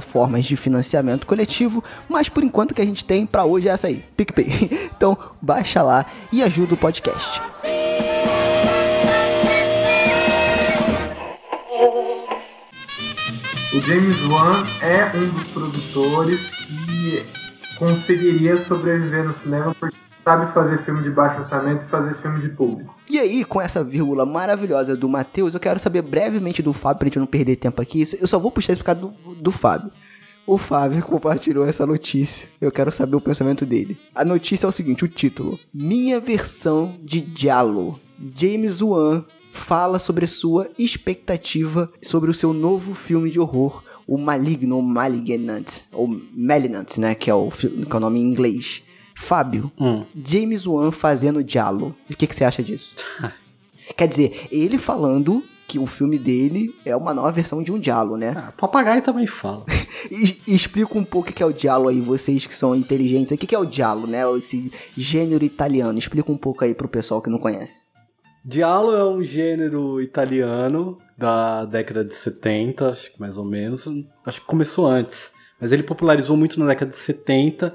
plataformas 0.00 0.44
de 0.46 0.56
financiamento 0.56 1.26
coletivo, 1.26 1.84
mas 2.08 2.28
por 2.28 2.42
enquanto 2.42 2.74
que 2.74 2.80
a 2.80 2.84
gente 2.84 3.04
tem 3.04 3.26
para 3.26 3.44
hoje 3.44 3.68
é 3.68 3.72
essa 3.72 3.86
aí, 3.86 4.04
PicPay. 4.16 4.90
Então, 5.00 5.16
baixa 5.40 5.82
lá 5.82 6.04
e 6.30 6.42
ajuda 6.42 6.74
o 6.74 6.76
podcast. 6.76 7.40
O 13.72 13.80
James 13.80 14.22
Wan 14.24 14.62
é 14.82 15.16
um 15.16 15.28
dos 15.30 15.44
produtores 15.46 16.50
que 16.50 17.24
conseguiria 17.78 18.58
sobreviver 18.58 19.24
no 19.24 19.32
cinema 19.32 19.74
porque 19.78 19.96
sabe 20.24 20.52
fazer 20.52 20.78
filme 20.84 21.02
de 21.02 21.10
baixo 21.10 21.38
orçamento 21.38 21.84
e 21.84 21.88
fazer 21.88 22.14
filme 22.16 22.40
de 22.40 22.48
público. 22.50 22.94
E 23.08 23.18
aí, 23.18 23.44
com 23.44 23.60
essa 23.60 23.82
vírgula 23.82 24.24
maravilhosa 24.24 24.96
do 24.96 25.08
Matheus, 25.08 25.54
eu 25.54 25.60
quero 25.60 25.78
saber 25.78 26.02
brevemente 26.02 26.62
do 26.62 26.72
Fábio, 26.72 26.98
pra 26.98 27.06
gente 27.06 27.18
não 27.18 27.26
perder 27.26 27.56
tempo 27.56 27.80
aqui. 27.80 28.04
Eu 28.20 28.26
só 28.26 28.38
vou 28.38 28.50
puxar 28.50 28.72
isso 28.72 28.82
por 28.82 28.86
causa 28.86 29.00
do, 29.00 29.34
do 29.34 29.52
Fábio. 29.52 29.90
O 30.46 30.56
Fábio 30.56 31.02
compartilhou 31.04 31.66
essa 31.66 31.86
notícia. 31.86 32.48
Eu 32.60 32.72
quero 32.72 32.90
saber 32.92 33.16
o 33.16 33.20
pensamento 33.20 33.64
dele. 33.64 33.98
A 34.14 34.24
notícia 34.24 34.66
é 34.66 34.68
o 34.68 34.72
seguinte, 34.72 35.04
o 35.04 35.08
título. 35.08 35.58
Minha 35.72 36.20
versão 36.20 36.96
de 37.02 37.20
Diallo. 37.20 37.98
James 38.34 38.82
Wan 38.82 39.24
fala 39.50 39.98
sobre 39.98 40.26
sua 40.26 40.68
expectativa 40.78 41.90
sobre 42.00 42.30
o 42.30 42.34
seu 42.34 42.52
novo 42.52 42.94
filme 42.94 43.30
de 43.30 43.40
horror, 43.40 43.82
o 44.06 44.16
Maligno, 44.16 44.80
Malignant, 44.80 45.80
ou 45.92 46.08
Malignant, 46.32 46.98
né, 46.98 47.14
que 47.14 47.30
é 47.30 47.34
o, 47.34 47.48
que 47.48 47.66
é 47.66 47.96
o 47.96 48.00
nome 48.00 48.20
em 48.20 48.24
inglês. 48.24 48.84
Fábio, 49.20 49.70
Hum. 49.78 50.04
James 50.24 50.66
Wan 50.66 50.90
fazendo 50.90 51.44
Diallo. 51.44 51.94
O 52.10 52.16
que, 52.16 52.26
que 52.26 52.34
você 52.34 52.42
acha 52.44 52.62
disso? 52.62 52.96
Quer 53.96 54.08
dizer, 54.08 54.48
ele 54.50 54.78
falando 54.78 55.44
que 55.68 55.78
o 55.78 55.86
filme 55.86 56.18
dele 56.18 56.74
é 56.84 56.96
uma 56.96 57.12
nova 57.14 57.30
versão 57.30 57.62
de 57.62 57.70
um 57.70 57.78
Diallo, 57.78 58.16
né? 58.16 58.32
Ah, 58.34 58.52
papagaio 58.56 59.02
também 59.02 59.26
fala. 59.26 59.64
E, 60.10 60.40
e 60.46 60.54
explica 60.54 60.96
um 60.98 61.04
pouco 61.04 61.28
o 61.28 61.32
que 61.32 61.42
é 61.42 61.46
o 61.46 61.52
Diallo 61.52 61.90
aí, 61.90 62.00
vocês 62.00 62.46
que 62.46 62.54
são 62.56 62.74
inteligentes. 62.74 63.30
O 63.30 63.36
que 63.36 63.46
que 63.46 63.54
é 63.54 63.58
o 63.58 63.66
Diallo, 63.66 64.06
né? 64.06 64.22
Esse 64.38 64.72
gênero 64.96 65.44
italiano. 65.44 65.98
Explica 65.98 66.32
um 66.32 66.38
pouco 66.38 66.64
aí 66.64 66.74
pro 66.74 66.88
pessoal 66.88 67.20
que 67.20 67.28
não 67.28 67.38
conhece. 67.38 67.88
Diallo 68.42 68.96
é 68.96 69.04
um 69.04 69.22
gênero 69.22 70.00
italiano 70.00 70.96
da 71.18 71.66
década 71.66 72.02
de 72.02 72.14
70, 72.14 72.88
acho 72.88 73.12
que 73.12 73.20
mais 73.20 73.36
ou 73.36 73.44
menos. 73.44 73.86
Acho 74.24 74.40
que 74.40 74.46
começou 74.46 74.86
antes. 74.86 75.32
Mas 75.60 75.70
ele 75.70 75.82
popularizou 75.82 76.34
muito 76.34 76.58
na 76.58 76.64
década 76.66 76.90
de 76.90 76.96
70, 76.96 77.74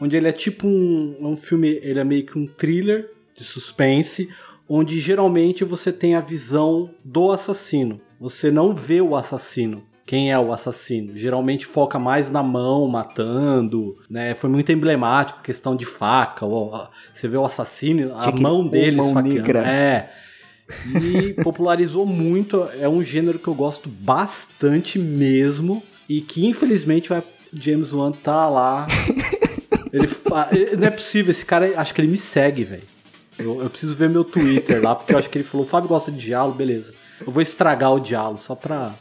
onde 0.00 0.16
ele 0.16 0.28
é 0.28 0.32
tipo 0.32 0.66
um, 0.66 1.16
um 1.20 1.36
filme, 1.36 1.68
ele 1.82 1.98
é 1.98 2.04
meio 2.04 2.24
que 2.24 2.38
um 2.38 2.46
thriller 2.46 3.10
de 3.36 3.44
suspense, 3.44 4.28
onde 4.68 4.98
geralmente 4.98 5.64
você 5.64 5.92
tem 5.92 6.14
a 6.14 6.20
visão 6.20 6.90
do 7.04 7.30
assassino. 7.30 8.00
Você 8.20 8.50
não 8.50 8.74
vê 8.74 9.00
o 9.00 9.16
assassino. 9.16 9.82
Quem 10.06 10.30
é 10.30 10.38
o 10.38 10.52
assassino? 10.52 11.16
Geralmente 11.16 11.64
foca 11.64 11.98
mais 11.98 12.30
na 12.30 12.42
mão, 12.42 12.86
matando, 12.86 13.96
né? 14.08 14.34
Foi 14.34 14.50
muito 14.50 14.70
emblemático, 14.70 15.42
questão 15.42 15.74
de 15.74 15.86
faca. 15.86 16.46
Você 17.14 17.26
vê 17.26 17.38
o 17.38 17.44
assassino, 17.44 18.12
a 18.14 18.28
aquele 18.28 18.42
mão 18.42 18.66
dele 18.66 18.96
mão 18.96 19.14
negra. 19.14 19.66
É. 19.66 20.10
E 21.00 21.32
popularizou 21.42 22.04
muito. 22.04 22.68
É 22.78 22.88
um 22.88 23.02
gênero 23.02 23.38
que 23.38 23.48
eu 23.48 23.54
gosto 23.54 23.88
bastante 23.88 24.98
mesmo. 24.98 25.82
E 26.06 26.20
que 26.20 26.46
infelizmente 26.46 27.08
vai, 27.08 27.22
James 27.52 27.94
Wan 27.94 28.12
tá 28.12 28.46
lá. 28.48 28.86
Ele 29.96 30.06
fa... 30.06 30.48
ele- 30.52 30.76
Não 30.76 30.86
é 30.86 30.90
possível, 30.90 31.30
esse 31.30 31.44
cara, 31.44 31.72
acho 31.80 31.94
que 31.94 32.00
ele 32.00 32.08
me 32.08 32.16
segue, 32.16 32.64
velho. 32.64 32.82
Eu, 33.38 33.62
eu 33.62 33.70
preciso 33.70 33.96
ver 33.96 34.08
meu 34.08 34.24
Twitter 34.24 34.82
lá, 34.82 34.94
porque 34.94 35.12
eu 35.14 35.18
acho 35.18 35.28
que 35.30 35.38
ele 35.38 35.44
falou: 35.44 35.66
o 35.66 35.68
Fábio 35.68 35.88
gosta 35.88 36.10
de 36.12 36.18
diálogo, 36.18 36.56
beleza. 36.56 36.92
Eu 37.24 37.32
vou 37.32 37.42
estragar 37.42 37.92
o 37.92 37.98
diálogo 38.00 38.38
só 38.38 38.54
pra 38.54 38.94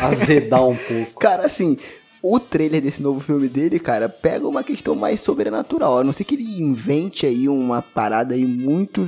azedar 0.00 0.64
um 0.66 0.76
pouco. 0.76 1.18
Cara, 1.18 1.44
assim, 1.46 1.76
o 2.22 2.38
trailer 2.38 2.80
desse 2.80 3.02
novo 3.02 3.18
filme 3.20 3.48
dele, 3.48 3.78
cara, 3.80 4.08
pega 4.08 4.46
uma 4.46 4.62
questão 4.62 4.94
mais 4.94 5.20
sobrenatural. 5.20 5.98
A 5.98 6.04
não 6.04 6.12
ser 6.12 6.22
que 6.24 6.34
ele 6.36 6.60
invente 6.60 7.26
aí 7.26 7.48
uma 7.48 7.82
parada 7.82 8.34
aí 8.34 8.44
muito 8.46 9.04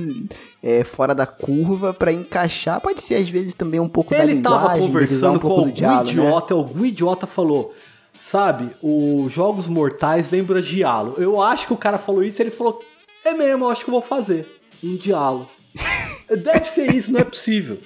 é, 0.61 0.83
fora 0.83 1.15
da 1.15 1.25
curva 1.25 1.93
pra 1.93 2.11
encaixar. 2.11 2.81
Pode 2.81 3.01
ser, 3.01 3.15
às 3.15 3.29
vezes, 3.29 3.53
também 3.53 3.79
um 3.79 3.87
pouco 3.89 4.11
da 4.13 4.23
Ele 4.23 4.41
tava 4.41 4.55
linguagem, 4.75 4.79
dele 4.91 4.91
usar 5.15 5.27
conversando 5.29 5.35
um 5.37 5.39
com 5.39 5.47
algum 5.49 5.71
diálogo, 5.71 6.11
né? 6.11 6.23
idiota, 6.23 6.53
algum 6.53 6.85
idiota 6.85 7.25
falou. 7.27 7.73
Sabe, 8.19 8.71
os 8.81 9.31
Jogos 9.31 9.67
Mortais 9.67 10.29
lembra 10.31 10.61
diálogo. 10.61 11.21
Eu 11.21 11.41
acho 11.41 11.67
que 11.67 11.73
o 11.73 11.77
cara 11.77 11.97
falou 11.97 12.23
isso 12.23 12.41
e 12.41 12.43
ele 12.43 12.51
falou: 12.51 12.81
É 13.23 13.33
mesmo, 13.33 13.65
eu 13.65 13.69
acho 13.69 13.83
que 13.83 13.89
eu 13.89 13.93
vou 13.93 14.01
fazer 14.01 14.47
um 14.83 14.95
diálogo. 14.95 15.49
Deve 16.29 16.65
ser 16.65 16.93
isso, 16.93 17.11
não 17.11 17.19
é 17.19 17.23
possível. 17.23 17.77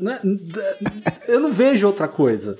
Não 0.00 0.12
é- 0.12 0.20
Eu 1.28 1.40
não 1.40 1.52
vejo 1.52 1.86
outra 1.86 2.06
coisa. 2.08 2.58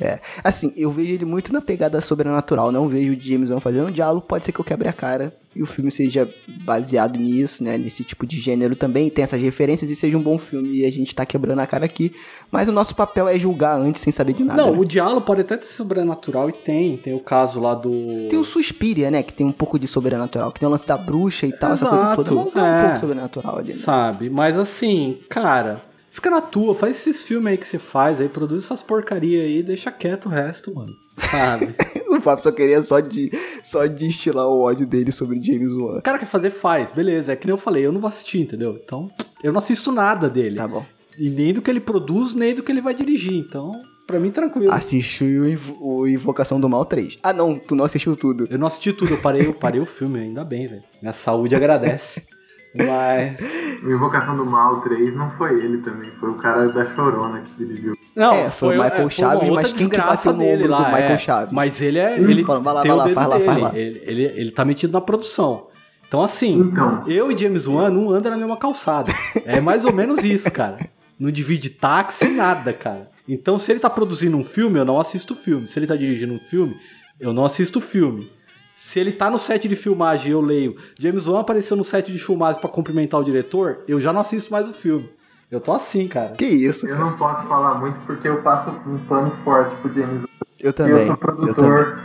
É, 0.00 0.20
assim, 0.42 0.72
eu 0.76 0.90
vejo 0.90 1.14
ele 1.14 1.24
muito 1.24 1.52
na 1.52 1.60
pegada 1.60 2.00
sobrenatural, 2.00 2.72
não 2.72 2.88
vejo 2.88 3.12
o 3.12 3.20
James 3.20 3.50
Wan 3.50 3.60
fazendo 3.60 3.88
um 3.88 3.92
diálogo, 3.92 4.26
pode 4.26 4.44
ser 4.44 4.52
que 4.52 4.60
eu 4.60 4.64
quebre 4.64 4.88
a 4.88 4.92
cara 4.92 5.32
e 5.54 5.62
o 5.62 5.66
filme 5.66 5.90
seja 5.90 6.28
baseado 6.64 7.16
nisso, 7.16 7.62
né, 7.62 7.78
nesse 7.78 8.02
tipo 8.02 8.26
de 8.26 8.40
gênero 8.40 8.74
também, 8.74 9.08
tem 9.08 9.22
essas 9.22 9.40
referências 9.40 9.88
e 9.88 9.94
seja 9.94 10.18
um 10.18 10.22
bom 10.22 10.36
filme 10.36 10.78
e 10.78 10.84
a 10.84 10.90
gente 10.90 11.14
tá 11.14 11.24
quebrando 11.24 11.60
a 11.60 11.66
cara 11.66 11.84
aqui, 11.84 12.12
mas 12.50 12.68
o 12.68 12.72
nosso 12.72 12.94
papel 12.94 13.28
é 13.28 13.38
julgar 13.38 13.78
antes 13.78 14.02
sem 14.02 14.12
saber 14.12 14.32
de 14.32 14.42
nada. 14.42 14.60
Não, 14.60 14.72
né? 14.72 14.78
o 14.78 14.84
diálogo 14.84 15.20
pode 15.20 15.42
até 15.42 15.56
ter 15.56 15.66
sobrenatural 15.66 16.48
e 16.50 16.52
tem. 16.52 16.96
Tem 16.96 17.14
o 17.14 17.20
caso 17.20 17.60
lá 17.60 17.74
do. 17.74 17.90
Tem 18.28 18.38
o 18.38 18.44
Suspiria, 18.44 19.10
né, 19.10 19.22
que 19.22 19.32
tem 19.32 19.46
um 19.46 19.52
pouco 19.52 19.78
de 19.78 19.86
sobrenatural, 19.86 20.50
que 20.50 20.58
tem 20.58 20.68
o 20.68 20.72
lance 20.72 20.86
da 20.86 20.96
bruxa 20.96 21.46
e 21.46 21.52
tal, 21.52 21.74
essa 21.74 21.86
coisa 21.86 22.04
Exato, 22.04 22.24
toda, 22.24 22.44
mas 22.46 22.56
é, 22.56 22.60
um 22.60 22.66
é. 22.66 22.82
pouco 22.82 22.98
sobrenatural 22.98 23.58
ali, 23.58 23.74
né? 23.74 23.80
Sabe? 23.80 24.28
Mas 24.28 24.58
assim, 24.58 25.20
cara, 25.28 25.82
fica 26.14 26.30
na 26.30 26.40
tua, 26.40 26.74
faz 26.74 26.96
esses 26.96 27.22
filmes 27.22 27.50
aí 27.50 27.58
que 27.58 27.66
você 27.66 27.78
faz 27.78 28.20
aí, 28.20 28.28
produz 28.28 28.64
essas 28.64 28.82
porcaria 28.82 29.42
aí, 29.42 29.62
deixa 29.62 29.90
quieto 29.92 30.26
o 30.26 30.28
resto, 30.30 30.74
mano. 30.74 30.92
Sabe? 31.18 31.74
O 32.14 32.20
Fábio 32.20 32.44
só 32.44 32.52
queria 32.52 32.80
só 32.80 33.00
de 33.00 33.28
só 33.64 33.84
destilar 33.88 34.46
o 34.46 34.60
ódio 34.62 34.86
dele 34.86 35.10
sobre 35.10 35.42
James 35.42 35.72
Wan. 35.74 35.98
o 35.98 36.02
cara 36.02 36.16
quer 36.16 36.26
fazer, 36.26 36.50
faz, 36.50 36.92
beleza. 36.92 37.32
É 37.32 37.36
que 37.36 37.44
nem 37.44 37.52
eu 37.52 37.58
falei, 37.58 37.84
eu 37.84 37.90
não 37.90 38.00
vou 38.00 38.06
assistir, 38.08 38.38
entendeu? 38.40 38.78
Então, 38.82 39.08
eu 39.42 39.50
não 39.52 39.58
assisto 39.58 39.90
nada 39.90 40.30
dele. 40.30 40.54
Tá 40.54 40.68
bom. 40.68 40.86
E 41.18 41.28
nem 41.28 41.52
do 41.52 41.60
que 41.60 41.68
ele 41.68 41.80
produz, 41.80 42.32
nem 42.36 42.54
do 42.54 42.62
que 42.62 42.70
ele 42.70 42.80
vai 42.80 42.94
dirigir. 42.94 43.32
Então, 43.34 43.72
pra 44.06 44.20
mim, 44.20 44.30
tranquilo. 44.30 44.72
Assistiu 44.72 45.42
o, 45.42 45.48
Invo- 45.48 45.76
o 45.80 46.06
Invocação 46.06 46.60
do 46.60 46.68
Mal 46.68 46.84
3. 46.84 47.18
Ah, 47.20 47.32
não, 47.32 47.58
tu 47.58 47.74
não 47.74 47.84
assistiu 47.84 48.16
tudo. 48.16 48.46
Eu 48.48 48.60
não 48.60 48.68
assisti 48.68 48.92
tudo, 48.92 49.12
eu 49.14 49.20
parei, 49.20 49.44
eu 49.48 49.52
parei 49.52 49.80
o 49.80 49.86
filme, 49.86 50.20
ainda 50.20 50.44
bem, 50.44 50.68
velho. 50.68 50.84
Minha 51.02 51.12
saúde 51.12 51.56
agradece. 51.56 52.22
Mas. 52.74 53.36
O 53.82 53.90
Invocação 53.92 54.36
do 54.36 54.44
Mal 54.46 54.80
3 54.80 55.14
não 55.14 55.30
foi 55.32 55.62
ele 55.62 55.78
também, 55.78 56.10
foi 56.18 56.30
o 56.30 56.34
cara 56.34 56.66
da 56.68 56.84
Chorona 56.94 57.40
que 57.42 57.64
dirigiu. 57.64 57.94
Não, 58.16 58.32
É, 58.32 58.50
foi 58.50 58.76
o 58.78 58.82
Michael 58.82 59.02
uma 59.04 59.10
Chaves, 59.10 59.48
mas 59.50 59.72
quem 59.72 59.88
que 59.88 59.96
bateu 59.96 60.32
no 60.32 60.42
ombro 60.44 60.66
do 60.66 60.70
lá, 60.72 60.88
Michael 60.90 61.12
é. 61.12 61.18
Chaves? 61.18 61.52
Mas 61.52 61.80
ele 61.82 61.98
é. 61.98 62.18
Ele 62.18 62.44
Fala, 62.44 62.60
vai 62.60 62.74
lá, 62.74 62.82
tem 62.82 62.90
vai 62.90 62.96
o 62.96 62.98
lá, 62.98 63.04
dedo 63.04 63.14
faz 63.14 63.28
lá, 63.28 63.34
dele. 63.36 63.46
faz 63.46 63.58
lá. 63.58 63.70
Ele, 63.78 64.02
ele, 64.04 64.22
ele 64.24 64.50
tá 64.50 64.64
metido 64.64 64.92
na 64.92 65.00
produção. 65.00 65.66
Então, 66.08 66.22
assim, 66.22 66.58
Então. 66.60 67.02
eu 67.08 67.30
e 67.32 67.36
James 67.36 67.66
Wan 67.66 67.90
não 67.90 68.10
andam 68.10 68.30
na 68.30 68.38
mesma 68.38 68.56
calçada. 68.56 69.12
É 69.44 69.60
mais 69.60 69.84
ou 69.84 69.92
menos 69.92 70.22
isso, 70.24 70.50
cara. 70.50 70.76
não 71.18 71.30
divide 71.30 71.70
táxi, 71.70 72.28
nada, 72.28 72.72
cara. 72.72 73.10
Então, 73.28 73.58
se 73.58 73.72
ele 73.72 73.80
tá 73.80 73.90
produzindo 73.90 74.36
um 74.36 74.44
filme, 74.44 74.78
eu 74.78 74.84
não 74.84 75.00
assisto 75.00 75.32
o 75.34 75.36
filme. 75.36 75.66
Se 75.66 75.78
ele 75.78 75.86
tá 75.86 75.96
dirigindo 75.96 76.32
um 76.34 76.38
filme, 76.38 76.76
eu 77.18 77.32
não 77.32 77.44
assisto 77.44 77.78
o 77.78 77.82
filme. 77.82 78.30
Se 78.76 78.98
ele 78.98 79.12
tá 79.12 79.30
no 79.30 79.38
set 79.38 79.68
de 79.68 79.76
filmagem 79.76 80.28
e 80.28 80.32
eu 80.32 80.40
leio, 80.40 80.76
James 80.98 81.26
Wan 81.28 81.40
apareceu 81.40 81.76
no 81.76 81.84
set 81.84 82.12
de 82.12 82.18
filmagem 82.18 82.60
para 82.60 82.70
cumprimentar 82.70 83.20
o 83.20 83.24
diretor, 83.24 83.78
eu 83.86 84.00
já 84.00 84.12
não 84.12 84.20
assisto 84.20 84.50
mais 84.52 84.68
o 84.68 84.72
filme. 84.72 85.08
Eu 85.50 85.60
tô 85.60 85.72
assim, 85.72 86.08
cara. 86.08 86.30
Que 86.34 86.44
isso, 86.46 86.86
Eu 86.86 86.96
cara. 86.96 87.08
não 87.10 87.16
posso 87.16 87.46
falar 87.46 87.74
muito 87.76 88.00
porque 88.00 88.28
eu 88.28 88.42
passo 88.42 88.70
um 88.86 88.98
pano 89.06 89.30
forte 89.44 89.74
pro 89.76 89.92
James 89.92 90.22
Wan. 90.22 90.28
Eu 90.60 90.72
também. 90.72 90.92
Eu 90.92 91.06
sou 91.06 91.10
eu 91.10 91.16
também. 91.16 91.36
produtor 91.36 92.00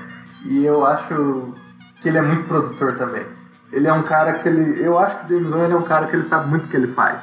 e 0.46 0.66
eu 0.66 0.86
acho 0.86 1.54
que 2.02 2.10
ele 2.10 2.18
é 2.18 2.22
muito 2.22 2.48
produtor 2.48 2.96
também. 2.98 3.26
Ele 3.72 3.88
é 3.88 3.94
um 3.94 4.04
cara 4.04 4.34
que 4.34 4.48
ele. 4.48 4.80
Eu 4.84 4.98
acho 5.00 5.20
que 5.20 5.26
o 5.34 5.38
James 5.38 5.52
Wan 5.52 5.64
ele 5.66 5.74
é 5.74 5.78
um 5.78 5.84
cara 5.84 6.08
que 6.08 6.16
ele 6.16 6.24
sabe 6.24 6.48
muito 6.50 6.66
o 6.66 6.68
que 6.68 6.76
ele 6.78 6.88
faz. 6.88 7.20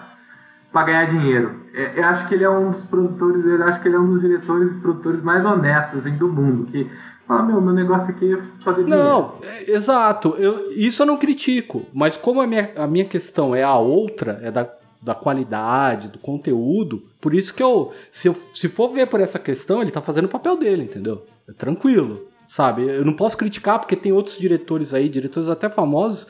Pra 0.72 0.82
ganhar 0.82 1.06
dinheiro. 1.06 1.65
É, 1.76 2.00
eu 2.00 2.04
acho 2.04 2.26
que 2.26 2.34
ele 2.34 2.42
é 2.42 2.48
um 2.48 2.70
dos 2.70 2.86
produtores, 2.86 3.44
eu 3.44 3.62
acho 3.64 3.82
que 3.82 3.88
ele 3.88 3.96
é 3.96 4.00
um 4.00 4.06
dos 4.06 4.22
diretores 4.22 4.72
e 4.72 4.74
produtores 4.76 5.22
mais 5.22 5.44
honestos 5.44 5.98
assim, 6.06 6.16
do 6.16 6.26
mundo. 6.26 6.64
Que 6.64 6.90
fala, 7.28 7.42
meu, 7.42 7.60
meu 7.60 7.74
negócio 7.74 8.10
aqui 8.10 8.32
é 8.32 8.38
fazer 8.64 8.84
dinheiro. 8.84 9.04
Não, 9.04 9.34
é- 9.42 9.70
exato. 9.70 10.34
Eu, 10.38 10.72
isso 10.72 11.02
eu 11.02 11.06
não 11.06 11.18
critico. 11.18 11.84
Mas 11.92 12.16
como 12.16 12.40
a 12.40 12.46
minha, 12.46 12.72
a 12.78 12.86
minha 12.86 13.04
questão 13.04 13.54
é 13.54 13.62
a 13.62 13.76
outra, 13.76 14.40
é 14.42 14.50
da, 14.50 14.66
da 15.02 15.14
qualidade, 15.14 16.08
do 16.08 16.18
conteúdo, 16.18 17.02
por 17.20 17.34
isso 17.34 17.52
que 17.52 17.62
eu 17.62 17.92
se, 18.10 18.26
eu. 18.26 18.34
se 18.54 18.68
for 18.68 18.88
ver 18.88 19.06
por 19.08 19.20
essa 19.20 19.38
questão, 19.38 19.82
ele 19.82 19.90
tá 19.90 20.00
fazendo 20.00 20.24
o 20.24 20.30
papel 20.30 20.56
dele, 20.56 20.84
entendeu? 20.84 21.26
É 21.46 21.52
tranquilo. 21.52 22.26
Sabe? 22.48 22.84
Eu 22.84 23.04
não 23.04 23.12
posso 23.12 23.36
criticar 23.36 23.78
porque 23.80 23.96
tem 23.96 24.12
outros 24.12 24.38
diretores 24.38 24.94
aí, 24.94 25.08
diretores 25.08 25.48
até 25.48 25.68
famosos, 25.68 26.28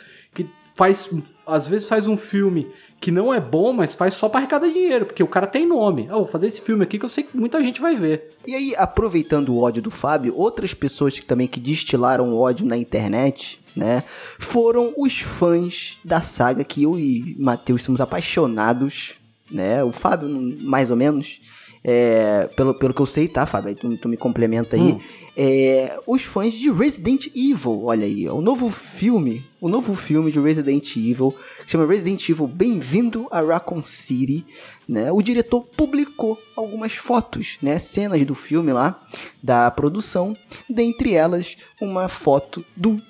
faz. 0.77 1.09
Às 1.47 1.69
vezes 1.69 1.89
faz 1.89 2.07
um 2.07 2.17
filme 2.17 2.69
que 3.01 3.11
não 3.11 3.33
é 3.33 3.41
bom, 3.41 3.73
mas 3.73 3.95
faz 3.95 4.15
só 4.15 4.29
pra 4.29 4.41
arrecadar 4.41 4.69
dinheiro, 4.69 5.07
porque 5.07 5.23
o 5.23 5.29
cara 5.29 5.47
tem 5.47 5.67
nome. 5.67 6.07
Ah, 6.11 6.17
vou 6.17 6.27
fazer 6.27 6.49
esse 6.49 6.61
filme 6.61 6.83
aqui 6.83 6.99
que 6.99 7.05
eu 7.05 7.09
sei 7.09 7.25
que 7.25 7.37
muita 7.37 7.63
gente 7.63 7.81
vai 7.81 7.95
ver. 7.95 8.37
E 8.47 8.55
aí, 8.55 8.75
aproveitando 8.77 9.51
o 9.51 9.63
ódio 9.63 9.83
do 9.83 9.91
Fábio, 9.91 10.37
outras 10.37 10.75
pessoas 10.75 11.19
que 11.19 11.25
também 11.25 11.47
que 11.47 11.61
destilaram 11.61 12.37
ódio 12.37 12.67
na 12.67 12.77
internet, 12.77 13.61
né, 13.77 14.03
foram 14.39 14.93
os 14.97 15.21
fãs 15.21 15.99
da 16.05 16.21
saga 16.23 16.65
que 16.65 16.83
eu 16.83 16.99
e 16.99 17.37
Matheus 17.39 17.83
somos 17.83 18.01
apaixonados, 18.01 19.15
né? 19.51 19.85
O 19.85 19.93
Fábio, 19.93 20.29
mais 20.63 20.91
ou 20.91 20.97
menos. 20.97 21.41
É, 21.89 22.49
pelo, 22.57 22.75
pelo 22.75 22.93
que 22.93 23.01
eu 23.01 23.07
sei, 23.07 23.29
tá, 23.29 23.47
Fábio? 23.47 23.73
Tu, 23.77 23.97
tu 23.97 24.09
me 24.09 24.17
complementa 24.17 24.75
aí. 24.75 24.95
Hum. 24.95 24.99
É, 25.37 25.97
os 26.05 26.23
fãs 26.23 26.53
de 26.53 26.69
Resident 26.69 27.29
Evil, 27.29 27.85
olha 27.85 28.05
aí, 28.05 28.29
o 28.29 28.41
novo 28.41 28.69
filme, 28.71 29.47
o 29.61 29.69
novo 29.69 29.95
filme 29.95 30.33
de 30.33 30.41
Resident 30.41 30.97
Evil, 30.97 31.33
que 31.65 31.71
chama 31.71 31.87
Resident 31.87 32.29
Evil 32.29 32.49
Bem-vindo 32.49 33.29
a 33.31 33.41
Raccoon 33.41 33.85
City, 33.85 34.45
né? 34.89 35.13
O 35.13 35.23
diretor 35.23 35.61
publicou 35.77 36.37
algumas 36.57 36.95
fotos, 36.95 37.57
né, 37.63 37.79
cenas 37.79 38.21
do 38.27 38.35
filme 38.35 38.73
lá, 38.73 39.01
da 39.41 39.71
produção, 39.71 40.37
dentre 40.69 41.15
elas 41.15 41.57
uma 41.81 42.09
foto 42.09 42.65
do 42.77 43.01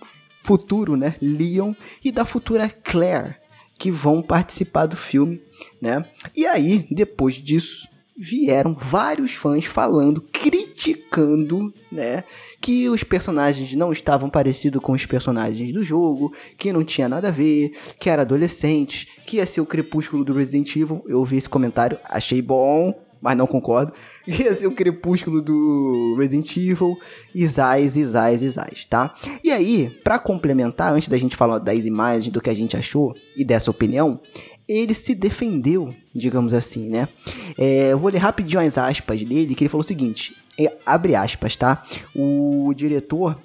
futuro, 0.44 0.96
né, 0.96 1.14
Leon 1.22 1.72
e 2.04 2.12
da 2.12 2.26
futura 2.26 2.68
Claire, 2.68 3.36
que 3.78 3.90
vão 3.90 4.20
participar 4.20 4.84
do 4.84 4.98
filme, 4.98 5.40
né? 5.80 6.04
E 6.36 6.46
aí, 6.46 6.86
depois 6.90 7.36
disso, 7.36 7.88
vieram 8.16 8.74
vários 8.74 9.32
fãs 9.32 9.64
falando, 9.64 10.20
criticando, 10.20 11.72
né, 11.92 12.24
que 12.60 12.88
os 12.88 13.04
personagens 13.04 13.74
não 13.74 13.92
estavam 13.92 14.30
parecidos 14.30 14.80
com 14.80 14.92
os 14.92 15.04
personagens 15.04 15.72
do 15.72 15.84
jogo, 15.84 16.32
que 16.56 16.72
não 16.72 16.82
tinha 16.82 17.08
nada 17.08 17.28
a 17.28 17.32
ver, 17.32 17.72
que 17.98 18.08
era 18.08 18.22
adolescente, 18.22 19.08
que 19.26 19.36
ia 19.36 19.46
ser 19.46 19.60
o 19.60 19.66
crepúsculo 19.66 20.24
do 20.24 20.32
Resident 20.32 20.74
Evil. 20.74 21.04
Eu 21.06 21.18
ouvi 21.18 21.36
esse 21.36 21.48
comentário, 21.48 21.98
achei 22.04 22.40
bom, 22.40 22.94
mas 23.20 23.36
não 23.36 23.46
concordo. 23.46 23.92
Ia 24.26 24.54
ser 24.54 24.66
o 24.66 24.72
crepúsculo 24.72 25.42
do 25.42 26.14
Resident 26.18 26.56
Evil, 26.56 26.98
Isais, 27.34 27.96
Isais, 27.96 28.42
Isais, 28.42 28.84
tá? 28.84 29.14
E 29.42 29.50
aí, 29.50 29.90
pra 30.04 30.18
complementar, 30.18 30.92
antes 30.92 31.08
da 31.08 31.16
gente 31.16 31.36
falar 31.36 31.58
das 31.58 31.84
imagens, 31.84 32.32
do 32.32 32.40
que 32.40 32.50
a 32.50 32.54
gente 32.54 32.76
achou 32.76 33.14
e 33.36 33.44
dessa 33.44 33.70
opinião, 33.70 34.20
ele 34.68 34.94
se 34.94 35.14
defendeu, 35.14 35.94
digamos 36.14 36.52
assim, 36.52 36.88
né? 36.88 37.08
É, 37.56 37.92
eu 37.92 37.98
vou 37.98 38.10
ler 38.10 38.18
rapidinho 38.18 38.60
as 38.60 38.76
aspas 38.76 39.24
dele, 39.24 39.54
que 39.54 39.64
ele 39.64 39.68
falou 39.68 39.84
o 39.84 39.86
seguinte, 39.86 40.34
é, 40.58 40.76
abre 40.84 41.14
aspas, 41.14 41.54
tá? 41.56 41.84
O 42.14 42.72
diretor, 42.74 43.38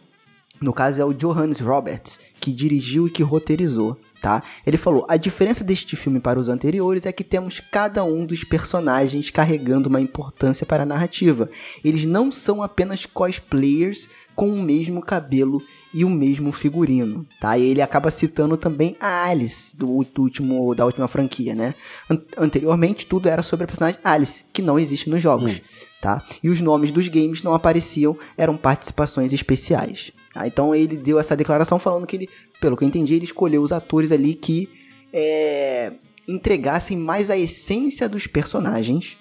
no 0.59 0.73
caso 0.73 1.01
é 1.01 1.05
o 1.05 1.13
Johannes 1.13 1.59
Roberts, 1.59 2.19
que 2.39 2.51
dirigiu 2.51 3.07
e 3.07 3.11
que 3.11 3.23
roteirizou, 3.23 3.99
tá? 4.21 4.43
Ele 4.65 4.77
falou: 4.77 5.05
"A 5.09 5.17
diferença 5.17 5.63
deste 5.63 5.95
filme 5.95 6.19
para 6.19 6.39
os 6.39 6.47
anteriores 6.47 7.05
é 7.05 7.11
que 7.11 7.23
temos 7.23 7.59
cada 7.71 8.03
um 8.03 8.25
dos 8.25 8.43
personagens 8.43 9.29
carregando 9.31 9.89
uma 9.89 9.99
importância 9.99 10.65
para 10.65 10.83
a 10.83 10.85
narrativa. 10.85 11.49
Eles 11.83 12.05
não 12.05 12.31
são 12.31 12.61
apenas 12.63 13.05
cosplayers 13.05 14.07
com 14.35 14.49
o 14.49 14.61
mesmo 14.61 15.01
cabelo 15.01 15.61
e 15.93 16.05
o 16.05 16.09
mesmo 16.09 16.51
figurino, 16.51 17.25
tá? 17.39 17.57
E 17.57 17.63
ele 17.63 17.81
acaba 17.81 18.09
citando 18.09 18.55
também 18.57 18.95
a 18.99 19.25
Alice 19.25 19.75
do, 19.77 19.89
último 19.89 20.73
da 20.73 20.85
última 20.85 21.07
franquia, 21.07 21.53
né? 21.53 21.73
An- 22.09 22.21
anteriormente 22.37 23.05
tudo 23.05 23.27
era 23.27 23.43
sobre 23.43 23.65
a 23.65 23.67
personagem 23.67 23.99
Alice, 24.03 24.45
que 24.53 24.61
não 24.61 24.79
existe 24.79 25.09
nos 25.09 25.21
jogos, 25.21 25.61
tá? 26.01 26.23
E 26.41 26.49
os 26.49 26.61
nomes 26.61 26.91
dos 26.91 27.07
games 27.07 27.43
não 27.43 27.53
apareciam, 27.53 28.17
eram 28.37 28.55
participações 28.55 29.33
especiais. 29.33 30.11
tá? 30.33 30.47
Então 30.47 30.73
ele 30.73 30.95
deu 30.95 31.19
essa 31.19 31.35
declaração 31.35 31.77
falando 31.77 32.07
que 32.07 32.15
ele, 32.15 32.29
pelo 32.61 32.77
que 32.77 32.83
eu 32.83 32.87
entendi, 32.87 33.13
ele 33.15 33.25
escolheu 33.25 33.61
os 33.61 33.71
atores 33.73 34.11
ali 34.11 34.33
que 34.33 34.69
é, 35.11 35.91
entregassem 36.27 36.97
mais 36.97 37.29
a 37.29 37.37
essência 37.37 38.07
dos 38.07 38.27
personagens 38.27 39.17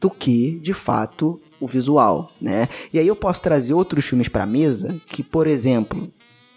do 0.00 0.08
que, 0.10 0.58
de 0.60 0.72
fato, 0.72 1.40
o 1.60 1.66
visual, 1.66 2.30
né? 2.40 2.68
E 2.92 2.98
aí 2.98 3.06
eu 3.06 3.16
posso 3.16 3.42
trazer 3.42 3.74
outros 3.74 4.04
filmes 4.06 4.28
pra 4.28 4.46
mesa, 4.46 5.00
que, 5.06 5.22
por 5.22 5.46
exemplo, 5.46 6.10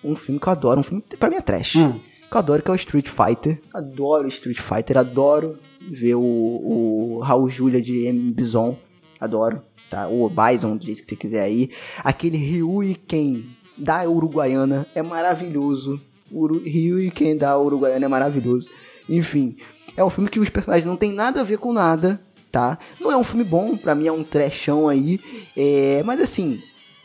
um 0.04 0.16
filme 0.16 0.40
que 0.40 0.48
eu 0.48 0.52
adoro, 0.52 0.80
um 0.80 0.84
filme 0.84 1.02
que 1.08 1.18
pra 1.18 1.30
mim 1.30 1.36
é 1.38 1.42
trash, 1.42 1.76
Hum. 1.78 2.00
que 2.30 2.36
eu 2.36 2.40
adoro, 2.40 2.62
que 2.62 2.70
é 2.70 2.74
o 2.74 2.76
Street 2.76 3.08
Fighter. 3.08 3.62
Adoro 3.74 4.28
Street 4.28 4.60
Fighter, 4.60 4.98
adoro 4.98 5.58
ver 5.82 6.16
o, 6.16 6.22
o 6.22 7.20
Raul 7.22 7.50
Julia 7.50 7.82
de 7.82 8.06
M. 8.08 8.32
Bison, 8.34 8.78
adoro, 9.20 9.62
tá? 9.90 10.08
O 10.08 10.30
Bison, 10.30 10.76
do 10.78 10.86
jeito 10.86 11.02
que 11.02 11.08
você 11.08 11.16
quiser 11.16 11.42
aí. 11.42 11.70
Aquele 12.04 12.38
Ryu 12.38 12.84
e 12.84 12.96
Ken 12.96 13.44
da 13.78 14.08
Uruguaiana 14.08 14.86
é 14.94 15.02
maravilhoso. 15.02 16.00
Uru, 16.32 16.60
Ryu 16.60 17.00
e 17.02 17.12
Ken 17.12 17.36
da 17.36 17.58
Uruguaiana 17.58 18.06
é 18.06 18.08
maravilhoso. 18.08 18.70
Enfim, 19.08 19.58
é 19.96 20.04
um 20.04 20.10
filme 20.10 20.30
que 20.30 20.40
os 20.40 20.50
personagens 20.50 20.88
não 20.88 20.98
tem 20.98 21.12
nada 21.12 21.42
a 21.42 21.44
ver 21.44 21.58
com 21.58 21.74
nada, 21.74 22.22
tá? 22.52 22.78
Não 23.00 23.12
é 23.12 23.18
um 23.18 23.24
filme 23.24 23.44
bom, 23.44 23.76
pra 23.76 23.96
mim 23.96 24.08
é 24.08 24.12
um 24.12 24.24
trechão 24.24 24.88
aí. 24.88 25.20
É, 25.56 26.02
mas 26.04 26.22
assim, 26.22 26.62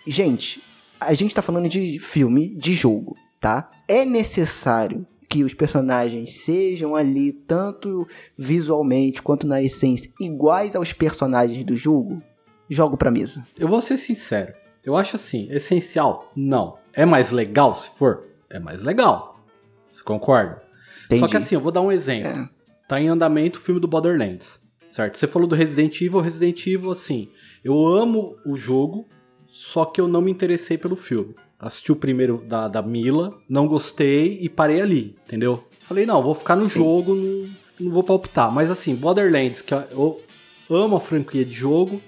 gente, 0.07 0.63
a 1.01 1.15
gente 1.15 1.35
tá 1.35 1.43
falando 1.43 1.69
de 1.69 1.99
filme, 1.99 2.55
de 2.55 2.73
jogo, 2.73 3.17
tá? 3.41 3.71
É 3.89 4.05
necessário 4.05 5.07
que 5.29 5.43
os 5.43 5.53
personagens 5.53 6.45
sejam 6.45 6.95
ali, 6.95 7.33
tanto 7.33 8.07
visualmente 8.39 9.21
quanto 9.21 9.47
na 9.47 9.61
essência, 9.61 10.11
iguais 10.21 10.77
aos 10.77 10.93
personagens 10.93 11.65
do 11.65 11.75
jogo? 11.75 12.23
Jogo 12.69 12.97
pra 12.97 13.11
mesa. 13.11 13.47
Eu 13.59 13.69
vou 13.69 13.81
ser 13.81 13.99
sincero. 13.99 14.55
Eu 14.85 14.97
acho 14.97 15.17
assim, 15.17 15.49
essencial? 15.51 16.31
Não. 16.37 16.79
É 16.93 17.05
mais 17.05 17.31
legal 17.31 17.75
se 17.75 17.91
for? 17.91 18.25
É 18.55 18.61
mais 18.61 18.85
legal. 18.85 19.45
Você 19.91 20.05
concorda? 20.05 20.63
Só 21.11 21.17
Entendi. 21.17 21.29
que 21.29 21.37
assim, 21.37 21.57
eu 21.57 21.61
vou 21.61 21.73
dar 21.73 21.81
um 21.81 21.91
exemplo. 21.91 22.31
É. 22.31 22.49
Tá 22.87 23.01
em 23.01 23.09
andamento 23.09 23.59
o 23.59 23.63
filme 23.63 23.81
do 23.81 23.89
Borderlands. 23.89 24.63
Certo? 24.93 25.19
Você 25.19 25.27
falou 25.27 25.49
do 25.49 25.57
Resident 25.57 26.01
Evil, 26.01 26.21
Resident 26.21 26.65
Evil, 26.65 26.93
assim. 26.93 27.29
Eu 27.65 27.85
amo 27.85 28.37
o 28.47 28.57
jogo, 28.57 29.09
só 29.49 29.85
que 29.85 30.01
eu 30.01 30.07
não 30.07 30.21
me 30.21 30.31
interessei 30.31 30.79
pelo 30.79 30.95
filme. 30.95 31.35
Assisti 31.59 31.91
o 31.91 31.97
primeiro 31.97 32.45
da, 32.47 32.69
da 32.69 32.81
Mila, 32.81 33.37
não 33.49 33.67
gostei 33.67 34.39
e 34.41 34.49
parei 34.49 34.81
ali, 34.81 35.17
entendeu? 35.27 35.65
Falei, 35.81 36.07
não, 36.07 36.23
vou 36.23 36.35
ficar 36.35 36.55
no 36.55 36.69
Sim. 36.69 36.79
jogo, 36.79 37.13
não, 37.13 37.49
não 37.81 37.91
vou 37.91 38.05
palpitar. 38.05 38.53
Mas 38.53 38.71
assim, 38.71 38.95
Borderlands, 38.95 39.63
que 39.63 39.75
eu 39.75 40.23
amo 40.71 40.95
a 40.95 41.01
franquia 41.01 41.45
de 41.45 41.55
jogo 41.55 42.01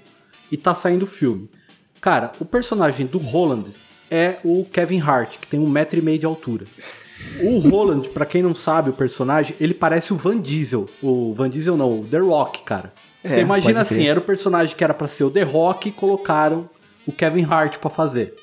e 0.49 0.55
tá 0.55 0.73
saindo 0.73 1.03
o 1.03 1.07
filme. 1.07 1.49
Cara, 1.99 2.31
o 2.39 2.45
personagem 2.45 3.05
do 3.05 3.17
Roland 3.17 3.65
é 4.09 4.37
o 4.43 4.65
Kevin 4.65 4.99
Hart, 4.99 5.37
que 5.39 5.47
tem 5.47 5.59
um 5.59 5.69
metro 5.69 5.97
e 5.99 6.01
meio 6.01 6.19
de 6.19 6.25
altura. 6.25 6.65
O 7.41 7.57
Roland, 7.59 8.03
pra 8.09 8.25
quem 8.25 8.41
não 8.43 8.53
sabe 8.53 8.89
o 8.89 8.93
personagem, 8.93 9.55
ele 9.59 9.73
parece 9.73 10.13
o 10.13 10.15
Van 10.15 10.37
Diesel. 10.37 10.87
O 11.01 11.33
Van 11.33 11.49
Diesel 11.49 11.75
não, 11.75 12.01
o 12.01 12.03
The 12.05 12.19
Rock, 12.19 12.63
cara. 12.63 12.93
Você 13.23 13.35
É, 13.35 13.41
imagina 13.41 13.81
assim, 13.81 14.07
era 14.07 14.19
o 14.19 14.23
personagem 14.23 14.75
que 14.75 14.83
era 14.83 14.93
pra 14.93 15.07
ser 15.07 15.23
o 15.23 15.31
The 15.31 15.41
Rock 15.43 15.89
e 15.89 15.91
colocaram 15.91 16.69
o 17.05 17.11
Kevin 17.11 17.45
Hart 17.49 17.77
pra 17.77 17.89
fazer. 17.89 18.35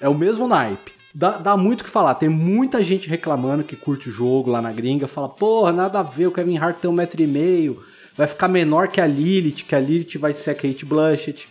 É 0.00 0.08
o 0.08 0.14
mesmo 0.14 0.46
naipe. 0.46 0.92
Dá, 1.14 1.32
dá 1.38 1.56
muito 1.56 1.80
o 1.80 1.84
que 1.84 1.90
falar. 1.90 2.14
Tem 2.14 2.28
muita 2.28 2.82
gente 2.82 3.08
reclamando 3.08 3.64
que 3.64 3.74
curte 3.74 4.08
o 4.08 4.12
jogo 4.12 4.50
lá 4.50 4.60
na 4.60 4.70
gringa. 4.70 5.08
Fala, 5.08 5.28
porra, 5.28 5.72
nada 5.72 6.00
a 6.00 6.02
ver, 6.02 6.26
o 6.26 6.32
Kevin 6.32 6.58
Hart 6.58 6.76
tem 6.78 6.90
um 6.90 6.94
metro 6.94 7.20
e 7.22 7.26
meio. 7.26 7.82
Vai 8.16 8.26
ficar 8.26 8.46
menor 8.46 8.88
que 8.88 9.00
a 9.00 9.06
Lilith, 9.06 9.64
que 9.66 9.74
a 9.74 9.80
Lilith 9.80 10.18
vai 10.18 10.32
ser 10.32 10.50
a 10.50 10.54
Kate 10.54 10.84
Blanchett. 10.84 11.48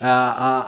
A, 0.00 0.08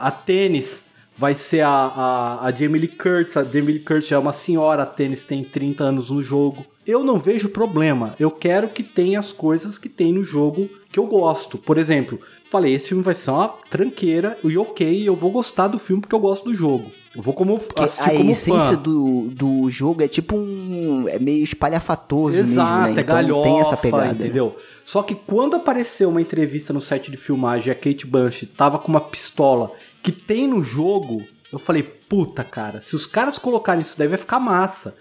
a, 0.03 0.07
a 0.07 0.11
Tênis 0.11 0.87
vai 1.17 1.33
ser 1.33 1.61
a, 1.61 1.69
a, 1.69 2.45
a 2.45 2.51
Jamie 2.51 2.81
Lee 2.81 2.87
Curtis. 2.87 3.37
A 3.37 3.43
Jamie 3.43 3.73
Lee 3.73 3.79
Curtis 3.79 4.11
é 4.11 4.17
uma 4.17 4.33
senhora, 4.33 4.83
a 4.83 4.85
tênis 4.85 5.25
tem 5.25 5.43
30 5.43 5.83
anos 5.83 6.09
no 6.09 6.21
jogo. 6.21 6.65
Eu 6.85 7.03
não 7.03 7.17
vejo 7.17 7.49
problema. 7.49 8.15
Eu 8.19 8.29
quero 8.29 8.69
que 8.69 8.83
tenha 8.83 9.19
as 9.19 9.31
coisas 9.31 9.77
que 9.77 9.87
tem 9.87 10.11
no 10.13 10.23
jogo 10.23 10.69
que 10.91 10.99
eu 10.99 11.05
gosto. 11.05 11.57
Por 11.57 11.77
exemplo, 11.77 12.19
falei, 12.53 12.73
esse 12.73 12.89
filme 12.89 13.03
vai 13.03 13.15
ser 13.15 13.31
uma 13.31 13.49
tranqueira 13.69 14.37
e 14.43 14.57
ok, 14.57 15.07
eu 15.07 15.15
vou 15.15 15.31
gostar 15.31 15.67
do 15.67 15.79
filme 15.79 16.01
porque 16.01 16.13
eu 16.13 16.19
gosto 16.19 16.45
do 16.45 16.55
jogo. 16.55 16.91
Eu 17.15 17.21
vou 17.21 17.33
como 17.33 17.59
assistir 17.77 18.01
a 18.09 18.17
como 18.17 18.31
essência 18.31 18.59
fã. 18.71 18.75
do, 18.75 19.29
do 19.29 19.69
jogo 19.69 20.01
é 20.03 20.07
tipo 20.07 20.35
um. 20.35 21.05
É 21.07 21.19
meio 21.19 21.43
espalhafatoso 21.43 22.37
Exato, 22.37 22.81
mesmo, 22.81 22.95
né? 22.95 23.01
é 23.01 23.03
Então 23.03 23.15
galhofa, 23.15 23.43
tem 23.49 23.59
essa 23.59 23.77
pegada. 23.77 24.11
entendeu? 24.13 24.55
Só 24.85 25.03
que 25.03 25.13
quando 25.13 25.55
apareceu 25.55 26.09
uma 26.09 26.21
entrevista 26.21 26.71
no 26.73 26.81
set 26.81 27.11
de 27.11 27.17
filmagem, 27.17 27.71
a 27.71 27.75
Kate 27.75 28.07
Blanchett 28.07 28.51
tava 28.53 28.79
com 28.79 28.87
uma 28.87 29.01
pistola 29.01 29.71
que 30.01 30.11
tem 30.11 30.47
no 30.47 30.63
jogo, 30.63 31.21
eu 31.51 31.59
falei, 31.59 31.83
puta, 31.83 32.43
cara, 32.43 32.79
se 32.79 32.95
os 32.95 33.05
caras 33.05 33.37
colocarem 33.37 33.81
isso 33.81 33.97
daí 33.97 34.07
vai 34.07 34.17
ficar 34.17 34.39
massa. 34.39 34.95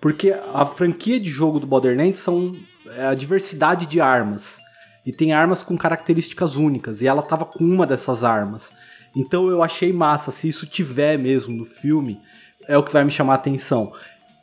Porque 0.00 0.34
a 0.52 0.66
franquia 0.66 1.18
de 1.20 1.30
jogo 1.30 1.60
do 1.60 1.66
Borderlands 1.66 2.18
são 2.18 2.56
é, 2.96 3.06
a 3.06 3.14
diversidade 3.14 3.86
de 3.86 4.00
armas. 4.00 4.58
E 5.04 5.12
tem 5.12 5.32
armas 5.32 5.62
com 5.62 5.76
características 5.76 6.56
únicas. 6.56 7.02
E 7.02 7.06
ela 7.06 7.22
tava 7.22 7.44
com 7.44 7.64
uma 7.64 7.86
dessas 7.86 8.22
armas. 8.22 8.72
Então 9.14 9.48
eu 9.48 9.62
achei 9.62 9.92
massa. 9.92 10.30
Se 10.30 10.48
isso 10.48 10.66
tiver 10.66 11.18
mesmo 11.18 11.56
no 11.56 11.64
filme, 11.64 12.20
é 12.68 12.76
o 12.78 12.82
que 12.82 12.92
vai 12.92 13.04
me 13.04 13.10
chamar 13.10 13.34
a 13.34 13.36
atenção. 13.36 13.92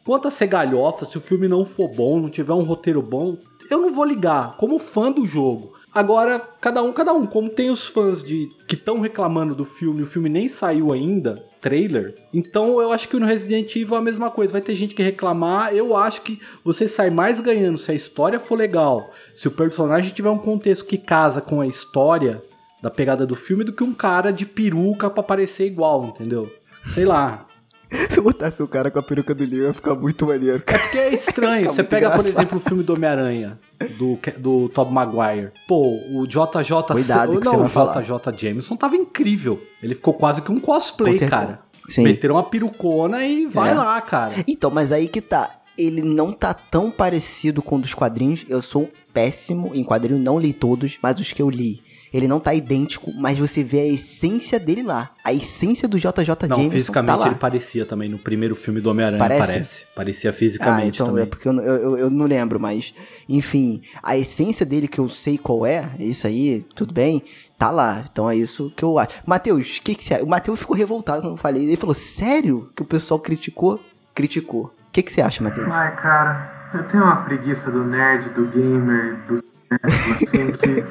Quanto 0.03 0.27
a 0.27 0.31
ser 0.31 0.47
galhofa, 0.47 1.05
se 1.05 1.17
o 1.17 1.21
filme 1.21 1.47
não 1.47 1.65
for 1.65 1.89
bom, 1.89 2.19
não 2.19 2.29
tiver 2.29 2.53
um 2.53 2.63
roteiro 2.63 3.01
bom, 3.01 3.37
eu 3.69 3.79
não 3.79 3.93
vou 3.93 4.03
ligar, 4.03 4.57
como 4.57 4.79
fã 4.79 5.11
do 5.11 5.25
jogo. 5.25 5.73
Agora, 5.93 6.39
cada 6.59 6.81
um, 6.81 6.91
cada 6.91 7.13
um. 7.13 7.25
Como 7.25 7.49
tem 7.49 7.69
os 7.69 7.87
fãs 7.87 8.23
de 8.23 8.49
que 8.67 8.75
estão 8.75 8.99
reclamando 8.99 9.55
do 9.55 9.65
filme, 9.65 10.01
o 10.01 10.07
filme 10.07 10.29
nem 10.29 10.47
saiu 10.47 10.91
ainda, 10.91 11.43
trailer. 11.59 12.15
Então 12.33 12.81
eu 12.81 12.91
acho 12.91 13.07
que 13.07 13.19
no 13.19 13.25
Resident 13.25 13.75
Evil 13.75 13.95
é 13.95 13.99
a 13.99 14.03
mesma 14.03 14.31
coisa. 14.31 14.53
Vai 14.53 14.61
ter 14.61 14.75
gente 14.75 14.95
que 14.95 15.03
reclamar. 15.03 15.73
Eu 15.73 15.95
acho 15.95 16.21
que 16.21 16.39
você 16.63 16.87
sai 16.87 17.09
mais 17.09 17.39
ganhando 17.39 17.77
se 17.77 17.91
a 17.91 17.95
história 17.95 18.39
for 18.39 18.57
legal, 18.57 19.11
se 19.35 19.47
o 19.47 19.51
personagem 19.51 20.13
tiver 20.13 20.29
um 20.29 20.37
contexto 20.37 20.85
que 20.85 20.97
casa 20.97 21.41
com 21.41 21.61
a 21.61 21.67
história 21.67 22.41
da 22.81 22.89
pegada 22.89 23.25
do 23.25 23.35
filme, 23.35 23.63
do 23.63 23.73
que 23.73 23.83
um 23.83 23.93
cara 23.93 24.31
de 24.31 24.45
peruca 24.45 25.09
pra 25.09 25.21
parecer 25.21 25.65
igual, 25.65 26.05
entendeu? 26.05 26.51
Sei 26.85 27.05
lá. 27.05 27.48
Se 28.09 28.19
eu 28.19 28.23
botasse 28.23 28.61
o 28.61 28.67
cara 28.67 28.91
com 28.91 28.99
a 28.99 29.03
peruca 29.03 29.33
do 29.33 29.43
Leon, 29.43 29.67
ia 29.67 29.73
ficar 29.73 29.95
muito 29.95 30.25
maneiro, 30.27 30.57
É 30.57 30.59
cara. 30.59 30.79
porque 30.79 30.97
é 30.97 31.09
estranho. 31.13 31.69
Você 31.69 31.83
pega, 31.83 32.09
por 32.11 32.19
engraçado. 32.19 32.37
exemplo, 32.41 32.57
o 32.57 32.61
filme 32.61 32.83
do 32.83 32.93
Homem-Aranha, 32.93 33.59
do, 33.97 34.19
do 34.37 34.69
Tobey 34.69 34.93
Maguire. 34.93 35.51
Pô, 35.67 35.97
o 36.13 36.27
JJ... 36.27 36.83
Cuidado 36.91 37.39
que 37.39 37.45
não, 37.45 37.51
você 37.53 37.57
vai 37.57 37.65
o 37.65 37.69
falar. 37.69 38.01
JJ 38.01 38.37
Jameson 38.37 38.75
tava 38.75 38.95
incrível. 38.95 39.59
Ele 39.81 39.95
ficou 39.95 40.13
quase 40.13 40.41
que 40.41 40.51
um 40.51 40.59
cosplay, 40.59 41.17
cara. 41.19 41.59
Sim. 41.87 42.03
Meteram 42.03 42.35
uma 42.35 42.43
perucona 42.43 43.25
e 43.25 43.47
vai 43.47 43.71
É. 43.71 43.73
lá, 43.73 43.99
cara. 44.01 44.33
Então, 44.47 44.69
mas 44.69 44.91
aí 44.91 45.07
que 45.07 45.21
tá. 45.21 45.49
Ele 45.75 46.01
não 46.03 46.31
tá 46.33 46.53
tão 46.53 46.91
parecido 46.91 47.61
com 47.63 47.77
o 47.77 47.79
dos 47.79 47.93
quadrinhos. 47.93 48.45
Eu 48.49 48.61
sou 48.61 48.91
péssimo 49.13 49.71
em 49.73 49.83
quadrinho, 49.83 50.19
não 50.19 50.37
li 50.37 50.51
todos, 50.53 50.97
mas 51.01 51.19
os 51.19 51.31
que 51.33 51.41
eu 51.41 51.49
li. 51.49 51.81
Ele 52.13 52.27
não 52.27 52.39
tá 52.39 52.53
idêntico, 52.53 53.11
mas 53.15 53.37
você 53.37 53.63
vê 53.63 53.79
a 53.81 53.85
essência 53.87 54.59
dele 54.59 54.81
lá. 54.83 55.11
A 55.23 55.31
essência 55.33 55.87
do 55.87 55.97
JJ 55.97 56.11
Não, 56.49 56.57
Jameson 56.57 56.69
fisicamente 56.71 57.07
tá 57.11 57.15
lá. 57.15 57.27
ele 57.27 57.35
parecia 57.35 57.85
também 57.85 58.09
no 58.09 58.17
primeiro 58.17 58.55
filme 58.55 58.81
do 58.81 58.89
Homem-Aranha, 58.89 59.19
Parece? 59.19 59.47
parece? 59.47 59.85
Parecia 59.95 60.29
Ah, 60.29 60.33
fisicamente 60.33 60.95
então 60.95 61.07
também. 61.07 61.23
é 61.23 61.25
porque 61.25 61.47
eu, 61.47 61.53
eu, 61.59 61.75
eu- 61.81 61.97
eu 61.97 62.09
não 62.09 62.25
lembro, 62.25 62.59
mas 62.59 62.93
enfim, 63.27 63.81
a 64.01 64.17
essência 64.17 64.65
dele 64.65 64.87
que 64.87 64.99
eu 64.99 65.07
sei 65.07 65.37
qual 65.37 65.65
é, 65.65 65.89
é 65.99 66.03
isso 66.03 66.25
aí, 66.25 66.65
tudo 66.75 66.93
bem, 66.93 67.21
tá 67.57 67.69
lá. 67.71 68.03
Então 68.11 68.29
é 68.29 68.35
isso 68.35 68.71
que 68.75 68.83
eu 68.83 68.97
acho. 68.97 69.21
Matheus, 69.25 69.77
o 69.77 69.81
que 69.81 69.93
que 69.95 70.03
você 70.03 70.15
acha? 70.15 70.23
O 70.23 70.27
Matheus 70.27 70.59
ficou 70.61 70.75
revoltado 70.75 71.21
quando 71.21 71.33
eu 71.33 71.37
falei. 71.37 71.63
Ele 71.63 71.77
falou: 71.77 71.93
Sério 71.93 72.69
que 72.75 72.81
o 72.81 72.85
pessoal 72.85 73.19
criticou? 73.19 73.79
Criticou. 74.15 74.63
O 74.65 74.91
que, 74.91 75.03
que 75.03 75.11
você 75.11 75.21
acha, 75.21 75.43
Matheus? 75.43 75.67
Ai, 75.71 75.95
cara, 75.95 76.69
eu 76.73 76.83
tenho 76.87 77.03
uma 77.03 77.17
preguiça 77.17 77.69
do 77.69 77.83
nerd, 77.85 78.29
do 78.29 78.45
gamer, 78.47 79.17
do 79.27 79.35
assim 79.83 80.51
que. 80.53 80.83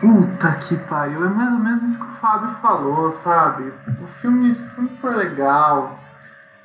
Puta 0.00 0.52
que 0.52 0.76
pariu, 0.76 1.26
é 1.26 1.28
mais 1.28 1.52
ou 1.52 1.58
menos 1.58 1.84
isso 1.84 1.98
que 1.98 2.10
o 2.10 2.14
Fábio 2.16 2.48
falou, 2.62 3.10
sabe? 3.10 3.70
O 4.00 4.06
filme, 4.06 4.52
se 4.52 4.64
o 4.64 4.70
filme 4.70 4.90
for 4.96 5.14
legal. 5.14 5.98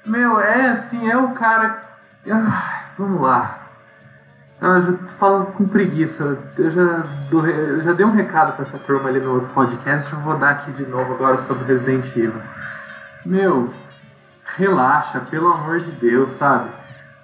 Meu, 0.05 0.39
é 0.39 0.69
assim, 0.69 1.09
é 1.09 1.17
o 1.17 1.31
cara. 1.31 1.83
Ai, 2.29 2.83
vamos 2.97 3.21
lá. 3.21 3.59
Eu 4.61 4.81
já 4.81 4.97
falo 5.19 5.47
com 5.47 5.67
preguiça. 5.67 6.39
Eu 6.57 6.71
já, 6.71 7.03
eu 7.29 7.81
já 7.81 7.91
dei 7.91 8.05
um 8.05 8.11
recado 8.11 8.53
pra 8.53 8.63
essa 8.63 8.79
turma 8.79 9.09
ali 9.09 9.19
no 9.19 9.41
podcast. 9.49 10.13
Eu 10.13 10.19
vou 10.19 10.37
dar 10.37 10.51
aqui 10.51 10.71
de 10.71 10.85
novo 10.85 11.13
agora 11.13 11.37
sobre 11.37 11.65
Resident 11.65 12.07
Evil. 12.15 12.41
Meu, 13.25 13.73
relaxa, 14.45 15.19
pelo 15.19 15.51
amor 15.51 15.81
de 15.81 15.91
Deus, 15.91 16.31
sabe? 16.31 16.69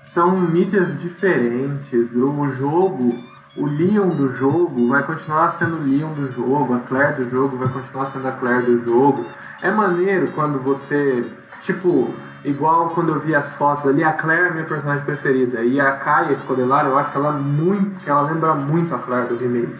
São 0.02 0.36
mídias 0.36 1.00
diferentes. 1.00 2.15
O 2.15 2.50
jogo, 2.50 3.13
o 3.58 3.66
Leon 3.66 4.10
do 4.10 4.32
jogo 4.32 4.88
vai 4.88 5.04
continuar 5.04 5.52
sendo 5.52 5.78
o 5.78 5.84
Leon 5.84 6.14
do 6.14 6.32
jogo, 6.32 6.74
a 6.74 6.80
Claire 6.80 7.24
do 7.24 7.30
jogo 7.30 7.58
vai 7.58 7.68
continuar 7.68 8.06
sendo 8.06 8.28
a 8.28 8.32
Claire 8.32 8.66
do 8.66 8.80
jogo. 8.84 9.26
É 9.62 9.70
maneiro 9.70 10.30
quando 10.34 10.60
você, 10.60 11.26
tipo, 11.62 12.14
igual 12.46 12.90
quando 12.92 13.10
eu 13.14 13.20
vi 13.20 13.36
as 13.36 13.52
fotos 13.54 13.86
ali, 13.88 14.04
a 14.04 14.14
Claire 14.14 14.46
é 14.46 14.48
a 14.50 14.52
minha 14.52 14.66
personagem 14.66 15.04
preferida 15.04 15.62
e 15.64 15.80
a 15.82 15.92
Kaia 15.94 16.32
Escodelar, 16.32 16.86
eu 16.86 16.98
acho 16.98 17.12
que 17.12 17.18
ela 17.18 17.30
é 17.36 17.40
muito, 17.40 18.00
que 18.00 18.10
ela 18.10 18.22
lembra 18.22 18.54
muito 18.54 18.96
a 18.96 19.00
Claire 19.00 19.28
do 19.28 19.38
remake. 19.38 19.76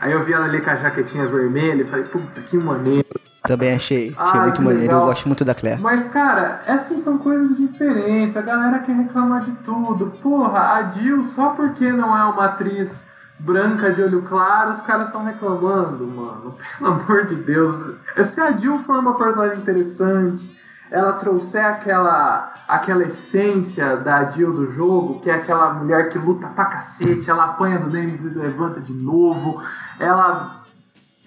Aí 0.00 0.12
eu 0.12 0.22
vi 0.24 0.32
ela 0.32 0.46
ali 0.46 0.62
com 0.62 0.70
a 0.70 0.76
jaquetinha 0.76 1.26
vermelha 1.26 1.82
e 1.82 1.86
falei, 1.86 2.04
puta, 2.06 2.40
que 2.40 2.56
maneiro. 2.56 3.04
Também 3.42 3.74
achei. 3.74 4.14
Achei 4.16 4.40
Ah, 4.40 4.44
muito 4.44 4.62
maneiro. 4.62 4.80
legal. 4.82 5.00
Eu 5.00 5.06
gosto 5.06 5.26
muito 5.26 5.44
da 5.44 5.54
Claire. 5.54 5.80
Mas, 5.80 6.08
cara, 6.08 6.62
essas 6.66 7.00
são 7.02 7.18
coisas 7.18 7.54
diferentes. 7.56 8.34
A 8.36 8.40
galera 8.42 8.78
quer 8.80 8.92
reclamar 8.94 9.42
de 9.42 9.50
tudo. 9.64 10.12
Porra, 10.22 10.58
a 10.74 10.90
Jill, 10.90 11.22
só 11.22 11.50
porque 11.50 11.90
não 11.92 12.16
é 12.16 12.24
uma 12.24 12.44
atriz 12.46 13.00
branca 13.40 13.92
de 13.92 14.02
olho 14.02 14.22
claro, 14.22 14.72
os 14.72 14.80
caras 14.80 15.08
estão 15.08 15.24
reclamando, 15.24 16.06
mano. 16.06 16.56
Pelo 16.78 16.90
amor 16.90 17.24
de 17.26 17.36
Deus. 17.36 17.94
Se 18.24 18.40
a 18.40 18.52
Jill 18.52 18.78
for 18.80 18.98
uma 18.98 19.16
personagem 19.16 19.58
interessante, 19.58 20.58
ela 20.90 21.12
trouxer 21.14 21.64
aquela, 21.64 22.52
aquela 22.66 23.04
essência 23.04 23.96
da 23.96 24.28
Jill 24.30 24.52
do 24.52 24.66
jogo, 24.66 25.20
que 25.20 25.30
é 25.30 25.34
aquela 25.34 25.72
mulher 25.72 26.08
que 26.08 26.18
luta 26.18 26.48
pra 26.48 26.66
cacete, 26.66 27.30
ela 27.30 27.44
apanha 27.44 27.78
do 27.78 27.90
Nemesis 27.90 28.34
e 28.34 28.38
levanta 28.38 28.80
de 28.80 28.92
novo, 28.92 29.62
ela 29.98 30.60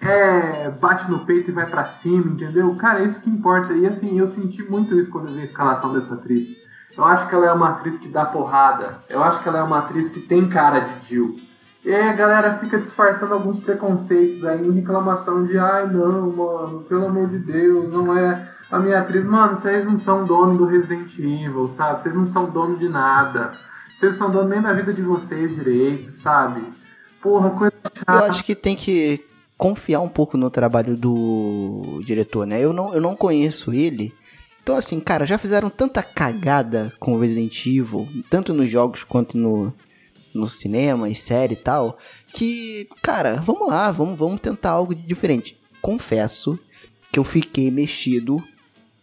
é, 0.00 0.70
bate 0.70 1.10
no 1.10 1.20
peito 1.20 1.50
e 1.50 1.54
vai 1.54 1.66
pra 1.66 1.86
cima, 1.86 2.30
entendeu? 2.30 2.74
Cara, 2.76 3.00
é 3.00 3.04
isso 3.04 3.20
que 3.20 3.30
importa. 3.30 3.72
E 3.72 3.86
assim, 3.86 4.18
eu 4.18 4.26
senti 4.26 4.62
muito 4.62 4.98
isso 4.98 5.10
quando 5.10 5.28
eu 5.28 5.34
vi 5.34 5.40
a 5.40 5.44
escalação 5.44 5.92
dessa 5.92 6.14
atriz. 6.14 6.62
Eu 6.96 7.04
acho 7.04 7.28
que 7.28 7.34
ela 7.34 7.46
é 7.46 7.52
uma 7.52 7.70
atriz 7.70 7.98
que 7.98 8.08
dá 8.08 8.24
porrada. 8.24 8.98
Eu 9.08 9.24
acho 9.24 9.42
que 9.42 9.48
ela 9.48 9.58
é 9.58 9.62
uma 9.62 9.78
atriz 9.78 10.10
que 10.10 10.20
tem 10.20 10.48
cara 10.48 10.80
de 10.80 11.08
Jill. 11.08 11.36
E 11.84 11.94
aí 11.94 12.08
a 12.08 12.12
galera 12.14 12.58
fica 12.58 12.78
disfarçando 12.78 13.34
alguns 13.34 13.58
preconceitos 13.60 14.44
aí 14.44 14.66
em 14.66 14.72
reclamação 14.72 15.44
de 15.44 15.58
ai 15.58 15.86
não, 15.86 16.30
mano, 16.32 16.80
pelo 16.88 17.06
amor 17.06 17.28
de 17.28 17.38
Deus, 17.38 17.92
não 17.92 18.16
é 18.16 18.48
a 18.70 18.78
minha 18.78 19.00
atriz. 19.00 19.24
Mano, 19.24 19.54
vocês 19.54 19.84
não 19.84 19.96
são 19.96 20.24
dono 20.24 20.56
do 20.56 20.64
Resident 20.64 21.18
Evil, 21.18 21.68
sabe? 21.68 22.00
Vocês 22.00 22.14
não 22.14 22.24
são 22.24 22.48
dono 22.50 22.78
de 22.78 22.88
nada. 22.88 23.52
Vocês 23.96 24.14
são 24.14 24.30
dono 24.30 24.48
nem 24.48 24.62
da 24.62 24.72
vida 24.72 24.94
de 24.94 25.02
vocês 25.02 25.54
direito, 25.54 26.10
sabe? 26.10 26.64
Porra, 27.20 27.50
coisa 27.50 27.74
Eu 27.84 27.90
chata. 28.14 28.30
acho 28.30 28.44
que 28.44 28.54
tem 28.54 28.74
que 28.74 29.22
confiar 29.58 30.00
um 30.00 30.08
pouco 30.08 30.36
no 30.38 30.50
trabalho 30.50 30.96
do 30.96 32.00
diretor, 32.04 32.46
né? 32.46 32.60
Eu 32.64 32.72
não, 32.72 32.94
eu 32.94 33.00
não 33.00 33.14
conheço 33.14 33.72
ele. 33.72 34.12
Então, 34.62 34.74
assim, 34.76 34.98
cara, 34.98 35.26
já 35.26 35.36
fizeram 35.36 35.68
tanta 35.68 36.02
cagada 36.02 36.90
com 36.98 37.12
o 37.12 37.20
Resident 37.20 37.66
Evil, 37.66 38.08
tanto 38.30 38.54
nos 38.54 38.68
jogos 38.70 39.04
quanto 39.04 39.36
no, 39.36 39.72
no 40.34 40.46
cinema 40.48 41.08
e 41.08 41.14
série 41.14 41.54
e 41.54 41.56
tal, 41.56 41.96
que, 42.32 42.88
cara, 43.00 43.40
vamos 43.40 43.68
lá, 43.68 43.90
vamos, 43.92 44.18
vamos 44.18 44.40
tentar 44.40 44.70
algo 44.70 44.94
de 44.94 45.02
diferente. 45.02 45.56
Confesso 45.80 46.58
que 47.12 47.18
eu 47.18 47.24
fiquei 47.24 47.70
mexido 47.70 48.42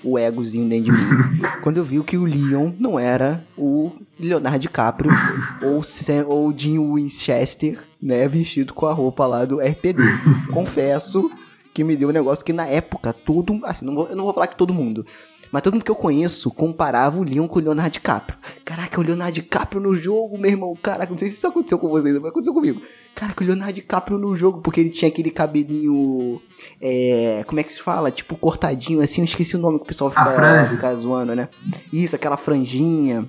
o 0.04 0.18
egozinho 0.18 0.68
dentro 0.68 0.92
de 0.92 0.98
mim. 0.98 1.42
quando 1.62 1.78
eu 1.78 1.84
vi 1.84 2.02
que 2.04 2.18
o 2.18 2.26
Leon 2.26 2.72
não 2.80 3.00
era 3.00 3.46
o 3.58 3.92
Leonardo 4.20 4.60
DiCaprio 4.60 5.12
ou, 5.62 5.84
Sam, 5.84 6.26
ou 6.28 6.50
o 6.50 6.54
Jim 6.58 6.80
Winchester, 6.80 7.80
né, 8.02 8.28
vestido 8.28 8.74
com 8.74 8.88
a 8.88 8.94
roupa 8.94 9.26
lá 9.26 9.46
do 9.46 9.60
RPD. 9.60 10.02
Confesso 10.52 11.30
que 11.74 11.84
me 11.84 11.96
deu 11.96 12.10
um 12.10 12.12
negócio 12.12 12.44
que 12.44 12.52
na 12.52 12.68
época 12.68 13.14
todo, 13.14 13.60
assim, 13.64 13.86
não 13.86 13.96
vou, 13.96 14.08
eu 14.08 14.16
não 14.16 14.26
vou 14.26 14.34
falar 14.34 14.48
que 14.48 14.58
todo 14.58 14.74
mundo, 14.74 15.06
mas 15.52 15.62
todo 15.62 15.74
mundo 15.74 15.84
que 15.84 15.92
eu 15.92 15.96
conheço 15.96 16.50
comparava 16.50 17.20
o 17.20 17.24
Leon 17.24 17.48
com 17.48 17.60
o 17.60 17.62
Leonardo 17.62 17.92
DiCaprio. 17.92 18.38
Caraca, 18.64 19.00
o 19.00 19.04
Leonardo 19.04 19.34
DiCaprio 19.34 19.82
no 19.82 19.94
jogo, 19.94 20.38
meu 20.38 20.50
irmão. 20.50 20.76
Caraca, 20.82 21.12
não 21.12 21.18
sei 21.18 21.28
se 21.28 21.36
isso 21.36 21.48
aconteceu 21.48 21.78
com 21.78 21.90
vocês, 21.90 22.16
mas 22.16 22.32
aconteceu 22.32 22.54
comigo. 22.54 22.82
Caraca, 23.14 23.44
o 23.44 23.48
Leonardo 23.48 23.74
DiCaprio 23.74 24.18
no 24.18 24.36
jogo, 24.36 24.62
porque 24.62 24.80
ele 24.80 24.90
tinha 24.90 25.10
aquele 25.10 25.30
cabelinho. 25.30 26.42
É, 26.80 27.44
como 27.46 27.60
é 27.60 27.64
que 27.64 27.74
se 27.74 27.82
fala? 27.82 28.10
Tipo, 28.10 28.38
cortadinho 28.38 29.02
assim, 29.02 29.22
eu 29.22 29.26
esqueci 29.26 29.56
o 29.58 29.60
nome 29.60 29.78
que 29.78 29.84
o 29.84 29.88
pessoal 29.88 30.10
fica, 30.10 30.68
fica 30.70 30.96
zoando, 30.96 31.36
né? 31.36 31.50
Isso, 31.92 32.16
aquela 32.16 32.38
franjinha. 32.38 33.28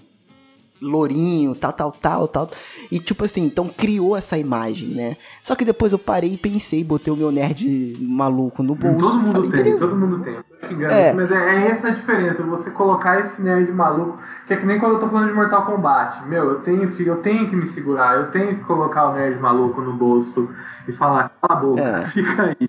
Lourinho, 0.80 1.54
tal, 1.54 1.72
tal, 1.72 1.92
tal, 1.92 2.26
tal. 2.26 2.50
E 2.90 2.98
tipo 2.98 3.24
assim, 3.24 3.44
então 3.44 3.68
criou 3.68 4.16
essa 4.16 4.36
imagem, 4.36 4.88
né? 4.88 5.16
Só 5.40 5.54
que 5.54 5.64
depois 5.64 5.92
eu 5.92 5.98
parei 5.98 6.34
e 6.34 6.36
pensei, 6.36 6.82
botei 6.82 7.12
o 7.12 7.16
meu 7.16 7.30
nerd 7.30 7.96
maluco 8.00 8.64
no 8.64 8.74
bolso. 8.74 8.98
Todo 8.98 9.18
mundo 9.20 9.32
falei, 9.32 9.50
tem, 9.50 9.62
beleza. 9.62 9.86
todo 9.86 9.96
mundo 9.96 10.24
tem. 10.24 10.51
Xingando, 10.66 10.92
É. 10.92 11.12
mas 11.12 11.30
é, 11.30 11.34
é 11.36 11.66
essa 11.68 11.88
a 11.88 11.90
diferença, 11.90 12.42
você 12.42 12.70
colocar 12.70 13.20
esse 13.20 13.40
nerd 13.42 13.70
maluco, 13.72 14.18
que 14.46 14.54
é 14.54 14.56
que 14.56 14.64
nem 14.66 14.78
quando 14.78 14.94
eu 14.94 15.00
tô 15.00 15.08
falando 15.08 15.28
de 15.28 15.34
Mortal 15.34 15.66
Kombat. 15.66 16.26
Meu, 16.26 16.44
eu 16.44 16.60
tenho 16.60 16.88
que, 16.90 17.06
eu 17.06 17.16
tenho 17.16 17.48
que 17.48 17.56
me 17.56 17.66
segurar, 17.66 18.16
eu 18.16 18.30
tenho 18.30 18.56
que 18.56 18.64
colocar 18.64 19.08
o 19.08 19.14
nerd 19.14 19.38
maluco 19.40 19.80
no 19.80 19.92
bolso 19.92 20.48
e 20.86 20.92
falar, 20.92 21.30
cala 21.40 21.60
a 21.60 21.62
boca, 21.62 21.80
É. 21.82 22.02
fica 22.06 22.42
aí. 22.42 22.68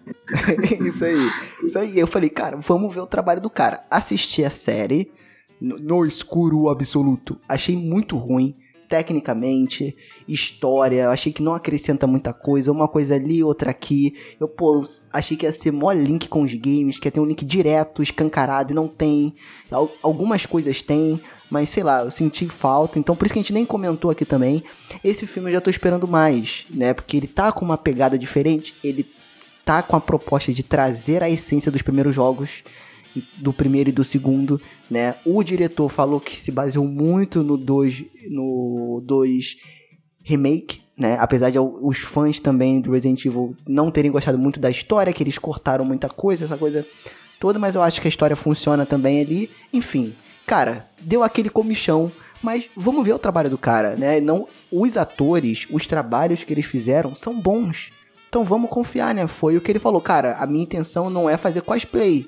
isso 0.87 1.05
aí. 1.05 1.29
Isso 1.63 1.77
aí. 1.79 1.99
Eu 1.99 2.07
falei, 2.07 2.29
cara, 2.29 2.57
vamos 2.57 2.93
ver 2.93 3.01
o 3.01 3.07
trabalho 3.07 3.41
do 3.41 3.49
cara. 3.49 3.83
Assisti 3.89 4.43
a 4.43 4.49
série 4.49 5.11
no, 5.61 5.77
no 5.79 6.05
escuro 6.05 6.69
absoluto. 6.69 7.39
Achei 7.47 7.75
muito 7.77 8.17
ruim. 8.17 8.55
Tecnicamente, 8.89 9.95
história, 10.27 11.09
achei 11.09 11.33
que 11.33 11.41
não 11.41 11.55
acrescenta 11.55 12.05
muita 12.05 12.33
coisa, 12.33 12.71
uma 12.71 12.87
coisa 12.87 13.15
ali, 13.15 13.43
outra 13.43 13.71
aqui. 13.71 14.13
Eu, 14.39 14.47
pô, 14.47 14.85
achei 15.11 15.35
que 15.35 15.45
ia 15.45 15.51
ser 15.51 15.71
mó 15.71 15.91
link 15.91 16.27
com 16.29 16.41
os 16.43 16.53
games, 16.53 16.99
que 16.99 17.07
ia 17.07 17.11
ter 17.11 17.19
um 17.19 17.25
link 17.25 17.43
direto, 17.43 18.03
escancarado, 18.03 18.71
e 18.71 18.75
não 18.75 18.87
tem. 18.87 19.33
Al- 19.71 19.91
Algumas 20.01 20.45
coisas 20.45 20.81
tem, 20.81 21.19
mas 21.49 21.69
sei 21.69 21.83
lá, 21.83 22.03
eu 22.03 22.11
senti 22.11 22.47
falta, 22.47 22.99
então 22.99 23.15
por 23.15 23.25
isso 23.25 23.33
que 23.33 23.39
a 23.39 23.41
gente 23.41 23.53
nem 23.53 23.65
comentou 23.65 24.11
aqui 24.11 24.25
também. 24.25 24.63
Esse 25.03 25.25
filme 25.25 25.49
eu 25.49 25.53
já 25.53 25.61
tô 25.61 25.69
esperando 25.69 26.07
mais, 26.07 26.65
né? 26.69 26.93
Porque 26.93 27.17
ele 27.17 27.27
tá 27.27 27.51
com 27.51 27.65
uma 27.65 27.77
pegada 27.77 28.17
diferente, 28.17 28.75
ele 28.83 29.05
tá 29.65 29.81
com 29.81 29.95
a 29.95 30.01
proposta 30.01 30.51
de 30.53 30.61
trazer 30.61 31.23
a 31.23 31.29
essência 31.29 31.71
dos 31.71 31.81
primeiros 31.81 32.13
jogos, 32.13 32.63
do 33.37 33.53
primeiro 33.53 33.89
e 33.89 33.93
do 33.93 34.03
segundo, 34.03 34.59
né? 34.89 35.15
O 35.25 35.43
diretor 35.43 35.89
falou 35.89 36.19
que 36.19 36.35
se 36.35 36.51
baseou 36.51 36.85
muito 36.85 37.43
no 37.43 37.57
2 37.57 38.05
no 38.29 39.01
2 39.03 39.57
remake, 40.23 40.81
né? 40.97 41.17
Apesar 41.19 41.49
de 41.49 41.59
os 41.59 41.97
fãs 41.99 42.39
também 42.39 42.79
do 42.79 42.91
Resident 42.91 43.25
Evil 43.25 43.55
não 43.67 43.91
terem 43.91 44.11
gostado 44.11 44.37
muito 44.37 44.59
da 44.59 44.69
história, 44.69 45.13
que 45.13 45.23
eles 45.23 45.37
cortaram 45.37 45.83
muita 45.83 46.09
coisa, 46.09 46.45
essa 46.45 46.57
coisa 46.57 46.85
toda, 47.39 47.59
mas 47.59 47.75
eu 47.75 47.81
acho 47.81 47.99
que 47.99 48.07
a 48.07 48.09
história 48.09 48.35
funciona 48.35 48.85
também 48.85 49.19
ali. 49.21 49.49
Enfim, 49.71 50.13
cara, 50.45 50.87
deu 51.01 51.23
aquele 51.23 51.49
comichão, 51.49 52.11
mas 52.41 52.69
vamos 52.75 53.05
ver 53.05 53.13
o 53.13 53.19
trabalho 53.19 53.49
do 53.49 53.57
cara, 53.57 53.95
né? 53.95 54.19
Não, 54.21 54.47
os 54.71 54.97
atores, 54.97 55.67
os 55.69 55.85
trabalhos 55.85 56.43
que 56.43 56.53
eles 56.53 56.65
fizeram 56.65 57.15
são 57.15 57.39
bons. 57.39 57.91
Então 58.29 58.43
vamos 58.43 58.69
confiar, 58.69 59.13
né? 59.13 59.27
Foi 59.27 59.55
o 59.55 59.61
que 59.61 59.71
ele 59.71 59.77
falou, 59.77 60.01
cara. 60.01 60.35
A 60.39 60.47
minha 60.47 60.63
intenção 60.63 61.09
não 61.09 61.29
é 61.29 61.37
fazer 61.37 61.61
cosplay, 61.61 62.25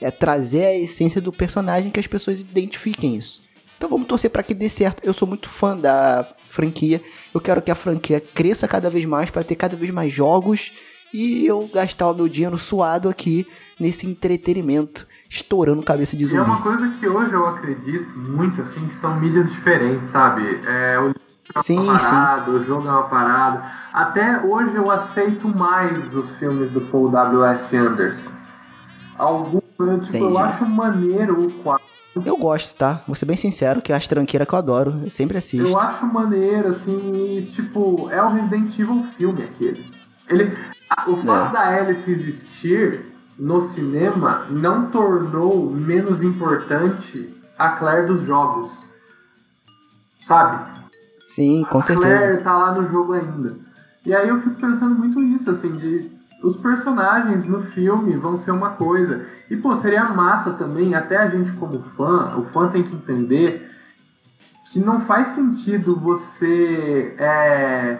é 0.00 0.10
trazer 0.10 0.64
a 0.66 0.74
essência 0.76 1.20
do 1.20 1.32
personagem 1.32 1.90
que 1.90 2.00
as 2.00 2.06
pessoas 2.06 2.40
identifiquem 2.40 3.16
isso. 3.16 3.42
Então 3.76 3.88
vamos 3.88 4.06
torcer 4.08 4.30
para 4.30 4.42
que 4.42 4.54
dê 4.54 4.68
certo. 4.68 5.02
Eu 5.04 5.12
sou 5.12 5.26
muito 5.28 5.48
fã 5.48 5.76
da 5.76 6.26
franquia. 6.50 7.00
Eu 7.32 7.40
quero 7.40 7.62
que 7.62 7.70
a 7.70 7.74
franquia 7.76 8.20
cresça 8.20 8.66
cada 8.66 8.90
vez 8.90 9.04
mais 9.04 9.30
para 9.30 9.44
ter 9.44 9.54
cada 9.54 9.76
vez 9.76 9.90
mais 9.90 10.12
jogos 10.12 10.72
e 11.14 11.46
eu 11.46 11.68
gastar 11.72 12.10
o 12.10 12.14
meu 12.14 12.28
dinheiro 12.28 12.58
suado 12.58 13.08
aqui 13.08 13.46
nesse 13.80 14.06
entretenimento, 14.06 15.06
estourando 15.28 15.82
cabeça 15.82 16.16
de 16.16 16.24
E 16.26 16.36
é 16.36 16.40
uma 16.40 16.56
zumbi. 16.56 16.62
coisa 16.62 16.88
que 16.90 17.08
hoje 17.08 17.32
eu 17.32 17.46
acredito 17.46 18.18
muito, 18.18 18.60
assim, 18.60 18.86
que 18.88 18.94
são 18.96 19.18
mídias 19.18 19.50
diferentes, 19.50 20.10
sabe? 20.10 20.42
É, 20.66 20.98
o 20.98 21.14
é 21.56 21.62
Sim, 21.62 21.78
uma 21.78 21.98
sim. 21.98 22.10
parada, 22.10 22.50
o 22.50 22.62
jogo 22.62 22.86
é 22.86 22.90
uma 22.90 23.04
parada. 23.04 23.64
Até 23.92 24.38
hoje 24.40 24.74
eu 24.74 24.90
aceito 24.90 25.48
mais 25.48 26.14
os 26.14 26.36
filmes 26.36 26.70
do 26.70 26.80
Paul 26.82 27.08
W.S. 27.10 27.74
Anderson. 27.74 28.28
Algum, 29.16 29.60
eu, 29.86 30.00
tipo, 30.00 30.16
eu 30.16 30.30
Entendi. 30.30 30.42
acho 30.42 30.66
maneiro 30.66 31.40
o 31.46 31.52
quadro. 31.62 31.84
Eu 32.24 32.36
gosto, 32.36 32.74
tá? 32.74 33.02
Vou 33.06 33.14
ser 33.14 33.26
bem 33.26 33.36
sincero, 33.36 33.80
que 33.80 33.92
é 33.92 33.96
as 33.96 34.06
tranqueiras 34.06 34.48
que 34.48 34.54
eu 34.54 34.58
adoro. 34.58 35.00
Eu 35.04 35.10
sempre 35.10 35.38
assisto. 35.38 35.68
Eu 35.68 35.78
acho 35.78 36.04
maneiro, 36.06 36.68
assim, 36.68 37.12
e, 37.38 37.46
tipo, 37.46 38.08
é 38.10 38.20
o 38.20 38.28
Resident 38.30 38.76
Evil 38.78 39.04
filme 39.04 39.42
aquele. 39.44 39.84
Ele, 40.28 40.56
a- 40.90 41.08
o 41.08 41.16
fato 41.18 41.50
É. 41.50 41.52
da 41.52 41.68
Alice 41.68 42.10
existir 42.10 43.06
no 43.38 43.60
cinema 43.60 44.46
não 44.50 44.86
tornou 44.90 45.70
menos 45.70 46.20
importante 46.22 47.32
a 47.56 47.68
Claire 47.70 48.06
dos 48.08 48.22
jogos. 48.22 48.76
Sabe? 50.20 50.66
Sim, 51.20 51.64
com 51.70 51.78
a 51.78 51.82
certeza. 51.82 52.16
Claire 52.16 52.42
tá 52.42 52.56
lá 52.56 52.72
no 52.72 52.86
jogo 52.88 53.12
ainda. 53.12 53.56
E 54.04 54.14
aí 54.14 54.28
eu 54.28 54.40
fico 54.40 54.56
pensando 54.56 54.94
muito 54.94 55.22
isso, 55.22 55.50
assim, 55.50 55.70
de 55.76 56.10
os 56.42 56.56
personagens 56.56 57.44
no 57.44 57.60
filme 57.60 58.16
vão 58.16 58.36
ser 58.36 58.50
uma 58.52 58.70
coisa. 58.70 59.26
E, 59.50 59.56
pô, 59.56 59.74
seria 59.74 60.04
massa 60.04 60.52
também, 60.52 60.94
até 60.94 61.16
a 61.16 61.28
gente 61.28 61.52
como 61.52 61.82
fã, 61.96 62.36
o 62.36 62.44
fã 62.44 62.68
tem 62.68 62.82
que 62.82 62.94
entender 62.94 63.70
que 64.70 64.78
não 64.80 65.00
faz 65.00 65.28
sentido 65.28 65.98
você 65.98 67.14
é, 67.18 67.98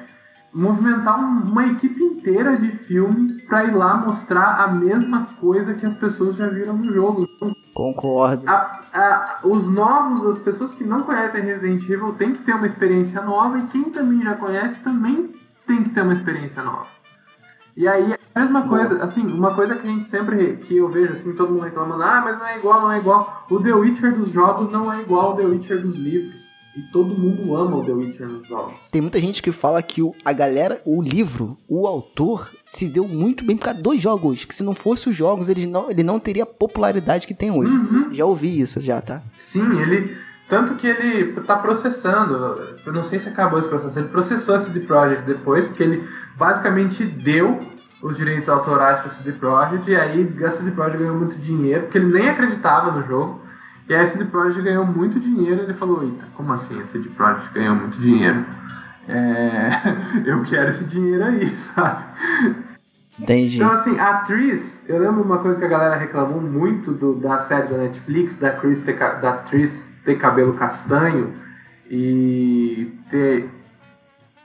movimentar 0.53 1.19
um- 1.19 1.51
uma 1.51 1.67
equipe 1.67 2.03
inteira 2.03 2.57
de 2.57 2.71
filme 2.71 3.41
pra 3.43 3.65
ir 3.65 3.75
lá 3.75 3.97
mostrar 3.97 4.63
a 4.65 4.69
mesma 4.69 5.29
coisa 5.41 5.75
que 5.75 5.87
as 5.87 5.95
pessoas 5.95 6.37
já 6.37 6.47
viram 6.47 6.77
no 6.77 6.93
jogo. 6.93 7.27
Concordo. 7.75 8.49
A- 8.49 8.81
a- 8.93 9.39
os 9.45 9.69
novos, 9.69 10.27
as 10.27 10.41
pessoas 10.41 10.75
que 10.75 10.85
não 10.85 11.01
conhecem 11.03 11.43
Resident 11.43 11.83
Evil 11.89 12.13
tem 12.15 12.33
que 12.33 12.41
ter 12.41 12.55
uma 12.55 12.67
experiência 12.67 13.23
nova 13.23 13.59
e 13.59 13.67
quem 13.69 13.85
também 13.85 14.23
já 14.23 14.35
conhece 14.35 14.81
também 14.81 15.33
tem 15.67 15.83
que 15.85 15.91
ter 15.91 16.03
uma 16.03 16.13
experiência 16.13 16.63
nova. 16.63 16.98
E 17.79 17.87
aí, 17.87 18.13
a 18.35 18.41
mesma 18.41 18.67
coisa, 18.67 19.01
assim, 19.05 19.25
uma 19.25 19.55
coisa 19.55 19.77
que 19.77 19.87
a 19.87 19.91
gente 19.91 20.05
sempre, 20.05 20.57
que 20.57 20.79
eu 20.79 20.89
vejo 20.89 21.13
assim, 21.13 21.33
todo 21.37 21.53
mundo 21.53 21.63
reclamando, 21.63 22.03
ah, 22.03 22.21
mas 22.25 22.37
não 22.37 22.45
é 22.45 22.59
igual, 22.59 22.81
não 22.81 22.91
é 22.91 22.99
igual. 22.99 23.47
O 23.49 23.61
The 23.61 23.73
Witcher 23.73 24.17
dos 24.17 24.33
jogos 24.33 24.69
não 24.73 24.93
é 24.93 25.01
igual 25.01 25.27
ao 25.27 25.37
The 25.37 25.45
Witcher 25.45 25.81
dos 25.81 25.95
livros. 25.95 26.49
E 26.77 26.83
todo 26.93 27.17
mundo 27.17 27.55
ama 27.55 27.77
o 27.77 27.85
The 27.85 27.93
Witcher 27.93 28.27
nos 28.27 28.49
jogos. 28.49 28.75
Tem 28.91 29.01
muita 29.01 29.21
gente 29.21 29.41
que 29.41 29.53
fala 29.53 29.81
que 29.81 30.03
o, 30.03 30.13
a 30.25 30.33
galera, 30.33 30.83
o 30.85 31.01
livro, 31.01 31.57
o 31.69 31.87
autor, 31.87 32.51
se 32.67 32.89
deu 32.89 33.07
muito 33.07 33.45
bem 33.45 33.57
por 33.57 33.67
causa 33.67 33.81
dos 33.81 34.03
jogos. 34.03 34.45
Que 34.45 34.57
se 34.57 34.65
não 34.65 34.75
fosse 34.75 35.09
os 35.09 35.15
jogos, 35.15 35.49
ele 35.49 35.65
não, 35.65 35.89
ele 35.89 36.03
não 36.03 36.19
teria 36.19 36.43
a 36.43 36.47
popularidade 36.47 37.29
que 37.29 37.35
tem 37.35 37.53
hoje. 37.53 37.71
Uhum. 37.71 38.13
Já 38.13 38.27
ouvi 38.27 38.59
isso, 38.59 38.81
já, 38.81 39.01
tá? 39.01 39.23
Sim, 39.37 39.81
ele. 39.81 40.17
Tanto 40.49 40.77
que 40.77 40.87
ele 40.87 41.33
tá 41.43 41.57
processando. 41.57 42.77
Eu 42.85 42.93
não 42.93 43.03
sei 43.03 43.19
se 43.19 43.29
acabou 43.29 43.59
esse 43.59 43.69
processo. 43.69 43.99
Ele 43.99 44.09
processou 44.09 44.55
a 44.55 44.59
CD 44.59 44.81
Projekt 44.81 45.25
depois, 45.27 45.67
porque 45.69 45.83
ele 45.83 46.09
basicamente 46.37 47.05
deu 47.05 47.61
os 48.03 48.17
direitos 48.17 48.49
autorais 48.49 49.01
pra 49.01 49.11
CD 49.11 49.33
Projekt. 49.33 49.91
E 49.91 49.95
aí 49.95 50.37
a 50.43 50.51
CD 50.51 50.71
Projekt 50.71 50.99
ganhou 50.99 51.17
muito 51.17 51.37
dinheiro, 51.37 51.83
porque 51.83 51.99
ele 51.99 52.13
nem 52.13 52.31
acreditava 52.31 52.91
no 52.91 53.03
jogo. 53.03 53.43
E 53.87 53.95
aí 53.95 54.01
a 54.01 54.07
CD 54.07 54.25
Projekt 54.25 54.63
ganhou 54.63 54.87
muito 54.87 55.21
dinheiro. 55.21 55.61
E 55.61 55.65
ele 55.65 55.75
falou: 55.75 56.03
Eita, 56.03 56.25
como 56.33 56.51
assim 56.55 56.81
a 56.81 56.87
CD 56.87 57.11
Projekt 57.11 57.53
ganhou 57.53 57.77
muito 57.77 57.99
dinheiro? 57.99 58.47
É, 59.07 59.69
eu 60.25 60.43
quero 60.45 60.71
esse 60.71 60.85
dinheiro 60.85 61.25
aí, 61.25 61.47
sabe? 61.55 62.05
Entendi. 63.19 63.57
Então, 63.57 63.73
assim, 63.73 63.99
a 63.99 64.11
atriz, 64.11 64.85
eu 64.89 64.99
lembro 64.99 65.23
uma 65.23 65.39
coisa 65.39 65.59
que 65.59 65.65
a 65.65 65.69
galera 65.69 65.97
reclamou 65.97 66.41
muito 66.41 66.93
do, 66.93 67.15
da 67.15 67.39
série 67.39 67.67
da 67.69 67.77
Netflix, 67.77 68.37
da, 68.37 68.51
Chris 68.51 68.81
da 68.81 69.31
atriz 69.31 69.89
ter 70.09 70.17
cabelo 70.17 70.55
castanho 70.55 71.35
e 71.91 72.99
ter. 73.11 73.51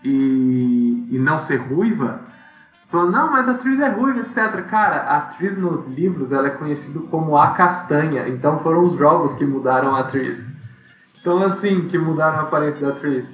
e, 0.04 1.08
e 1.10 1.20
não 1.20 1.40
ser 1.40 1.56
ruiva. 1.56 2.20
Falando, 2.90 3.12
não, 3.14 3.32
mas 3.32 3.48
a 3.48 3.54
atriz 3.54 3.80
é 3.80 3.88
ruiva, 3.88 4.20
etc. 4.20 4.62
Cara, 4.70 4.98
a 5.04 5.18
atriz 5.18 5.58
nos 5.58 5.88
livros 5.88 6.34
ela 6.34 6.48
é 6.48 6.52
conhecida 6.52 7.00
como 7.10 7.38
a 7.38 7.52
castanha, 7.52 8.28
então 8.28 8.60
foram 8.60 8.84
os 8.84 8.94
jogos 8.94 9.34
que 9.34 9.46
mudaram 9.46 9.96
a 9.96 10.02
atriz. 10.02 10.46
Então, 11.20 11.42
assim, 11.42 11.88
que 11.88 11.98
mudaram 11.98 12.40
a 12.40 12.42
aparência 12.42 12.86
da 12.86 12.90
atriz. 12.90 13.26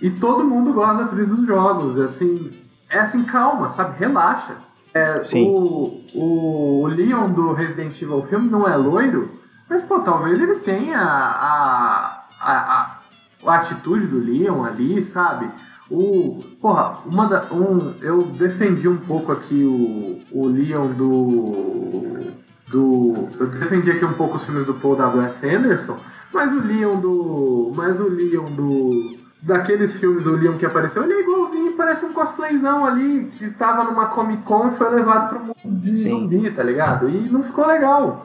E 0.00 0.08
todo 0.08 0.44
mundo 0.44 0.72
gosta 0.72 0.98
da 0.98 1.04
atriz 1.04 1.30
dos 1.30 1.44
jogos, 1.44 1.98
assim. 1.98 2.52
É 2.88 3.00
assim, 3.00 3.24
calma, 3.24 3.68
sabe? 3.70 3.98
Relaxa. 3.98 4.54
É, 4.94 5.22
Sim. 5.24 5.48
O, 5.48 6.04
o, 6.14 6.82
o 6.82 6.86
Leon 6.86 7.30
do 7.30 7.52
Resident 7.52 8.00
Evil 8.00 8.22
filme 8.22 8.48
não 8.48 8.68
é 8.68 8.76
loiro, 8.76 9.41
mas, 9.72 9.82
pô, 9.82 10.00
talvez 10.00 10.38
ele 10.38 10.56
tenha 10.56 10.98
a, 11.00 12.26
a, 12.38 12.50
a, 12.52 12.98
a 13.46 13.54
atitude 13.54 14.06
do 14.06 14.18
Leon 14.18 14.62
ali, 14.64 15.00
sabe? 15.00 15.50
O, 15.90 16.44
porra, 16.60 16.98
uma 17.06 17.26
da, 17.26 17.46
um, 17.50 17.94
eu 18.02 18.22
defendi 18.22 18.86
um 18.86 18.98
pouco 18.98 19.32
aqui 19.32 19.64
o, 19.64 20.20
o 20.30 20.46
Leon 20.46 20.88
do, 20.88 22.32
do. 22.68 23.12
Eu 23.40 23.46
defendi 23.46 23.90
aqui 23.90 24.04
um 24.04 24.12
pouco 24.12 24.36
os 24.36 24.44
filmes 24.44 24.66
do 24.66 24.74
Paul 24.74 24.94
W.S. 24.94 25.48
Anderson, 25.48 25.96
mas 26.30 26.52
o 26.52 26.60
Leon 26.60 27.00
do. 27.00 27.72
Mas 27.74 27.98
o 27.98 28.08
Leon 28.08 28.44
do. 28.44 29.22
Daqueles 29.40 29.96
filmes, 29.98 30.26
o 30.26 30.36
Leon 30.36 30.56
que 30.58 30.66
apareceu, 30.66 31.02
ele 31.02 31.14
é 31.14 31.20
igualzinho, 31.22 31.72
parece 31.72 32.04
um 32.04 32.12
cosplayzão 32.12 32.84
ali, 32.84 33.24
que 33.32 33.50
tava 33.50 33.84
numa 33.84 34.06
Comic 34.06 34.42
Con 34.44 34.68
e 34.68 34.70
foi 34.72 34.88
levado 34.90 35.30
pro 35.30 35.40
mundo 35.40 35.80
de 35.80 35.96
Sim. 35.96 36.10
zumbi, 36.10 36.50
tá 36.50 36.62
ligado? 36.62 37.08
E 37.08 37.28
não 37.28 37.42
ficou 37.42 37.66
legal. 37.66 38.24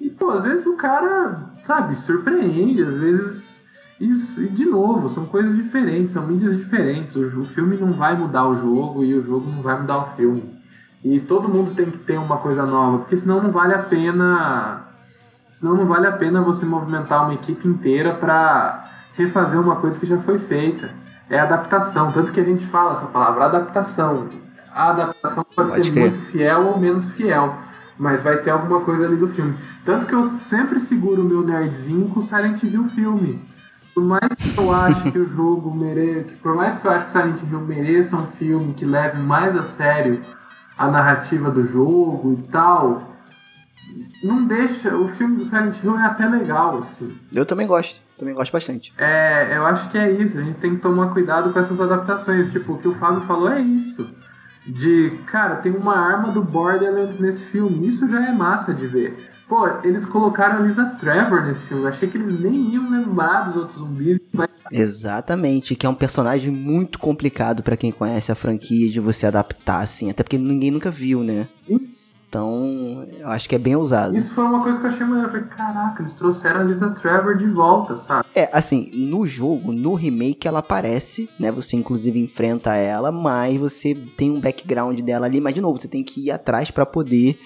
E, 0.00 0.10
pô, 0.10 0.30
às 0.30 0.42
vezes 0.44 0.66
o 0.66 0.74
cara, 0.76 1.40
sabe, 1.62 1.94
surpreende, 1.96 2.82
às 2.82 2.94
vezes. 2.94 3.64
E, 4.00 4.10
e, 4.10 4.48
de 4.48 4.66
novo, 4.66 5.08
são 5.08 5.24
coisas 5.26 5.56
diferentes, 5.56 6.12
são 6.12 6.26
mídias 6.26 6.56
diferentes. 6.56 7.16
O, 7.16 7.40
o 7.40 7.44
filme 7.44 7.76
não 7.76 7.92
vai 7.92 8.16
mudar 8.16 8.46
o 8.46 8.56
jogo 8.56 9.02
e 9.04 9.14
o 9.14 9.22
jogo 9.22 9.50
não 9.50 9.62
vai 9.62 9.80
mudar 9.80 9.98
o 9.98 10.16
filme. 10.16 10.54
E 11.02 11.20
todo 11.20 11.48
mundo 11.48 11.74
tem 11.74 11.90
que 11.90 11.98
ter 11.98 12.18
uma 12.18 12.36
coisa 12.38 12.66
nova, 12.66 12.98
porque 12.98 13.16
senão 13.16 13.42
não 13.42 13.50
vale 13.50 13.74
a 13.74 13.78
pena. 13.78 14.82
Senão 15.48 15.76
não 15.76 15.86
vale 15.86 16.06
a 16.06 16.12
pena 16.12 16.42
você 16.42 16.66
movimentar 16.66 17.24
uma 17.24 17.34
equipe 17.34 17.66
inteira 17.68 18.12
pra 18.12 18.84
refazer 19.14 19.58
uma 19.60 19.76
coisa 19.76 19.98
que 19.98 20.04
já 20.04 20.18
foi 20.18 20.38
feita. 20.38 20.90
É 21.30 21.38
adaptação, 21.38 22.12
tanto 22.12 22.32
que 22.32 22.40
a 22.40 22.44
gente 22.44 22.66
fala 22.66 22.92
essa 22.92 23.06
palavra, 23.06 23.46
adaptação. 23.46 24.28
A 24.72 24.90
adaptação 24.90 25.44
pode, 25.44 25.70
Pode 25.70 25.84
ser 25.84 25.90
crer. 25.92 26.02
muito 26.02 26.18
fiel 26.20 26.66
ou 26.66 26.78
menos 26.78 27.10
fiel. 27.12 27.54
Mas 27.98 28.22
vai 28.22 28.38
ter 28.38 28.50
alguma 28.50 28.80
coisa 28.80 29.06
ali 29.06 29.16
do 29.16 29.28
filme. 29.28 29.56
Tanto 29.84 30.06
que 30.06 30.14
eu 30.14 30.24
sempre 30.24 30.78
seguro 30.80 31.22
o 31.22 31.24
meu 31.24 31.42
nerdzinho 31.42 32.08
com 32.08 32.18
o 32.18 32.22
Silent 32.22 32.62
Hill 32.62 32.88
filme. 32.88 33.40
Por 33.94 34.04
mais 34.04 34.28
que 34.36 34.58
eu 34.58 34.72
acho 34.72 35.10
que 35.10 35.18
o 35.18 35.26
jogo 35.26 35.74
mereça, 35.74 36.34
por 36.42 36.54
mais 36.54 36.76
que 36.76 36.86
eu 36.86 36.90
acho 36.90 37.06
que 37.06 37.10
Silent 37.12 37.40
Hill 37.42 37.60
mereça 37.60 38.16
um 38.16 38.26
filme 38.26 38.74
que 38.74 38.84
leve 38.84 39.18
mais 39.18 39.56
a 39.56 39.62
sério 39.62 40.22
a 40.76 40.88
narrativa 40.88 41.50
do 41.50 41.64
jogo 41.64 42.34
e 42.38 42.42
tal, 42.50 43.16
não 44.22 44.44
deixa. 44.44 44.94
O 44.94 45.08
filme 45.08 45.36
do 45.36 45.44
Silent 45.44 45.82
Hill 45.82 45.98
é 45.98 46.04
até 46.04 46.26
legal, 46.26 46.78
assim. 46.80 47.16
Eu 47.32 47.46
também 47.46 47.66
gosto, 47.66 48.02
também 48.18 48.34
gosto 48.34 48.52
bastante. 48.52 48.92
É, 48.98 49.56
eu 49.56 49.64
acho 49.64 49.88
que 49.88 49.96
é 49.96 50.10
isso. 50.10 50.38
A 50.38 50.42
gente 50.42 50.58
tem 50.58 50.74
que 50.74 50.82
tomar 50.82 51.12
cuidado 51.12 51.52
com 51.52 51.58
essas 51.58 51.80
adaptações. 51.80 52.52
Tipo, 52.52 52.74
o 52.74 52.78
que 52.78 52.88
o 52.88 52.94
Fábio 52.94 53.22
falou 53.22 53.50
é 53.50 53.60
isso. 53.60 54.14
De, 54.66 55.18
cara, 55.26 55.56
tem 55.56 55.72
uma 55.72 55.96
arma 55.96 56.32
do 56.32 56.42
Borderlands 56.42 57.18
nesse 57.20 57.44
filme. 57.44 57.86
Isso 57.86 58.08
já 58.08 58.26
é 58.26 58.32
massa 58.32 58.74
de 58.74 58.86
ver. 58.86 59.16
Pô, 59.48 59.64
eles 59.84 60.04
colocaram 60.04 60.58
a 60.58 60.62
Lisa 60.62 60.84
Trevor 60.98 61.44
nesse 61.44 61.66
filme. 61.66 61.84
Eu 61.84 61.88
achei 61.88 62.08
que 62.08 62.16
eles 62.16 62.40
nem 62.40 62.74
iam 62.74 62.90
lembrar 62.90 63.42
dos 63.42 63.56
outros 63.56 63.78
zumbis. 63.78 64.18
Mas... 64.32 64.48
Exatamente, 64.72 65.76
que 65.76 65.86
é 65.86 65.88
um 65.88 65.94
personagem 65.94 66.50
muito 66.50 66.98
complicado 66.98 67.62
para 67.62 67.76
quem 67.76 67.92
conhece 67.92 68.32
a 68.32 68.34
franquia 68.34 68.90
de 68.90 68.98
você 68.98 69.26
adaptar, 69.26 69.80
assim. 69.80 70.10
Até 70.10 70.24
porque 70.24 70.36
ninguém 70.36 70.72
nunca 70.72 70.90
viu, 70.90 71.22
né? 71.22 71.46
Isso. 71.68 72.05
Então, 72.36 73.06
eu 73.18 73.28
acho 73.28 73.48
que 73.48 73.54
é 73.54 73.58
bem 73.58 73.74
ousado. 73.74 74.14
Isso 74.14 74.34
foi 74.34 74.44
uma 74.44 74.62
coisa 74.62 74.78
que 74.78 74.84
eu 74.84 74.90
achei 74.90 75.06
maneiro. 75.06 75.28
Eu 75.28 75.32
falei, 75.32 75.46
caraca, 75.46 76.02
eles 76.02 76.12
trouxeram 76.12 76.60
a 76.60 76.64
Lisa 76.64 76.90
Trevor 76.90 77.34
de 77.38 77.46
volta, 77.46 77.96
sabe? 77.96 78.26
É, 78.34 78.50
assim, 78.52 78.90
no 78.92 79.26
jogo, 79.26 79.72
no 79.72 79.94
remake, 79.94 80.46
ela 80.46 80.58
aparece, 80.58 81.30
né? 81.40 81.50
Você 81.50 81.76
inclusive 81.76 82.20
enfrenta 82.20 82.74
ela, 82.74 83.10
mas 83.10 83.58
você 83.58 83.94
tem 83.94 84.30
um 84.30 84.38
background 84.38 85.00
dela 85.00 85.24
ali. 85.24 85.40
Mas, 85.40 85.54
de 85.54 85.62
novo, 85.62 85.80
você 85.80 85.88
tem 85.88 86.04
que 86.04 86.26
ir 86.26 86.30
atrás 86.30 86.70
para 86.70 86.84
poder 86.84 87.40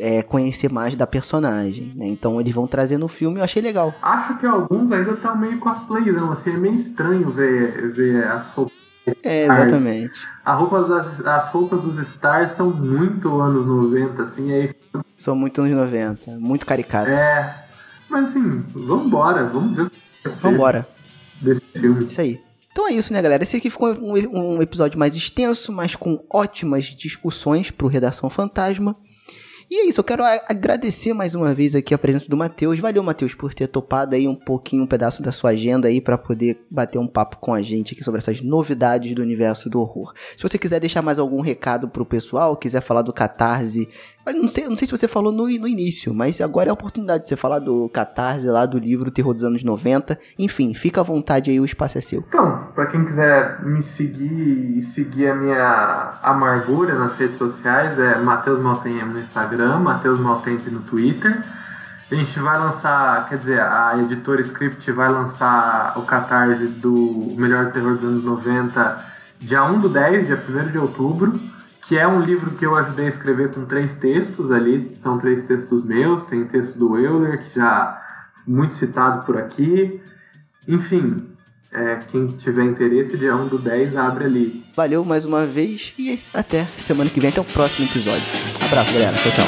é, 0.00 0.20
conhecer 0.24 0.72
mais 0.72 0.96
da 0.96 1.06
personagem, 1.06 1.92
né? 1.94 2.08
Então 2.08 2.40
eles 2.40 2.52
vão 2.52 2.66
trazer 2.66 2.98
no 2.98 3.06
filme, 3.06 3.38
eu 3.38 3.44
achei 3.44 3.62
legal. 3.62 3.94
Acho 4.02 4.36
que 4.36 4.46
alguns 4.46 4.90
ainda 4.90 5.12
estão 5.12 5.36
meio 5.38 5.60
cosplayzão, 5.60 6.32
assim, 6.32 6.54
é 6.54 6.56
meio 6.56 6.74
estranho 6.74 7.30
ver, 7.30 7.92
ver 7.92 8.26
as 8.26 8.50
roupas. 8.50 8.85
É, 9.22 9.44
exatamente. 9.44 10.12
A 10.44 10.52
roupa 10.52 10.82
das, 10.82 11.24
as 11.24 11.48
roupas 11.48 11.82
dos 11.82 11.98
Stars 11.98 12.52
são 12.52 12.70
muito 12.70 13.40
anos 13.40 13.66
90, 13.66 14.22
assim, 14.22 14.52
aí... 14.52 14.74
São 15.16 15.36
muito 15.36 15.60
anos 15.60 15.72
90, 15.74 16.32
muito 16.38 16.66
caricato. 16.66 17.10
É, 17.10 17.64
mas 18.08 18.30
assim, 18.30 18.64
vambora, 18.74 19.44
vamos 19.44 19.76
ver 19.76 19.82
o 19.82 19.90
que 19.90 19.98
vai 20.24 20.32
ser 20.32 20.42
Vambora. 20.42 20.88
Desse 21.40 21.62
filme. 21.74 22.04
Isso 22.06 22.20
aí. 22.20 22.40
Então 22.72 22.88
é 22.88 22.92
isso, 22.92 23.12
né, 23.12 23.22
galera? 23.22 23.42
Esse 23.42 23.56
aqui 23.56 23.70
ficou 23.70 23.90
um, 23.94 24.56
um 24.56 24.62
episódio 24.62 24.98
mais 24.98 25.14
extenso, 25.16 25.72
mas 25.72 25.96
com 25.96 26.22
ótimas 26.30 26.84
discussões 26.84 27.70
pro 27.70 27.86
Redação 27.86 28.28
Fantasma. 28.28 28.96
E 29.68 29.80
é 29.80 29.88
isso, 29.88 29.98
eu 29.98 30.04
quero 30.04 30.22
agradecer 30.22 31.12
mais 31.12 31.34
uma 31.34 31.52
vez 31.52 31.74
aqui 31.74 31.92
a 31.92 31.98
presença 31.98 32.28
do 32.28 32.36
Matheus. 32.36 32.78
Valeu, 32.78 33.02
Matheus, 33.02 33.34
por 33.34 33.52
ter 33.52 33.66
topado 33.66 34.14
aí 34.14 34.28
um 34.28 34.34
pouquinho, 34.36 34.84
um 34.84 34.86
pedaço 34.86 35.24
da 35.24 35.32
sua 35.32 35.50
agenda 35.50 35.88
aí 35.88 36.00
para 36.00 36.16
poder 36.16 36.64
bater 36.70 37.00
um 37.00 37.06
papo 37.08 37.38
com 37.38 37.52
a 37.52 37.60
gente 37.60 37.92
aqui 37.92 38.04
sobre 38.04 38.18
essas 38.18 38.40
novidades 38.40 39.12
do 39.12 39.22
universo 39.22 39.68
do 39.68 39.80
horror. 39.80 40.12
Se 40.36 40.42
você 40.44 40.56
quiser 40.56 40.78
deixar 40.78 41.02
mais 41.02 41.18
algum 41.18 41.40
recado 41.40 41.88
pro 41.88 42.06
pessoal, 42.06 42.56
quiser 42.56 42.80
falar 42.80 43.02
do 43.02 43.12
Catarse, 43.12 43.88
não 44.34 44.48
sei, 44.48 44.68
não 44.68 44.76
sei 44.76 44.86
se 44.86 44.96
você 44.96 45.08
falou 45.08 45.32
no, 45.32 45.44
no 45.46 45.68
início, 45.68 46.14
mas 46.14 46.40
agora 46.40 46.68
é 46.68 46.70
a 46.70 46.74
oportunidade 46.74 47.24
de 47.24 47.28
você 47.28 47.36
falar 47.36 47.58
do 47.58 47.88
Catarse 47.88 48.46
lá 48.46 48.66
do 48.66 48.78
livro 48.78 49.10
Terror 49.10 49.34
dos 49.34 49.42
anos 49.42 49.64
90. 49.64 50.18
Enfim, 50.38 50.74
fica 50.74 51.00
à 51.00 51.04
vontade 51.04 51.50
aí, 51.50 51.58
o 51.58 51.64
espaço 51.64 51.98
é 51.98 52.00
seu. 52.00 52.24
Então, 52.28 52.68
para 52.74 52.86
quem 52.86 53.04
quiser 53.04 53.64
me 53.64 53.82
seguir 53.82 54.78
e 54.78 54.82
seguir 54.82 55.28
a 55.28 55.34
minha 55.34 56.18
amargura 56.22 56.96
nas 56.96 57.16
redes 57.16 57.36
sociais, 57.36 57.98
é 57.98 58.18
Matheus 58.18 58.58
Maltempo 58.58 59.06
no 59.06 59.20
Instagram, 59.20 59.55
Matheus 59.78 60.18
Maltempo 60.20 60.70
no 60.70 60.80
Twitter. 60.80 61.42
A 62.10 62.14
gente 62.14 62.38
vai 62.38 62.58
lançar, 62.58 63.28
quer 63.28 63.38
dizer, 63.38 63.60
a 63.60 63.98
editora 63.98 64.40
Script 64.40 64.90
vai 64.92 65.10
lançar 65.10 65.94
o 65.96 66.02
Catarse 66.02 66.66
do 66.66 67.34
Melhor 67.36 67.72
Terror 67.72 67.94
dos 67.94 68.04
anos 68.04 68.24
90 68.24 69.16
dia 69.38 69.64
1 69.64 69.80
do 69.80 69.88
10, 69.88 70.26
dia 70.26 70.42
1 70.48 70.70
de 70.70 70.78
outubro 70.78 71.38
que 71.86 71.96
é 71.96 72.06
um 72.06 72.20
livro 72.20 72.50
que 72.52 72.66
eu 72.66 72.74
ajudei 72.74 73.04
a 73.04 73.08
escrever 73.08 73.52
com 73.52 73.64
três 73.64 73.94
textos 73.94 74.50
ali, 74.50 74.90
são 74.94 75.18
três 75.18 75.44
textos 75.44 75.84
meus, 75.84 76.24
tem 76.24 76.44
texto 76.44 76.76
do 76.76 76.98
Euler, 76.98 77.38
que 77.38 77.54
já 77.54 78.02
muito 78.44 78.74
citado 78.74 79.24
por 79.24 79.36
aqui. 79.36 80.00
Enfim, 80.66 81.35
é, 81.76 81.98
quem 82.08 82.28
tiver 82.28 82.64
interesse, 82.64 83.18
dia 83.18 83.36
1 83.36 83.48
do 83.48 83.58
10, 83.58 83.94
abre 83.96 84.24
ali. 84.24 84.64
Valeu 84.74 85.04
mais 85.04 85.26
uma 85.26 85.44
vez 85.44 85.92
e 85.98 86.18
até 86.32 86.66
semana 86.78 87.10
que 87.10 87.20
vem, 87.20 87.28
até 87.28 87.40
o 87.40 87.44
próximo 87.44 87.86
episódio. 87.86 88.24
Abraço, 88.64 88.92
galera. 88.94 89.16
Tchau, 89.18 89.32
tchau. 89.32 89.46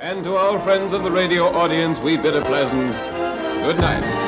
And 0.00 0.22
to 0.24 0.36
our 0.36 0.58
friends 0.58 0.92
of 0.92 1.04
the 1.04 1.10
radio 1.10 1.44
audience, 1.44 2.00
we 2.02 2.16
bid 2.16 2.34
a 2.34 2.42
pleasant 2.42 2.92
good 3.62 3.78
night. 3.78 4.27